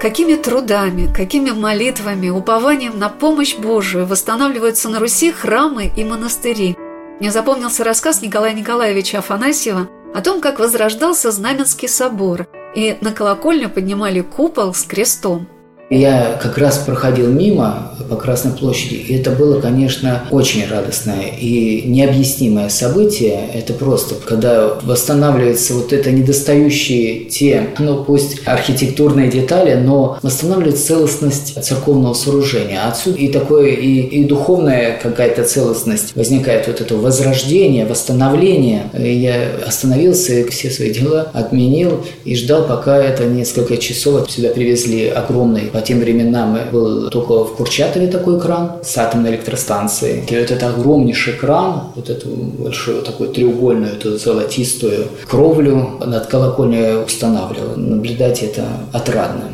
Какими 0.03 0.35
трудами, 0.35 1.09
какими 1.13 1.51
молитвами, 1.51 2.27
упованием 2.27 2.99
на 2.99 3.07
помощь 3.07 3.55
Божию 3.55 4.05
восстанавливаются 4.05 4.89
на 4.89 4.99
Руси 4.99 5.31
храмы 5.31 5.93
и 5.95 6.03
монастыри. 6.03 6.75
Мне 7.21 7.31
запомнился 7.31 7.85
рассказ 7.85 8.21
Николая 8.21 8.53
Николаевича 8.53 9.19
Афанасьева 9.19 9.87
о 10.13 10.21
том, 10.21 10.41
как 10.41 10.59
возрождался 10.59 11.31
Знаменский 11.31 11.87
собор, 11.87 12.47
и 12.75 12.97
на 12.99 13.13
колокольню 13.13 13.69
поднимали 13.69 14.19
купол 14.19 14.73
с 14.73 14.83
крестом. 14.83 15.47
Я 15.89 16.39
как 16.41 16.57
раз 16.57 16.77
проходил 16.77 17.29
мимо 17.29 17.91
по 18.09 18.15
Красной 18.15 18.51
площади, 18.51 18.95
и 18.95 19.15
это 19.15 19.31
было, 19.31 19.59
конечно, 19.59 20.23
очень 20.31 20.65
радостное 20.67 21.27
и 21.39 21.83
необъяснимое 21.85 22.69
событие. 22.69 23.49
Это 23.53 23.73
просто, 23.73 24.15
когда 24.15 24.75
восстанавливается 24.81 25.73
вот 25.73 25.93
это 25.93 26.09
недостающие 26.11 27.25
те, 27.25 27.69
ну 27.79 28.03
пусть 28.03 28.41
архитектурные 28.45 29.29
детали, 29.29 29.75
но 29.75 30.17
восстанавливается 30.21 30.87
целостность 30.87 31.63
церковного 31.63 32.13
сооружения. 32.13 32.87
Отсюда 32.87 33.17
и 33.17 33.27
такое, 33.27 33.71
и, 33.71 33.99
и 34.01 34.23
духовная 34.23 34.97
какая-то 35.01 35.43
целостность 35.43 36.15
возникает, 36.15 36.67
вот 36.67 36.81
это 36.81 36.95
возрождение, 36.95 37.85
восстановление. 37.85 38.89
Я 38.97 39.49
остановился, 39.65 40.33
и 40.33 40.49
все 40.49 40.69
свои 40.69 40.93
дела 40.93 41.29
отменил 41.33 42.05
и 42.25 42.35
ждал, 42.35 42.65
пока 42.67 42.97
это 42.97 43.25
несколько 43.25 43.77
часов 43.77 44.31
сюда 44.31 44.49
привезли 44.49 45.09
огромный 45.09 45.72
по 45.73 45.81
тем 45.81 45.99
временам 45.99 46.57
был 46.71 47.09
только 47.09 47.43
в 47.43 47.55
Курчатове 47.55 48.07
такой 48.07 48.39
кран 48.39 48.73
с 48.83 48.95
атомной 48.95 49.31
электростанцией. 49.31 50.23
И 50.23 50.39
вот 50.39 50.51
это 50.51 50.69
огромнейший 50.69 51.33
кран, 51.33 51.91
вот 51.95 52.11
эту 52.11 52.29
большую 52.29 53.01
такую 53.01 53.29
треугольную, 53.29 53.93
эту 53.93 54.17
золотистую 54.19 55.07
кровлю 55.27 55.97
над 56.05 56.27
колокольней 56.27 57.03
устанавливал. 57.03 57.75
Наблюдать 57.75 58.43
это 58.43 58.67
отрадно. 58.93 59.45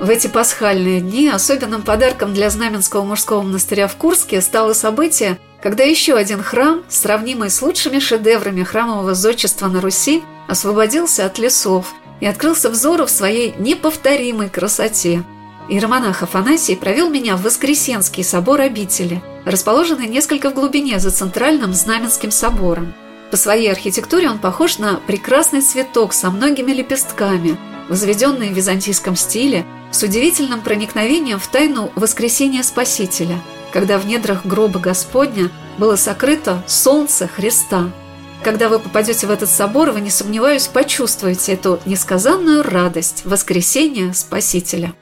В 0.00 0.08
эти 0.08 0.28
пасхальные 0.28 1.02
дни 1.02 1.28
особенным 1.28 1.82
подарком 1.82 2.32
для 2.32 2.48
Знаменского 2.48 3.04
мужского 3.04 3.42
монастыря 3.42 3.86
в 3.86 3.96
Курске 3.96 4.40
стало 4.40 4.72
событие, 4.72 5.38
когда 5.60 5.84
еще 5.84 6.14
один 6.14 6.42
храм, 6.42 6.84
сравнимый 6.88 7.50
с 7.50 7.60
лучшими 7.60 7.98
шедеврами 7.98 8.62
храмового 8.62 9.14
зодчества 9.14 9.66
на 9.66 9.82
Руси, 9.82 10.22
освободился 10.48 11.26
от 11.26 11.38
лесов– 11.38 11.92
и 12.20 12.26
открылся 12.26 12.70
взору 12.70 13.06
в 13.06 13.10
своей 13.10 13.54
неповторимой 13.58 14.48
красоте. 14.48 15.24
Иеромонах 15.68 16.22
Афанасий 16.22 16.76
провел 16.76 17.10
меня 17.10 17.36
в 17.36 17.42
Воскресенский 17.42 18.24
собор 18.24 18.60
обители, 18.60 19.22
расположенный 19.44 20.06
несколько 20.06 20.50
в 20.50 20.54
глубине 20.54 20.98
за 20.98 21.10
центральным 21.10 21.74
Знаменским 21.74 22.30
собором. 22.30 22.94
По 23.30 23.36
своей 23.36 23.70
архитектуре 23.70 24.30
он 24.30 24.38
похож 24.38 24.78
на 24.78 24.94
прекрасный 25.06 25.60
цветок 25.60 26.14
со 26.14 26.30
многими 26.30 26.72
лепестками, 26.72 27.58
возведенный 27.90 28.48
в 28.48 28.54
византийском 28.54 29.16
стиле, 29.16 29.66
с 29.90 30.02
удивительным 30.02 30.62
проникновением 30.62 31.38
в 31.38 31.46
тайну 31.48 31.92
воскресения 31.94 32.62
Спасителя, 32.62 33.38
когда 33.72 33.98
в 33.98 34.06
недрах 34.06 34.46
гроба 34.46 34.80
Господня 34.80 35.50
было 35.76 35.96
сокрыто 35.96 36.62
солнце 36.66 37.28
Христа– 37.28 37.90
когда 38.48 38.70
вы 38.70 38.78
попадете 38.78 39.26
в 39.26 39.30
этот 39.30 39.50
собор, 39.50 39.90
вы, 39.90 40.00
не 40.00 40.08
сомневаюсь, 40.08 40.68
почувствуете 40.68 41.52
эту 41.52 41.80
несказанную 41.84 42.62
радость 42.62 43.26
воскресения 43.26 44.14
Спасителя. 44.14 44.94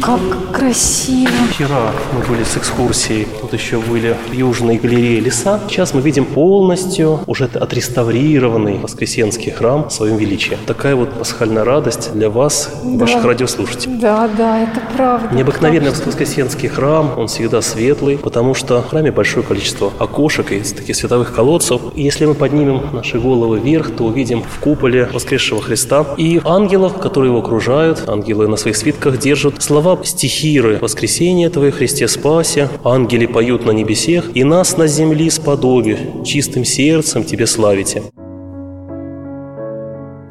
Как 0.00 0.20
красиво. 0.52 1.30
Вчера 1.52 1.92
мы 2.12 2.20
были 2.28 2.42
с 2.42 2.56
экскурсией, 2.56 3.26
тут 3.40 3.52
еще 3.52 3.78
были 3.78 4.16
в 4.28 4.32
Южной 4.32 4.78
галерее 4.78 5.20
леса. 5.20 5.60
Сейчас 5.68 5.94
мы 5.94 6.00
видим 6.00 6.24
полностью 6.26 7.20
уже 7.26 7.44
отреставрированный 7.44 8.78
Воскресенский 8.78 9.52
храм 9.52 9.88
в 9.88 9.92
своем 9.92 10.16
величии. 10.16 10.58
Такая 10.66 10.96
вот 10.96 11.10
пасхальная 11.12 11.64
радость 11.64 12.12
для 12.12 12.28
вас, 12.30 12.70
Да. 12.82 12.98
ваших 13.04 13.24
радиослушателей. 13.24 13.96
Да, 13.98 14.28
да, 14.36 14.64
это 14.64 14.82
правда. 14.96 15.34
Необыкновенный 15.34 15.94
что- 15.94 16.06
Воскресенский 16.06 16.68
храм, 16.68 17.12
он 17.16 17.28
всегда 17.28 17.62
светлый, 17.62 18.18
потому 18.18 18.54
что 18.54 18.82
в 18.82 18.88
храме 18.88 19.12
большое 19.12 19.46
количество 19.46 19.92
окошек 19.98 20.50
и 20.52 20.58
таких 20.60 20.96
световых 20.96 21.32
колодцев. 21.32 21.80
И 21.94 22.02
если 22.02 22.26
мы 22.26 22.34
поднимем 22.34 22.82
наши 22.92 23.18
головы 23.20 23.60
вверх, 23.60 23.90
то 23.96 24.04
увидим 24.04 24.42
в 24.42 24.58
куполе 24.60 25.08
воскресшего 25.12 25.62
Христа 25.62 26.04
и 26.16 26.40
ангелов, 26.44 26.98
которые 26.98 27.30
его 27.30 27.38
окружают. 27.40 28.02
Ангелы 28.08 28.48
на 28.48 28.56
своих 28.56 28.76
свитках 28.76 29.18
держат 29.18 29.62
слова 29.62 29.85
стихиры 30.02 30.78
«Воскресение 30.80 31.50
Твое, 31.50 31.70
Христе 31.70 32.08
спасе», 32.08 32.68
ангели 32.84 33.26
поют 33.26 33.64
на 33.64 33.70
небесех, 33.70 34.24
и 34.34 34.42
нас 34.44 34.76
на 34.76 34.86
земли 34.86 35.30
сподоби, 35.30 35.98
чистым 36.24 36.64
сердцем 36.64 37.24
Тебе 37.24 37.46
славите. 37.46 38.02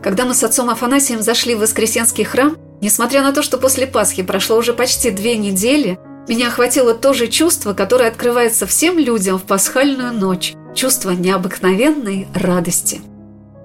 Когда 0.04 0.26
мы 0.26 0.34
с 0.34 0.44
отцом 0.44 0.70
Афанасием 0.70 1.22
зашли 1.22 1.56
в 1.56 1.60
Воскресенский 1.60 2.24
храм, 2.24 2.58
несмотря 2.82 3.24
на 3.24 3.32
то, 3.32 3.42
что 3.42 3.58
после 3.58 3.88
Пасхи 3.88 4.22
прошло 4.24 4.58
уже 4.58 4.74
почти 4.74 5.10
две 5.10 5.38
недели, 5.38 5.98
меня 6.28 6.48
охватило 6.50 6.94
то 6.94 7.14
же 7.14 7.28
чувство, 7.28 7.74
которое 7.74 8.10
открывается 8.10 8.66
всем 8.68 9.00
людям 9.00 9.38
в 9.38 9.44
пасхальную 9.44 10.14
ночь– 10.14 10.54
чувство 10.76 11.12
необыкновенной 11.12 12.28
радости. 12.34 13.02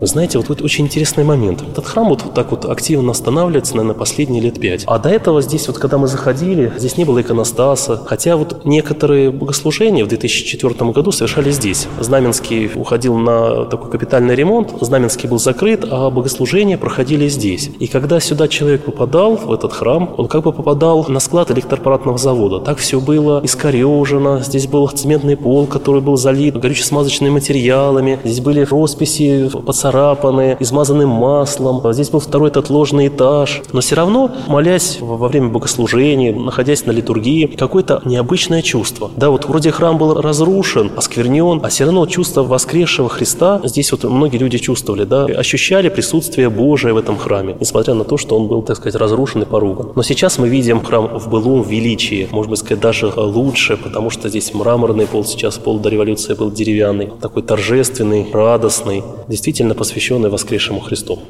Вы 0.00 0.06
знаете, 0.06 0.38
вот, 0.38 0.48
вот 0.48 0.62
очень 0.62 0.86
интересный 0.86 1.24
момент. 1.24 1.60
Этот 1.60 1.86
храм 1.86 2.08
вот, 2.08 2.22
вот 2.22 2.32
так 2.32 2.52
вот 2.52 2.64
активно 2.64 3.10
останавливается, 3.10 3.76
наверное, 3.76 3.98
последние 3.98 4.40
лет 4.40 4.58
пять. 4.58 4.84
А 4.86 4.98
до 4.98 5.10
этого 5.10 5.42
здесь 5.42 5.66
вот, 5.66 5.76
когда 5.76 5.98
мы 5.98 6.06
заходили, 6.06 6.72
здесь 6.78 6.96
не 6.96 7.04
было 7.04 7.20
иконостаса. 7.20 8.02
Хотя 8.06 8.38
вот 8.38 8.64
некоторые 8.64 9.30
богослужения 9.30 10.02
в 10.02 10.08
2004 10.08 10.90
году 10.92 11.12
совершали 11.12 11.50
здесь. 11.50 11.86
Знаменский 12.00 12.70
уходил 12.74 13.18
на 13.18 13.66
такой 13.66 13.90
капитальный 13.90 14.34
ремонт, 14.34 14.72
Знаменский 14.80 15.28
был 15.28 15.38
закрыт, 15.38 15.84
а 15.90 16.08
богослужения 16.08 16.78
проходили 16.78 17.28
здесь. 17.28 17.70
И 17.78 17.86
когда 17.86 18.20
сюда 18.20 18.48
человек 18.48 18.84
попадал, 18.84 19.36
в 19.36 19.52
этот 19.52 19.74
храм, 19.74 20.14
он 20.16 20.28
как 20.28 20.44
бы 20.44 20.54
попадал 20.54 21.04
на 21.08 21.20
склад 21.20 21.50
электропаратного 21.50 22.16
завода. 22.16 22.60
Так 22.60 22.78
все 22.78 23.00
было 23.00 23.42
искорежено, 23.44 24.40
здесь 24.40 24.66
был 24.66 24.88
цементный 24.88 25.36
пол, 25.36 25.66
который 25.66 26.00
был 26.00 26.16
залит 26.16 26.56
горюче-смазочными 26.56 27.32
материалами, 27.32 28.18
здесь 28.24 28.40
были 28.40 28.62
росписи 28.62 29.50
поцарапаны, 29.90 30.56
измазаны 30.60 31.06
маслом, 31.06 31.80
А 31.84 31.92
здесь 31.92 32.10
был 32.10 32.20
второй 32.20 32.48
этот 32.48 32.70
ложный 32.70 33.08
этаж. 33.08 33.62
Но 33.72 33.80
все 33.80 33.96
равно, 33.96 34.30
молясь 34.46 34.98
во 35.00 35.28
время 35.28 35.48
богослужения, 35.48 36.32
находясь 36.32 36.86
на 36.86 36.92
литургии, 36.92 37.46
какое-то 37.46 38.00
необычное 38.04 38.62
чувство. 38.62 39.10
Да, 39.16 39.30
вот 39.30 39.46
вроде 39.46 39.70
храм 39.70 39.98
был 39.98 40.20
разрушен, 40.20 40.92
осквернен, 40.96 41.60
а 41.62 41.68
все 41.68 41.84
равно 41.84 42.06
чувство 42.06 42.42
воскресшего 42.42 43.08
Христа 43.08 43.60
здесь 43.64 43.92
вот 43.92 44.04
многие 44.04 44.38
люди 44.38 44.58
чувствовали, 44.58 45.04
да, 45.04 45.24
ощущали 45.24 45.88
присутствие 45.88 46.48
Божие 46.50 46.94
в 46.94 46.96
этом 46.96 47.16
храме, 47.16 47.56
несмотря 47.60 47.94
на 47.94 48.04
то, 48.04 48.16
что 48.16 48.36
он 48.36 48.46
был, 48.46 48.62
так 48.62 48.76
сказать, 48.76 49.00
разрушен 49.00 49.42
и 49.42 49.44
поруган. 49.44 49.88
Но 49.94 50.02
сейчас 50.02 50.38
мы 50.38 50.48
видим 50.48 50.82
храм 50.84 51.06
в 51.18 51.28
былом 51.28 51.62
величии, 51.62 52.28
можно 52.30 52.56
сказать, 52.56 52.80
даже 52.80 53.06
лучше, 53.16 53.76
потому 53.76 54.10
что 54.10 54.28
здесь 54.28 54.54
мраморный 54.54 55.06
пол, 55.06 55.24
сейчас 55.24 55.58
пол 55.58 55.78
до 55.78 55.88
революции 55.88 56.34
был 56.34 56.50
деревянный, 56.50 57.08
такой 57.20 57.42
торжественный, 57.42 58.26
радостный, 58.32 59.02
действительно 59.28 59.74
посвященный 59.80 60.28
воскресшему 60.28 60.80
Христу. 60.80 61.20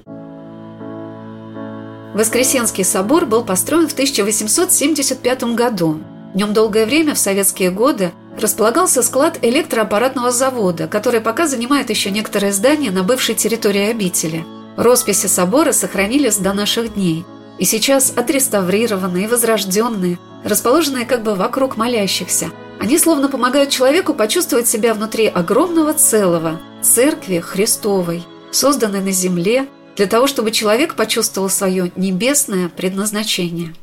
Воскресенский 2.14 2.82
собор 2.82 3.24
был 3.24 3.44
построен 3.44 3.86
в 3.86 3.92
1875 3.92 5.54
году. 5.54 6.00
В 6.34 6.36
нем 6.36 6.52
долгое 6.52 6.84
время, 6.84 7.14
в 7.14 7.18
советские 7.18 7.70
годы, 7.70 8.10
располагался 8.36 9.04
склад 9.04 9.38
электроаппаратного 9.42 10.32
завода, 10.32 10.88
который 10.88 11.20
пока 11.20 11.46
занимает 11.46 11.90
еще 11.90 12.10
некоторые 12.10 12.52
здания 12.52 12.90
на 12.90 13.04
бывшей 13.04 13.36
территории 13.36 13.88
обители. 13.88 14.44
Росписи 14.76 15.28
собора 15.28 15.70
сохранились 15.70 16.38
до 16.38 16.52
наших 16.52 16.94
дней. 16.94 17.24
И 17.60 17.64
сейчас 17.64 18.12
отреставрированные 18.16 19.28
возрожденные, 19.28 20.18
расположенные 20.44 21.06
как 21.06 21.22
бы 21.22 21.36
вокруг 21.36 21.76
молящихся. 21.76 22.50
Они 22.80 22.98
словно 22.98 23.28
помогают 23.28 23.70
человеку 23.70 24.12
почувствовать 24.12 24.66
себя 24.66 24.92
внутри 24.92 25.28
огромного 25.28 25.92
целого– 25.92 26.60
Церкви 26.82 27.40
Христовой, 27.40 28.24
созданной 28.50 29.00
на 29.00 29.12
земле 29.12 29.66
для 29.96 30.06
того, 30.06 30.26
чтобы 30.26 30.50
человек 30.50 30.94
почувствовал 30.94 31.50
свое 31.50 31.92
небесное 31.96 32.68
предназначение. 32.68 33.74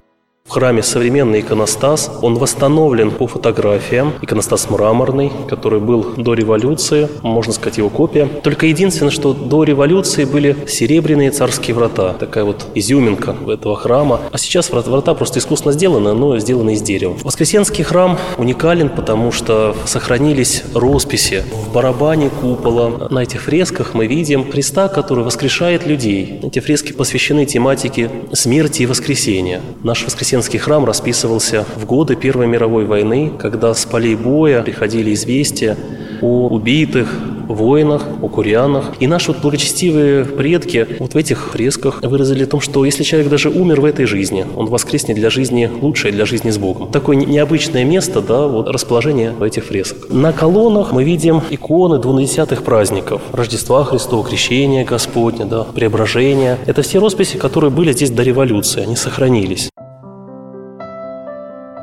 В 0.48 0.52
храме 0.52 0.82
современный 0.82 1.41
иконостас. 1.41 2.10
Он 2.22 2.36
восстановлен 2.36 3.12
по 3.12 3.28
фотографиям. 3.28 4.14
Иконостас 4.22 4.70
мраморный, 4.70 5.30
который 5.50 5.82
был 5.82 6.14
до 6.16 6.34
революции, 6.34 7.10
можно 7.22 7.52
сказать, 7.52 7.80
его 7.80 7.89
копия. 7.89 8.28
Только 8.43 8.66
единственное, 8.68 9.12
что 9.12 9.34
до 9.34 9.66
революции 9.66 10.24
были 10.24 10.56
серебряные 10.66 11.32
царские 11.32 11.76
врата. 11.76 12.14
Такая 12.14 12.45
вот 12.45 12.66
изюминка 12.76 13.36
этого 13.45 13.76
храма. 13.76 14.22
А 14.32 14.38
сейчас 14.38 14.70
врата, 14.70 15.14
просто 15.16 15.39
искусно 15.39 15.74
сделаны, 15.74 16.14
но 16.14 16.39
сделаны 16.39 16.76
из 16.76 16.82
дерева. 16.82 17.18
Воскресенский 17.24 17.84
храм 17.84 18.18
уникален, 18.38 18.88
потому 18.88 19.34
что 19.34 19.76
сохранились 19.84 20.64
росписи. 20.74 21.43
В 21.52 21.74
барабане 21.74 22.30
купола 22.30 23.10
на 23.10 23.20
этих 23.20 23.41
фресках 23.41 23.93
мы 23.93 24.08
видим 24.08 24.50
Христа, 24.50 24.88
который 24.88 25.26
воскрешает 25.26 25.86
людей. 25.86 26.39
Эти 26.41 26.60
фрески 26.60 26.93
посвящены 26.93 27.45
тематике 27.45 28.10
смерти 28.32 28.84
и 28.84 28.86
воскресения. 28.86 29.62
Наш 29.84 30.06
воскресенский 30.06 30.37
храм 30.58 30.86
расписывался 30.86 31.66
в 31.76 31.86
годы 31.86 32.16
Первой 32.16 32.48
мировой 32.48 32.86
войны, 32.86 33.32
когда 33.38 33.74
с 33.74 33.86
полей 33.86 34.16
боя 34.16 34.62
приходили 34.62 35.14
известия 35.14 35.78
о 36.22 36.48
убитых 36.48 37.10
воинах, 37.48 38.04
о 38.22 38.28
курянах. 38.28 38.92
И 39.00 39.08
наши 39.08 39.32
вот 39.32 39.42
благочестивые 39.42 40.26
предки 40.26 40.88
вот 41.00 41.14
в 41.14 41.18
этих 41.18 41.52
фресках 41.52 42.02
выразили 42.02 42.44
о 42.44 42.48
том, 42.48 42.62
что 42.62 42.86
если 42.86 43.04
человек 43.04 43.30
даже 43.30 43.50
умер 43.50 43.82
в 43.82 43.86
этой 43.86 44.06
жизни, 44.06 44.46
он 44.56 44.68
воскреснет 44.68 45.16
для 45.18 45.30
жизни 45.30 45.70
лучшей, 45.82 46.12
для 46.12 46.26
жизни 46.26 46.52
с 46.52 46.58
Богом. 46.58 46.92
Такое 46.92 47.16
не- 47.16 47.26
необычное 47.26 47.84
место, 47.84 48.22
да, 48.22 48.48
вот 48.48 48.70
расположение 48.70 49.34
этих 49.42 49.66
фресок. 49.66 50.10
На 50.10 50.34
колоннах 50.34 50.92
мы 50.92 51.04
видим 51.04 51.42
иконы 51.50 52.00
двунадесятых 52.00 52.64
праздников. 52.64 53.22
Рождества 53.32 53.84
Христова, 53.84 54.28
Крещения 54.28 54.86
Господня, 54.86 55.46
да, 55.46 55.64
Преображения. 55.64 56.58
Это 56.66 56.82
все 56.82 57.00
росписи, 57.00 57.38
которые 57.38 57.72
были 57.72 57.92
здесь 57.94 58.12
до 58.12 58.24
революции, 58.24 58.84
они 58.84 58.96
сохранились. 58.96 59.70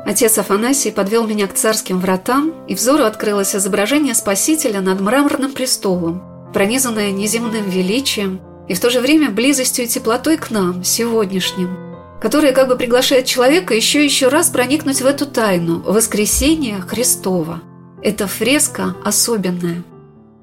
Отец 0.05 0.37
Афанасий 0.37 0.91
подвел 0.91 1.25
меня 1.25 1.47
к 1.47 1.55
царским 1.55 1.99
вратам, 1.99 2.53
и 2.67 2.75
взору 2.75 3.03
открылось 3.05 3.55
изображение 3.55 4.13
Спасителя 4.13 4.79
над 4.79 5.01
мраморным 5.01 5.51
престолом, 5.51 6.21
пронизанное 6.53 7.11
неземным 7.11 7.67
величием 7.67 8.39
и 8.67 8.75
в 8.75 8.79
то 8.79 8.91
же 8.91 8.99
время 8.99 9.31
близостью 9.31 9.85
и 9.85 9.87
теплотой 9.87 10.37
к 10.37 10.51
нам, 10.51 10.83
сегодняшним, 10.83 11.75
которое 12.21 12.51
как 12.51 12.67
бы 12.67 12.75
приглашает 12.75 13.25
человека 13.25 13.73
еще 13.73 14.01
и 14.01 14.05
еще 14.05 14.27
раз 14.27 14.49
проникнуть 14.49 15.01
в 15.01 15.05
эту 15.07 15.25
тайну 15.25 15.81
воскресения 15.81 16.81
Христова. 16.81 17.61
Эта 18.03 18.27
фреска 18.27 18.95
особенная– 19.03 19.83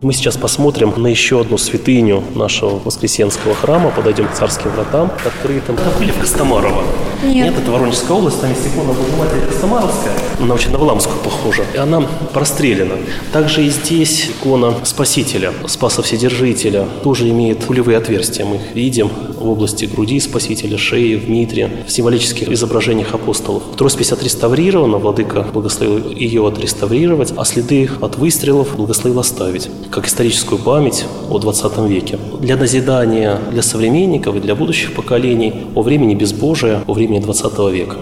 Мы 0.02 0.12
сейчас 0.12 0.36
посмотрим 0.36 0.92
на 0.96 1.06
еще 1.06 1.40
одну 1.40 1.56
святыню 1.56 2.24
нашего 2.34 2.80
Воскресенского 2.80 3.54
храма, 3.54 3.92
подойдем 3.92 4.26
к 4.26 4.34
царским 4.34 4.70
вратам, 4.72 5.12
открытым. 5.24 5.76
Вы 5.76 5.98
были 6.00 6.10
в 6.10 6.18
Костомарово? 6.18 6.82
Нет. 7.22 7.56
это 7.56 7.70
Воронежская 7.70 8.16
область, 8.16 8.40
там 8.40 8.50
есть 8.50 8.66
икона 8.66 8.92
Богоматери 8.92 9.46
Костомаровская. 9.46 10.12
Она 10.40 10.54
очень 10.54 10.72
на 10.72 10.78
Валамскую 10.78 11.18
похожа. 11.20 11.62
И 11.72 11.76
она 11.76 12.00
прострелена. 12.32 12.96
Также 13.32 13.64
и 13.64 13.70
здесь 13.70 14.28
икона 14.30 14.74
Спасителя, 14.82 15.52
Спаса 15.68 16.02
Вседержителя, 16.02 16.84
тоже 17.04 17.28
имеет 17.28 17.60
пулевые 17.60 17.98
отверстия. 17.98 18.44
Мы 18.44 18.56
их 18.56 18.74
видим 18.74 19.08
в 19.08 19.48
области 19.48 19.84
груди 19.84 20.18
Спасителя, 20.18 20.78
шеи, 20.78 21.14
в 21.14 21.30
митре, 21.30 21.84
в 21.86 21.92
символических 21.92 22.48
изображениях 22.48 23.14
апостолов. 23.14 23.62
Роспись 23.78 24.10
отреставрирована, 24.10 24.98
владыка 24.98 25.42
благословил 25.42 26.10
ее 26.10 26.46
отреставрировать, 26.46 27.32
а 27.36 27.44
следы 27.44 27.88
от 28.00 28.16
выстрелов 28.16 28.74
благословил 28.76 29.20
оставить, 29.20 29.70
как 29.92 30.06
историческую 30.06 30.58
память 30.58 31.04
о 31.30 31.38
20 31.38 31.78
веке. 31.88 32.18
Для 32.40 32.56
назидания 32.56 33.38
для 33.50 33.62
современников 33.62 34.36
и 34.36 34.40
для 34.40 34.54
будущих 34.54 34.94
поколений 34.94 35.66
о 35.74 35.82
времени 35.82 36.14
безбожия, 36.14 36.82
о 36.86 36.94
времени 36.94 37.20
20 37.20 37.58
века. 37.70 37.96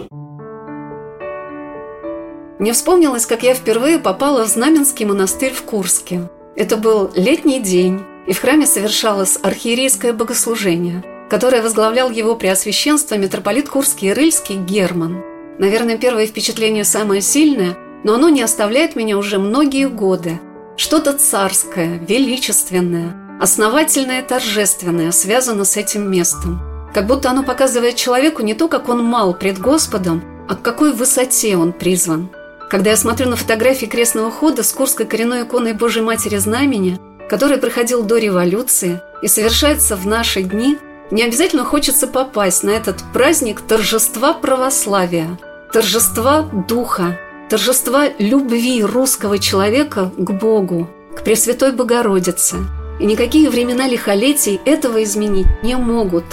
Мне 2.61 2.73
вспомнилось, 2.73 3.27
как 3.27 3.43
я 3.43 3.55
впервые 3.55 3.99
попала 3.99 4.45
в 4.45 4.49
Знаменский 4.49 5.05
монастырь 5.05 5.53
в 5.53 5.63
Курске. 5.63 6.29
Это 6.57 6.77
был 6.77 7.11
летний 7.17 7.59
день, 7.59 8.01
и 8.27 8.33
в 8.33 8.41
храме 8.41 8.67
совершалось 8.67 9.39
архиерейское 9.43 10.13
богослужение, 10.13 11.03
которое 11.29 11.63
возглавлял 11.63 12.11
его 12.11 12.37
преосвященство 12.37 13.17
митрополит 13.17 13.69
Курский 13.69 14.11
и 14.11 14.13
Рыльский 14.13 14.57
Герман. 14.57 15.23
Наверное, 15.59 15.97
первое 15.97 16.27
впечатление 16.27 16.85
самое 16.85 17.23
сильное, 17.23 17.77
но 18.05 18.15
оно 18.15 18.29
не 18.29 18.43
оставляет 18.43 18.95
меня 18.95 19.19
уже 19.19 19.39
многие 19.39 19.89
годы. 19.89 20.39
Что-то 20.81 21.13
царское, 21.13 21.99
величественное, 22.09 23.15
основательное 23.39 24.23
и 24.23 24.27
торжественное 24.27 25.13
связано 25.13 25.67
с 25.67 25.77
этим 25.77 26.11
местом. 26.11 26.59
Как 26.95 27.07
будто 27.07 27.29
оно 27.29 27.43
показывает 27.43 27.97
человеку 27.97 28.41
не 28.41 28.55
то, 28.55 28.67
как 28.67 28.89
он 28.89 29.05
мал 29.05 29.35
пред 29.35 29.59
Господом, 29.59 30.25
а 30.49 30.55
к 30.55 30.63
какой 30.63 30.95
высоте 30.95 31.59
он 31.59 31.75
призван. 31.75 32.31
Когда 32.71 32.93
я 32.93 32.97
смотрю 32.97 33.29
на 33.29 33.37
фотографии 33.37 33.85
крестного 33.85 34.31
хода 34.31 34.63
с 34.63 34.73
Курской 34.73 35.05
коренной 35.05 35.43
иконой 35.43 35.75
Божьей 35.75 36.03
Матери 36.03 36.39
Знамени, 36.39 36.99
который 37.29 37.59
проходил 37.59 38.03
до 38.03 38.17
революции 38.17 39.03
и 39.21 39.29
совершается 39.29 39.97
в 39.97 40.07
наши 40.07 40.43
дни, 40.43 40.79
не 41.11 41.25
обязательно 41.25 41.65
хочется 41.67 42.07
попасть 42.07 42.63
на 42.63 42.71
этот 42.71 43.03
праздник 43.13 43.61
торжества 43.61 44.33
православия, 44.33 45.39
торжества 45.75 46.41
духа, 46.41 47.19
торжества 47.51 48.07
любви 48.19 48.83
русского 48.85 49.41
человека 49.41 50.13
к 50.17 50.31
Богу, 50.31 50.89
к 51.17 51.25
Пресвятой 51.25 51.73
Богородице. 51.73 52.59
И 53.01 53.05
никакие 53.05 53.51
времена 53.51 53.89
лихолетий 53.89 54.61
этого 54.65 55.03
изменить 55.03 55.49
не 55.65 55.75
могут. 55.75 56.25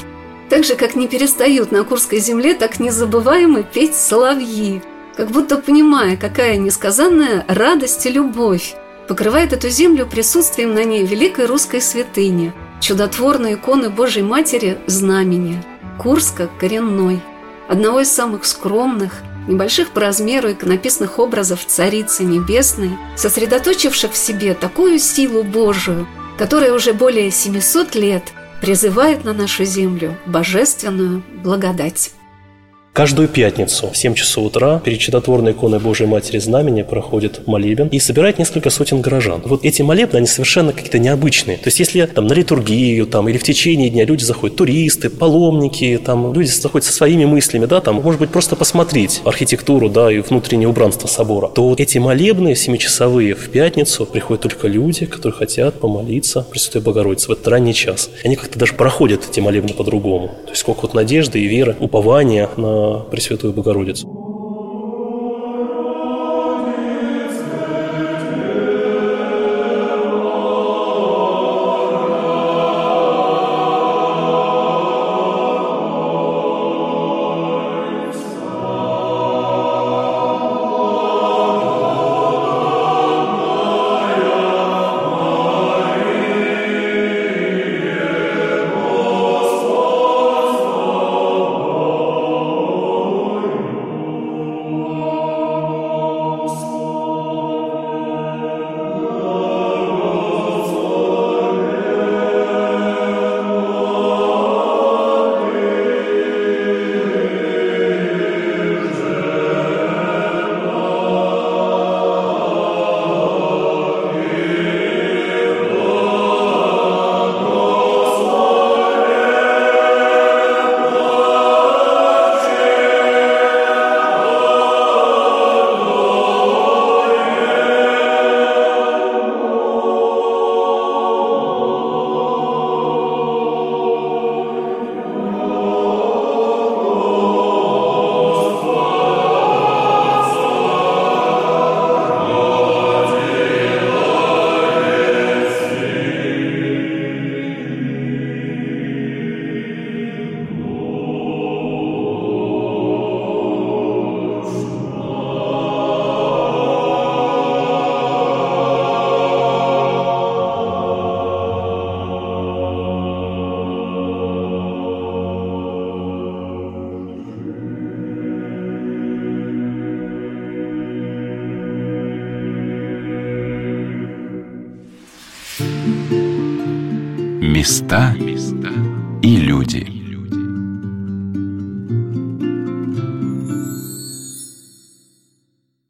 Так 0.50 0.64
же, 0.64 0.76
как 0.76 0.96
не 0.96 1.08
перестают 1.08 1.72
на 1.72 1.84
Курской 1.84 2.20
земле 2.20 2.54
так 2.54 2.80
незабываемо 2.80 3.64
петь 3.64 3.96
соловьи, 3.96 4.84
как 5.16 5.32
будто 5.32 5.58
понимая, 5.58 6.18
какая 6.18 6.56
несказанная 6.58 7.44
радость 7.48 8.06
и 8.06 8.12
любовь 8.12 8.76
покрывает 9.08 9.54
эту 9.54 9.70
землю 9.70 10.06
присутствием 10.06 10.76
на 10.76 10.84
ней 10.84 11.04
великой 11.04 11.48
русской 11.48 11.82
святыни, 11.82 12.54
чудотворной 12.80 13.56
иконы 13.56 13.90
Божьей 13.90 14.24
Матери 14.24 14.78
Знамени, 14.86 15.64
Курска 15.98 16.48
коренной, 16.60 17.22
одного 17.68 18.02
из 18.02 18.12
самых 18.12 18.46
скромных, 18.46 19.24
небольших 19.48 19.92
по 19.92 20.02
размеру 20.02 20.52
иконописных 20.52 21.20
образов 21.20 21.66
Царицы 21.66 22.24
Небесной, 22.24 22.92
сосредоточивших 23.16 24.14
в 24.14 24.18
себе 24.18 24.54
такую 24.54 25.00
силу 25.00 25.44
Божию, 25.44 26.08
которая 26.38 26.74
уже 26.74 26.94
более 26.94 27.32
700 27.32 27.96
лет 27.96 28.24
призывает 28.62 29.24
на 29.24 29.34
нашу 29.34 29.66
землю 29.66 30.18
божественную 30.26 31.24
благодать. 31.44 32.12
Каждую 32.98 33.28
пятницу 33.28 33.92
в 33.92 33.96
7 33.96 34.16
часов 34.16 34.46
утра 34.46 34.80
перед 34.80 34.98
чудотворной 34.98 35.52
иконой 35.52 35.78
Божией 35.78 36.10
Матери 36.10 36.40
Знамени 36.40 36.82
проходит 36.82 37.46
молебен 37.46 37.90
и 37.90 38.00
собирает 38.00 38.40
несколько 38.40 38.72
сотен 38.72 39.02
горожан. 39.02 39.44
Вот 39.46 39.64
эти 39.64 39.84
молебны, 39.84 40.18
они 40.18 40.26
совершенно 40.26 40.74
какие-то 40.74 40.98
необычные. 40.98 41.58
То 41.58 41.68
есть, 41.68 41.78
если 41.78 42.04
там 42.08 42.26
на 42.26 42.34
литургию 42.34 43.06
там, 43.06 43.30
или 43.30 43.38
в 43.38 43.44
течение 43.44 43.92
дня 43.92 44.04
люди 44.04 44.24
заходят, 44.24 44.58
туристы, 44.58 45.12
паломники, 45.12 46.02
там 46.04 46.34
люди 46.34 46.48
заходят 46.48 46.88
со 46.88 46.92
своими 46.92 47.26
мыслями, 47.26 47.68
да, 47.68 47.82
там, 47.82 47.98
может 48.02 48.20
быть, 48.20 48.32
просто 48.32 48.56
посмотреть 48.56 49.22
архитектуру, 49.26 49.90
да, 49.90 50.12
и 50.12 50.18
внутреннее 50.18 50.68
убранство 50.68 51.08
собора, 51.08 51.50
то 51.50 51.70
вот 51.70 51.80
эти 51.80 52.00
молебны 52.00 52.56
семичасовые 52.56 53.36
в 53.36 53.48
пятницу 53.52 54.08
приходят 54.08 54.42
только 54.42 54.68
люди, 54.68 55.06
которые 55.06 55.38
хотят 55.38 55.80
помолиться 55.80 56.48
Пресвятой 56.50 56.82
Богородице 56.82 57.28
в 57.28 57.32
этот 57.34 57.48
ранний 57.48 57.76
час. 57.76 58.10
Они 58.24 58.36
как-то 58.36 58.58
даже 58.58 58.74
проходят 58.74 59.22
эти 59.30 59.40
молебны 59.40 59.76
по-другому. 59.76 60.30
То 60.46 60.50
есть, 60.50 60.62
сколько 60.62 60.82
вот 60.82 60.96
надежды 60.96 61.40
и 61.40 61.46
веры, 61.46 61.76
упования 61.80 62.50
на 62.58 62.87
Пресвятую 63.12 63.54
Богородицу. 63.54 64.27